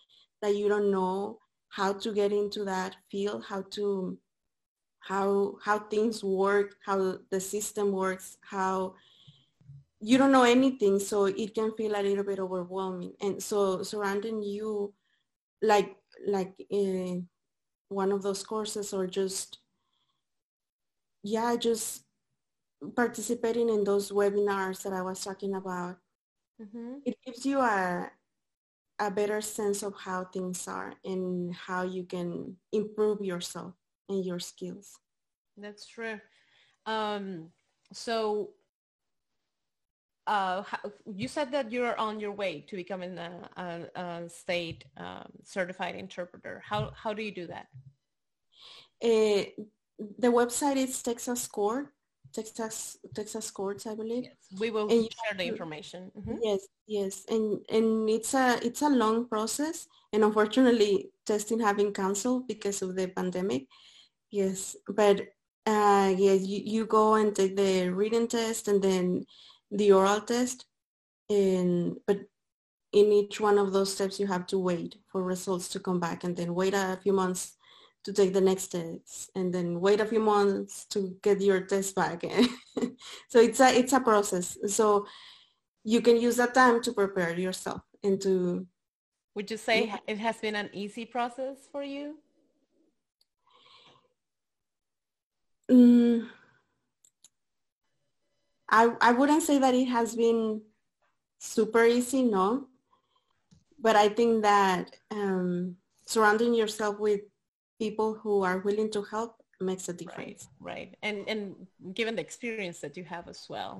that 0.43 0.55
you 0.57 0.69
don't 0.69 0.93
know 0.93 1.39
how 1.73 1.91
to 1.91 2.13
get 2.13 2.33
into 2.33 2.65
that 2.65 2.95
field, 3.11 3.43
how 3.49 3.63
to 3.71 4.19
how 5.01 5.57
how 5.65 5.79
things 5.79 6.23
work, 6.23 6.77
how 6.85 7.19
the 7.31 7.41
system 7.41 7.93
works, 7.93 8.37
how 8.43 8.95
you 9.99 10.19
don't 10.19 10.33
know 10.33 10.45
anything, 10.45 10.99
so 10.99 11.25
it 11.25 11.55
can 11.55 11.73
feel 11.75 11.97
a 11.97 12.03
little 12.03 12.25
bit 12.25 12.39
overwhelming. 12.39 13.15
And 13.23 13.43
so 13.43 13.83
surrounding 13.83 14.43
you, 14.43 14.93
like 15.63 15.97
like 16.27 16.55
in 16.69 17.27
one 17.89 18.13
of 18.13 18.23
those 18.23 18.45
courses, 18.45 18.93
or 18.93 19.07
just 19.07 19.59
yeah, 21.23 21.57
just 21.57 22.05
participating 22.95 23.71
in 23.71 23.85
those 23.85 24.13
webinars 24.13 24.83
that 24.83 24.93
I 24.93 25.01
was 25.01 25.25
talking 25.25 25.55
about, 25.55 25.97
mm-hmm. 26.61 26.97
it 27.07 27.17
gives 27.25 27.47
you 27.47 27.61
a 27.61 28.11
a 29.07 29.11
better 29.11 29.41
sense 29.41 29.83
of 29.83 29.95
how 29.97 30.25
things 30.25 30.69
are 30.69 30.95
and 31.05 31.55
how 31.55 31.83
you 31.83 32.05
can 32.05 32.57
improve 32.73 33.21
yourself 33.21 33.75
and 34.09 34.25
your 34.25 34.39
skills. 34.39 34.99
That's 35.57 35.87
true. 35.87 36.21
Um, 36.87 37.49
so 37.93 38.51
uh, 40.27 40.63
you 41.15 41.27
said 41.27 41.51
that 41.53 41.73
you're 41.73 41.99
on 41.99 42.21
your 42.21 42.33
way 42.33 42.65
to 42.69 42.77
becoming 42.77 43.19
a, 43.19 43.51
a, 43.57 44.01
a 44.01 44.29
state 44.29 44.85
um, 44.97 45.27
certified 45.43 45.97
interpreter. 45.97 46.63
How, 46.65 46.93
how 46.95 47.13
do 47.13 47.23
you 47.23 47.35
do 47.35 47.49
that? 47.49 47.67
Uh, 49.03 49.65
the 50.19 50.29
website 50.29 50.77
is 50.77 51.03
Texas 51.03 51.47
Court 51.49 51.89
Texas 52.33 52.99
Texas 53.15 53.51
courts, 53.51 53.87
I 53.87 53.95
believe. 53.95 54.25
Yes, 54.25 54.61
we 54.61 54.71
will 54.71 54.89
and 54.89 55.03
share 55.03 55.37
the 55.37 55.45
information. 55.45 56.11
Mm-hmm. 56.19 56.37
Yes, 56.43 56.67
yes, 56.87 57.25
and 57.29 57.61
and 57.69 58.09
it's 58.09 58.35
a 58.35 58.59
it's 58.65 58.83
a 58.83 58.89
long 58.89 59.29
process, 59.29 59.89
and 60.13 60.25
unfortunately, 60.25 61.11
testing 61.27 61.61
have 61.61 61.77
been 61.77 61.93
canceled 61.93 62.49
because 62.49 62.83
of 62.83 62.97
the 62.97 63.09
pandemic. 63.09 63.67
Yes, 64.31 64.77
but 64.89 65.21
uh, 65.67 66.15
yes, 66.17 66.43
you, 66.43 66.63
you 66.65 66.87
go 66.87 67.15
and 67.15 67.35
take 67.35 67.57
the 67.57 67.91
reading 67.91 68.27
test 68.27 68.69
and 68.69 68.83
then 68.83 69.25
the 69.71 69.93
oral 69.93 70.21
test, 70.21 70.67
and 71.29 71.97
but 72.07 72.19
in 72.93 73.13
each 73.13 73.41
one 73.41 73.59
of 73.59 73.73
those 73.73 73.95
steps, 73.95 74.21
you 74.21 74.27
have 74.27 74.47
to 74.47 74.59
wait 74.59 74.97
for 75.11 75.23
results 75.23 75.69
to 75.69 75.81
come 75.81 76.01
back, 76.01 76.25
and 76.25 76.37
then 76.37 76.55
wait 76.55 76.75
a 76.75 76.99
few 77.03 77.13
months 77.13 77.57
to 78.05 78.13
take 78.13 78.33
the 78.33 78.41
next 78.41 78.69
test 78.69 79.31
and 79.35 79.55
then 79.55 79.81
wait 79.81 80.01
a 80.01 80.07
few 80.07 80.21
months 80.21 80.87
to 80.87 81.17
get 81.23 81.41
your 81.41 81.61
test 81.61 81.95
back. 81.95 82.23
so 83.29 83.41
it's 83.41 83.61
a, 83.61 83.79
it's 83.79 83.93
a 83.93 84.01
process. 84.01 84.59
So 84.67 85.07
you 85.85 86.01
can 86.01 86.17
use 86.17 86.37
that 86.37 86.55
time 86.55 86.81
to 86.83 86.93
prepare 86.93 87.39
yourself 87.39 87.83
and 88.03 88.21
to. 88.23 88.67
Would 89.35 89.51
you 89.51 89.57
say 89.57 89.87
yeah. 89.87 89.99
it 90.07 90.19
has 90.19 90.39
been 90.39 90.57
an 90.57 90.71
easy 90.73 91.05
process 91.05 91.69
for 91.71 91.83
you? 91.83 92.17
Mm, 95.71 96.29
I, 98.71 98.91
I 99.01 99.13
wouldn't 99.13 99.43
say 99.43 99.59
that 99.59 99.75
it 99.75 99.87
has 99.87 100.17
been 100.17 100.63
super 101.39 101.85
easy, 101.85 102.23
no. 102.23 102.69
But 103.79 103.97
I 103.97 104.09
think 104.09 104.43
that 104.43 104.95
um, 105.11 105.77
surrounding 106.07 106.55
yourself 106.55 106.99
with 106.99 107.21
people 107.87 108.15
who 108.23 108.35
are 108.49 108.59
willing 108.59 108.91
to 108.97 109.03
help 109.03 109.33
makes 109.61 109.89
a 109.89 109.95
difference. 110.03 110.41
Right, 110.61 110.75
right. 110.75 110.91
And 111.07 111.17
and 111.33 111.41
given 111.99 112.13
the 112.19 112.25
experience 112.29 112.79
that 112.85 112.97
you 112.99 113.05
have 113.15 113.25
as 113.35 113.41
well, 113.53 113.75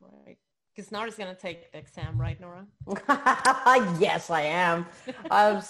right? 0.00 0.38
Because 0.70 0.90
Nora's 0.90 1.16
going 1.20 1.34
to 1.36 1.40
take 1.48 1.70
the 1.72 1.78
exam, 1.84 2.18
right, 2.18 2.38
Nora? 2.40 2.64
yes, 4.08 4.30
I 4.30 4.44
am. 4.66 4.86
uh, 5.30 5.60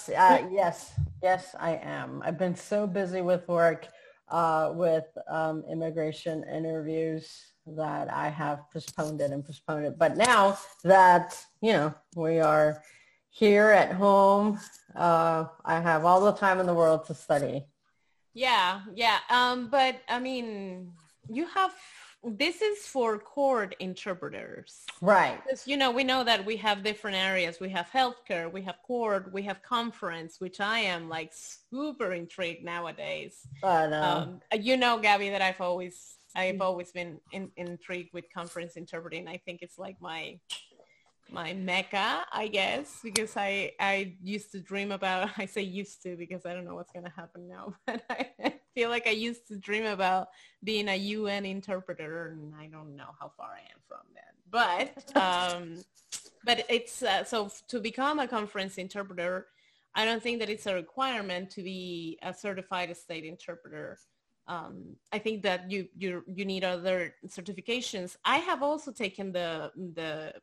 yes, 0.61 0.93
yes, 1.21 1.43
I 1.59 1.71
am. 1.99 2.09
I've 2.25 2.39
been 2.45 2.55
so 2.55 2.87
busy 2.87 3.21
with 3.21 3.45
work, 3.49 3.81
uh, 4.29 4.71
with 4.73 5.09
um, 5.27 5.57
immigration 5.69 6.45
interviews 6.59 7.25
that 7.81 8.05
I 8.25 8.29
have 8.29 8.59
postponed 8.71 9.19
it 9.19 9.31
and 9.31 9.43
postponed 9.43 9.85
it. 9.89 9.97
But 10.03 10.15
now 10.15 10.57
that, 10.85 11.27
you 11.61 11.73
know, 11.73 11.93
we 12.15 12.39
are 12.39 12.81
here 13.33 13.71
at 13.71 13.91
home. 13.91 14.59
Uh, 14.95 15.45
I 15.65 15.81
have 15.81 16.05
all 16.05 16.21
the 16.23 16.33
time 16.33 16.59
in 16.59 16.67
the 16.67 16.73
world 16.73 17.05
to 17.07 17.15
study. 17.15 17.65
Yeah, 18.35 18.81
yeah. 18.93 19.17
Um, 19.29 19.69
but 19.69 20.01
I 20.07 20.19
mean, 20.19 20.91
you 21.27 21.47
have 21.47 21.73
this 22.23 22.61
is 22.61 22.85
for 22.85 23.17
court 23.17 23.75
interpreters. 23.79 24.85
Right. 25.01 25.43
Because, 25.43 25.67
you 25.67 25.75
know, 25.75 25.91
we 25.91 26.05
know 26.05 26.23
that 26.23 26.45
we 26.45 26.55
have 26.57 26.83
different 26.83 27.17
areas. 27.17 27.59
We 27.59 27.69
have 27.69 27.89
healthcare, 27.89 28.49
we 28.49 28.61
have 28.61 28.75
court, 28.85 29.33
we 29.33 29.41
have 29.41 29.61
conference, 29.61 30.39
which 30.39 30.61
I 30.61 30.79
am 30.79 31.09
like 31.09 31.33
super 31.33 32.13
intrigued 32.13 32.63
nowadays. 32.63 33.45
I 33.61 33.87
know. 33.87 34.01
Um, 34.03 34.41
you 34.61 34.77
know, 34.77 34.99
Gabby, 34.99 35.31
that 35.31 35.41
I've 35.41 35.59
always, 35.59 36.15
I've 36.33 36.61
always 36.61 36.93
been 36.93 37.19
in, 37.33 37.51
intrigued 37.57 38.13
with 38.13 38.25
conference 38.33 38.77
interpreting. 38.77 39.27
I 39.27 39.37
think 39.37 39.61
it's 39.61 39.77
like 39.77 39.99
my 39.99 40.39
my 41.33 41.53
mecca, 41.53 42.25
I 42.31 42.47
guess, 42.47 42.99
because 43.03 43.35
I 43.35 43.71
I 43.79 44.15
used 44.21 44.51
to 44.51 44.59
dream 44.59 44.91
about. 44.91 45.31
I 45.37 45.45
say 45.47 45.63
used 45.63 46.03
to 46.03 46.15
because 46.15 46.45
I 46.45 46.53
don't 46.53 46.65
know 46.65 46.75
what's 46.75 46.91
gonna 46.91 47.13
happen 47.15 47.47
now, 47.47 47.73
but 47.87 48.03
I 48.09 48.53
feel 48.75 48.89
like 48.89 49.07
I 49.07 49.11
used 49.11 49.47
to 49.47 49.57
dream 49.57 49.85
about 49.85 50.27
being 50.63 50.87
a 50.87 50.95
UN 50.95 51.45
interpreter, 51.45 52.29
and 52.29 52.53
I 52.55 52.67
don't 52.67 52.95
know 52.95 53.09
how 53.19 53.31
far 53.35 53.49
I 53.51 53.61
am 53.73 53.81
from 53.87 54.05
that. 54.15 54.33
But 54.49 55.17
um, 55.17 55.83
but 56.45 56.65
it's 56.69 57.01
uh, 57.01 57.23
so 57.23 57.49
to 57.69 57.79
become 57.79 58.19
a 58.19 58.27
conference 58.27 58.77
interpreter, 58.77 59.47
I 59.95 60.05
don't 60.05 60.21
think 60.21 60.39
that 60.39 60.49
it's 60.49 60.67
a 60.67 60.75
requirement 60.75 61.49
to 61.51 61.63
be 61.63 62.19
a 62.21 62.33
certified 62.33 62.95
state 62.95 63.25
interpreter. 63.25 63.97
um, 64.47 64.97
I 65.11 65.19
think 65.19 65.41
that 65.43 65.71
you 65.71 65.87
you 65.97 66.23
you 66.27 66.45
need 66.45 66.63
other 66.63 67.15
certifications. 67.27 68.17
I 68.25 68.37
have 68.37 68.61
also 68.61 68.91
taken 68.91 69.31
the 69.31 69.71
the 69.95 70.33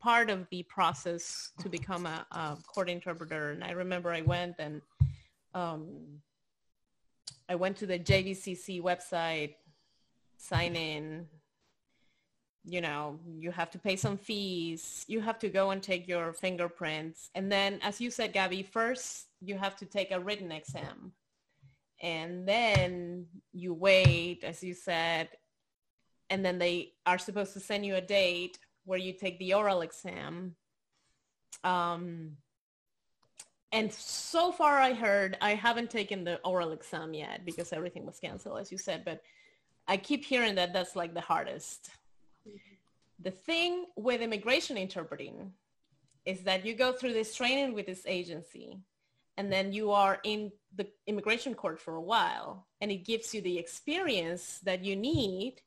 part 0.00 0.30
of 0.30 0.46
the 0.50 0.62
process 0.64 1.50
to 1.60 1.68
become 1.68 2.06
a, 2.06 2.26
a 2.30 2.56
court 2.66 2.88
interpreter, 2.88 3.50
and 3.50 3.64
I 3.64 3.72
remember 3.72 4.10
I 4.12 4.22
went 4.22 4.56
and 4.58 4.82
um, 5.54 5.86
I 7.48 7.54
went 7.54 7.76
to 7.78 7.86
the 7.86 7.98
JBCC 7.98 8.82
website, 8.82 9.54
sign 10.36 10.76
in. 10.76 11.26
You 12.68 12.80
know, 12.80 13.20
you 13.38 13.52
have 13.52 13.70
to 13.70 13.78
pay 13.78 13.94
some 13.94 14.16
fees. 14.16 15.04
You 15.06 15.20
have 15.20 15.38
to 15.38 15.48
go 15.48 15.70
and 15.70 15.80
take 15.80 16.08
your 16.08 16.32
fingerprints, 16.32 17.30
and 17.34 17.50
then, 17.50 17.78
as 17.82 18.00
you 18.00 18.10
said, 18.10 18.32
Gabby, 18.32 18.64
first 18.64 19.26
you 19.40 19.56
have 19.56 19.76
to 19.76 19.84
take 19.84 20.10
a 20.10 20.18
written 20.18 20.50
exam 20.50 21.12
and 22.02 22.46
then 22.46 23.26
you 23.52 23.72
wait, 23.72 24.44
as 24.44 24.62
you 24.62 24.74
said, 24.74 25.28
and 26.28 26.44
then 26.44 26.58
they 26.58 26.92
are 27.06 27.18
supposed 27.18 27.52
to 27.54 27.60
send 27.60 27.86
you 27.86 27.96
a 27.96 28.00
date 28.00 28.58
where 28.86 28.98
you 28.98 29.12
take 29.12 29.38
the 29.38 29.52
oral 29.52 29.82
exam. 29.82 30.54
Um, 31.62 32.38
and 33.72 33.92
so 33.92 34.52
far 34.52 34.78
I 34.78 34.94
heard, 34.94 35.36
I 35.42 35.54
haven't 35.54 35.90
taken 35.90 36.24
the 36.24 36.36
oral 36.44 36.72
exam 36.72 37.12
yet 37.12 37.44
because 37.44 37.72
everything 37.72 38.06
was 38.06 38.18
canceled, 38.18 38.58
as 38.58 38.72
you 38.72 38.78
said, 38.78 39.04
but 39.04 39.20
I 39.86 39.96
keep 39.96 40.24
hearing 40.24 40.54
that 40.54 40.72
that's 40.72 40.96
like 40.96 41.12
the 41.12 41.20
hardest. 41.20 41.90
The 43.20 43.30
thing 43.30 43.86
with 43.96 44.20
immigration 44.20 44.76
interpreting 44.76 45.52
is 46.24 46.40
that 46.42 46.64
you 46.64 46.74
go 46.74 46.92
through 46.92 47.12
this 47.12 47.34
training 47.34 47.74
with 47.74 47.86
this 47.86 48.02
agency 48.06 48.78
and 49.36 49.52
then 49.52 49.72
you 49.72 49.90
are 49.90 50.18
in 50.24 50.50
the 50.74 50.86
immigration 51.06 51.54
court 51.54 51.80
for 51.80 51.94
a 51.94 52.00
while 52.00 52.66
and 52.80 52.90
it 52.90 53.04
gives 53.04 53.34
you 53.34 53.40
the 53.40 53.58
experience 53.58 54.60
that 54.64 54.84
you 54.84 54.96
need 54.96 55.60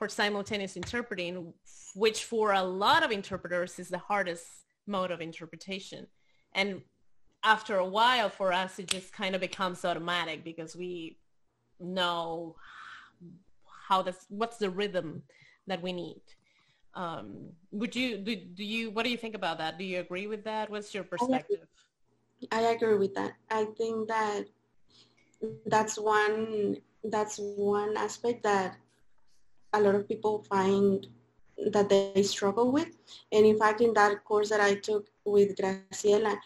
for 0.00 0.08
simultaneous 0.08 0.76
interpreting 0.76 1.52
which 1.94 2.24
for 2.24 2.52
a 2.52 2.62
lot 2.62 3.04
of 3.04 3.10
interpreters 3.10 3.78
is 3.78 3.90
the 3.90 3.98
hardest 3.98 4.46
mode 4.86 5.10
of 5.10 5.20
interpretation. 5.20 6.06
And 6.54 6.80
after 7.44 7.76
a 7.76 7.84
while 7.84 8.30
for 8.30 8.50
us 8.50 8.78
it 8.78 8.86
just 8.86 9.12
kind 9.12 9.34
of 9.34 9.42
becomes 9.42 9.84
automatic 9.84 10.42
because 10.42 10.74
we 10.74 11.18
know 11.78 12.56
how 13.88 14.00
this 14.00 14.24
what's 14.30 14.56
the 14.56 14.70
rhythm 14.70 15.22
that 15.66 15.82
we 15.82 15.92
need. 15.92 16.22
Um, 16.94 17.50
would 17.70 17.94
you 17.94 18.16
do, 18.16 18.36
do 18.36 18.64
you 18.64 18.90
what 18.90 19.04
do 19.04 19.10
you 19.10 19.18
think 19.18 19.34
about 19.34 19.58
that? 19.58 19.76
Do 19.76 19.84
you 19.84 20.00
agree 20.00 20.26
with 20.26 20.44
that? 20.44 20.70
What's 20.70 20.94
your 20.94 21.04
perspective? 21.04 21.66
I 22.50 22.62
agree 22.62 22.96
with 22.96 23.14
that. 23.16 23.32
I 23.50 23.66
think 23.76 24.08
that 24.08 24.44
that's 25.66 25.98
one 25.98 26.78
that's 27.04 27.36
one 27.38 27.98
aspect 27.98 28.42
that 28.44 28.78
a 29.72 29.80
lot 29.80 29.94
of 29.94 30.08
people 30.08 30.44
find 30.48 31.06
that 31.72 31.88
they 31.88 32.22
struggle 32.22 32.72
with. 32.72 32.96
And 33.32 33.46
in 33.46 33.58
fact, 33.58 33.80
in 33.80 33.92
that 33.94 34.24
course 34.24 34.48
that 34.50 34.60
I 34.60 34.74
took 34.74 35.08
with 35.24 35.56
Graciela, 35.56 36.36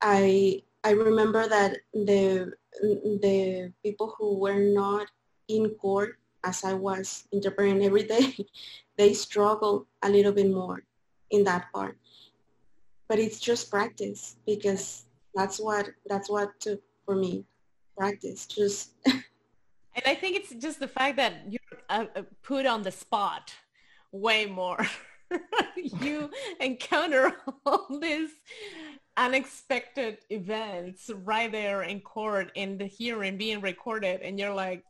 I 0.00 0.62
I 0.84 0.90
remember 0.90 1.48
that 1.48 1.78
the 1.92 2.52
the 2.82 3.72
people 3.82 4.14
who 4.18 4.38
were 4.38 4.58
not 4.58 5.06
in 5.48 5.70
court 5.70 6.18
as 6.44 6.64
I 6.64 6.74
was 6.74 7.28
interpreting 7.32 7.84
every 7.84 8.04
day, 8.04 8.34
they 8.96 9.14
struggle 9.14 9.86
a 10.02 10.10
little 10.10 10.32
bit 10.32 10.50
more 10.50 10.82
in 11.30 11.44
that 11.44 11.72
part. 11.72 11.96
But 13.08 13.18
it's 13.18 13.38
just 13.38 13.70
practice 13.70 14.36
because 14.46 15.04
that's 15.34 15.58
what 15.58 15.90
that's 16.06 16.28
what 16.30 16.58
took 16.60 16.80
for 17.04 17.16
me 17.16 17.44
practice 17.96 18.46
just 18.46 18.92
and 19.06 20.04
i 20.06 20.14
think 20.14 20.36
it's 20.36 20.54
just 20.54 20.80
the 20.80 20.88
fact 20.88 21.16
that 21.16 21.32
you're 21.48 21.61
uh, 21.92 22.06
uh 22.16 22.22
put 22.42 22.66
on 22.66 22.82
the 22.82 22.90
spot 22.90 23.52
way 24.10 24.46
more 24.46 24.86
you 25.76 26.30
encounter 26.60 27.32
all 27.66 27.86
these 28.00 28.30
unexpected 29.16 30.18
events 30.30 31.10
right 31.24 31.52
there 31.52 31.82
in 31.82 32.00
court 32.00 32.50
in 32.54 32.78
the 32.78 32.86
hearing 32.86 33.36
being 33.36 33.60
recorded 33.60 34.20
and 34.22 34.38
you're 34.38 34.54
like 34.54 34.84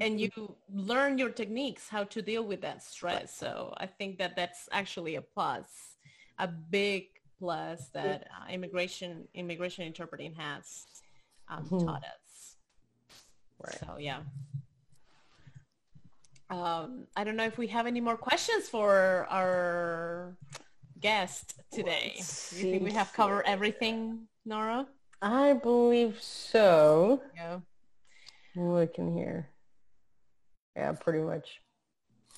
and 0.00 0.18
you 0.20 0.30
learn 0.72 1.18
your 1.18 1.28
techniques 1.28 1.88
how 1.88 2.02
to 2.04 2.22
deal 2.22 2.44
with 2.44 2.62
that 2.62 2.82
stress 2.82 3.36
so 3.36 3.74
i 3.76 3.86
think 3.86 4.18
that 4.18 4.34
that's 4.34 4.68
actually 4.72 5.16
a 5.16 5.22
plus 5.22 5.66
a 6.38 6.46
big 6.48 7.08
plus 7.38 7.88
that 7.88 8.28
uh, 8.30 8.50
immigration 8.50 9.26
immigration 9.34 9.84
interpreting 9.84 10.32
has 10.32 10.86
um, 11.48 11.64
mm-hmm. 11.64 11.86
taught 11.86 12.04
us. 12.04 12.56
Right. 13.58 13.78
So 13.80 13.96
yeah. 13.98 14.20
Um, 16.52 17.06
I 17.16 17.24
don't 17.24 17.36
know 17.36 17.46
if 17.46 17.56
we 17.56 17.66
have 17.68 17.86
any 17.86 18.00
more 18.00 18.16
questions 18.16 18.68
for 18.68 19.26
our 19.30 20.36
guest 21.00 21.54
today. 21.72 22.20
Do 22.50 22.56
you 22.56 22.72
think 22.72 22.84
we 22.84 22.92
have 22.92 23.10
covered 23.14 23.44
everything, 23.46 24.28
Nora? 24.44 24.86
I 25.22 25.54
believe 25.54 26.18
so. 26.20 27.22
Yeah. 27.34 27.60
Looking 28.54 29.16
here. 29.16 29.48
Yeah, 30.76 30.92
pretty 30.92 31.20
much. 31.20 31.60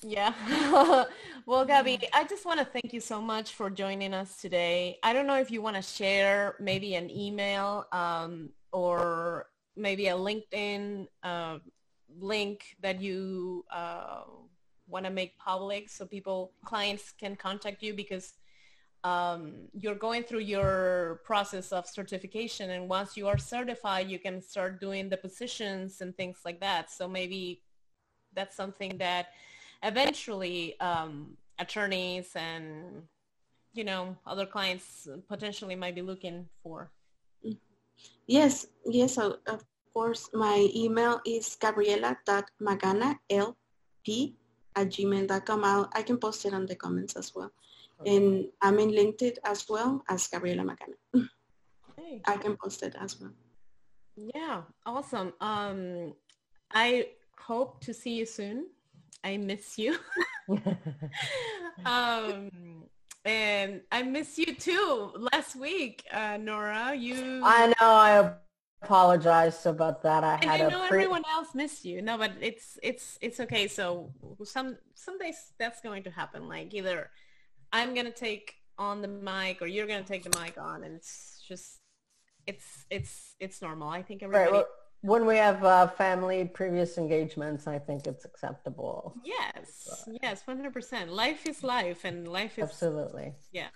Yeah. 0.01 0.33
well, 1.45 1.65
Gabby, 1.65 1.99
I 2.13 2.23
just 2.23 2.45
want 2.45 2.59
to 2.59 2.65
thank 2.65 2.93
you 2.93 3.01
so 3.01 3.21
much 3.21 3.51
for 3.53 3.69
joining 3.69 4.13
us 4.13 4.37
today. 4.37 4.97
I 5.03 5.11
don't 5.11 5.27
know 5.27 5.39
if 5.39 5.51
you 5.51 5.61
want 5.61 5.75
to 5.75 5.81
share 5.81 6.55
maybe 6.61 6.95
an 6.95 7.09
email 7.09 7.85
um, 7.91 8.51
or 8.71 9.47
maybe 9.75 10.07
a 10.07 10.13
LinkedIn 10.13 11.07
uh, 11.21 11.57
link 12.19 12.75
that 12.81 13.01
you 13.01 13.65
uh, 13.71 14.23
want 14.87 15.05
to 15.05 15.11
make 15.11 15.37
public 15.37 15.89
so 15.89 16.05
people, 16.05 16.53
clients 16.65 17.11
can 17.11 17.35
contact 17.35 17.81
you 17.81 17.93
because 17.93 18.33
um, 19.03 19.67
you're 19.73 19.95
going 19.95 20.23
through 20.23 20.39
your 20.39 21.21
process 21.23 21.71
of 21.71 21.87
certification 21.87 22.71
and 22.71 22.89
once 22.89 23.15
you 23.15 23.27
are 23.27 23.37
certified, 23.37 24.09
you 24.09 24.17
can 24.17 24.41
start 24.41 24.81
doing 24.81 25.09
the 25.09 25.17
positions 25.17 26.01
and 26.01 26.15
things 26.17 26.39
like 26.43 26.59
that. 26.59 26.91
So 26.91 27.07
maybe 27.07 27.61
that's 28.33 28.55
something 28.55 28.97
that 28.97 29.27
eventually 29.83 30.79
um, 30.79 31.37
attorneys 31.59 32.31
and 32.35 33.03
you 33.73 33.83
know 33.83 34.15
other 34.25 34.45
clients 34.45 35.07
potentially 35.27 35.75
might 35.75 35.95
be 35.95 36.01
looking 36.01 36.47
for 36.63 36.91
yes 38.27 38.67
yes 38.85 39.17
of 39.17 39.63
course 39.95 40.29
my 40.33 40.67
email 40.75 41.21
is 41.25 41.55
gabriela.magana 41.55 43.15
lp 43.31 44.35
at 44.75 44.87
gmail.com 44.91 45.63
I'll, 45.63 45.89
i 45.93 46.01
can 46.03 46.17
post 46.17 46.45
it 46.45 46.53
on 46.53 46.65
the 46.65 46.75
comments 46.75 47.15
as 47.15 47.31
well 47.33 47.51
okay. 48.01 48.15
and 48.15 48.45
i'm 48.61 48.77
in 48.79 48.91
linkedin 48.91 49.39
as 49.45 49.65
well 49.69 50.03
as 50.09 50.27
gabriela 50.27 50.63
magana 50.63 50.99
hey. 51.97 52.21
i 52.27 52.35
can 52.35 52.57
post 52.61 52.83
it 52.83 52.95
as 52.99 53.15
well 53.21 53.31
yeah 54.35 54.61
awesome 54.85 55.31
um 55.39 56.13
i 56.73 57.07
hope 57.39 57.79
to 57.79 57.93
see 57.93 58.15
you 58.19 58.25
soon 58.25 58.67
I 59.25 59.37
miss 59.37 59.79
you. 59.79 59.97
um, 61.85 62.51
and 63.25 63.81
I 63.91 64.03
miss 64.03 64.37
you 64.37 64.53
too. 64.53 65.13
Last 65.33 65.55
week, 65.55 66.03
uh, 66.13 66.37
Nora, 66.37 66.93
you. 66.93 67.41
I 67.43 67.73
know. 67.81 67.89
I 67.89 68.33
apologize 68.81 69.65
about 69.65 70.01
that. 70.03 70.23
I 70.23 70.35
and 70.35 70.43
had. 70.45 70.61
I 70.61 70.69
know 70.69 70.87
pre- 70.87 70.99
everyone 70.99 71.23
else 71.31 71.49
missed 71.53 71.85
you. 71.85 72.01
No, 72.01 72.17
but 72.17 72.31
it's 72.41 72.77
it's 72.83 73.17
it's 73.21 73.39
okay. 73.39 73.67
So 73.67 74.11
some 74.43 74.77
some 74.93 75.17
days 75.17 75.53
that's 75.57 75.81
going 75.81 76.03
to 76.03 76.11
happen. 76.11 76.47
Like 76.47 76.73
either 76.73 77.09
I'm 77.71 77.93
gonna 77.93 78.11
take 78.11 78.55
on 78.77 79.01
the 79.01 79.07
mic 79.07 79.61
or 79.61 79.67
you're 79.67 79.87
gonna 79.87 80.03
take 80.03 80.23
the 80.23 80.39
mic 80.39 80.57
on, 80.57 80.83
and 80.83 80.95
it's 80.95 81.43
just 81.47 81.79
it's 82.47 82.85
it's 82.89 83.35
it's 83.39 83.61
normal. 83.61 83.89
I 83.89 84.01
think 84.01 84.23
everybody. 84.23 84.45
Right, 84.45 84.51
well, 84.51 84.67
when 85.05 85.25
we 85.27 85.37
have 85.37 85.63
uh, 85.63 85.87
family 85.87 86.45
previous 86.45 86.97
engagements, 86.97 87.67
I 87.67 87.77
think 87.77 88.07
it's 88.07 88.25
acceptable. 88.25 89.15
Yes, 89.23 90.03
but, 90.07 90.17
yes, 90.23 90.43
100%. 90.47 91.09
Life 91.09 91.45
is 91.45 91.63
life 91.63 92.05
and 92.05 92.27
life 92.27 92.57
is... 92.57 92.63
Absolutely. 92.63 93.33
Yeah. 93.51 93.67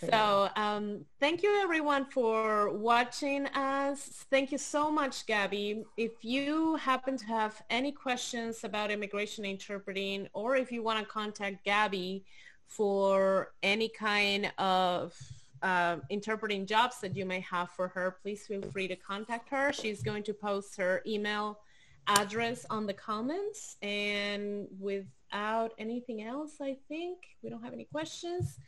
So 0.00 0.48
um, 0.54 1.04
thank 1.18 1.42
you 1.42 1.60
everyone 1.60 2.04
for 2.04 2.70
watching 2.70 3.46
us. 3.46 4.26
Thank 4.30 4.52
you 4.52 4.58
so 4.58 4.90
much, 4.90 5.26
Gabby. 5.26 5.84
If 5.96 6.24
you 6.24 6.76
happen 6.76 7.16
to 7.16 7.26
have 7.26 7.60
any 7.68 7.90
questions 7.90 8.62
about 8.62 8.92
immigration 8.92 9.44
interpreting 9.44 10.28
or 10.34 10.54
if 10.54 10.70
you 10.70 10.84
want 10.84 11.00
to 11.00 11.04
contact 11.04 11.64
Gabby 11.64 12.24
for 12.68 13.52
any 13.62 13.88
kind 13.88 14.52
of 14.58 15.16
uh, 15.62 15.96
interpreting 16.10 16.64
jobs 16.64 17.00
that 17.00 17.16
you 17.16 17.26
may 17.26 17.40
have 17.40 17.70
for 17.70 17.88
her, 17.88 18.18
please 18.22 18.46
feel 18.46 18.62
free 18.62 18.86
to 18.86 18.94
contact 18.94 19.48
her. 19.48 19.72
She's 19.72 20.02
going 20.02 20.22
to 20.24 20.32
post 20.32 20.76
her 20.76 21.02
email 21.06 21.58
address 22.06 22.64
on 22.70 22.86
the 22.86 22.94
comments. 22.94 23.76
And 23.82 24.68
without 24.78 25.72
anything 25.78 26.22
else, 26.22 26.60
I 26.60 26.76
think 26.88 27.18
we 27.42 27.50
don't 27.50 27.62
have 27.64 27.72
any 27.72 27.84
questions. 27.84 28.58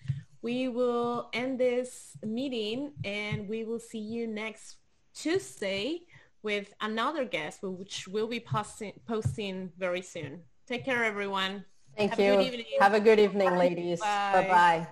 We 0.43 0.69
will 0.69 1.29
end 1.33 1.59
this 1.59 2.17
meeting 2.25 2.93
and 3.05 3.49
we 3.49 3.65
will 3.65 3.79
see 3.79 3.99
you 3.99 4.27
next 4.27 4.77
Tuesday 5.15 6.01
with 6.43 6.73
another 6.81 7.25
guest, 7.25 7.63
which 7.63 8.09
will 8.09 8.27
be 8.27 8.41
posting, 8.41 8.93
posting 9.07 9.71
very 9.79 10.03
soon. 10.03 10.41
Take 10.67 10.85
care, 10.85 11.05
everyone. 11.05 11.65
Thank 11.97 12.13
Have 12.13 12.21
you. 12.21 12.65
Have 12.81 12.95
a 12.95 13.01
good 13.01 13.19
evening, 13.19 13.57
ladies. 13.57 14.01
Bye-bye. 14.01 14.87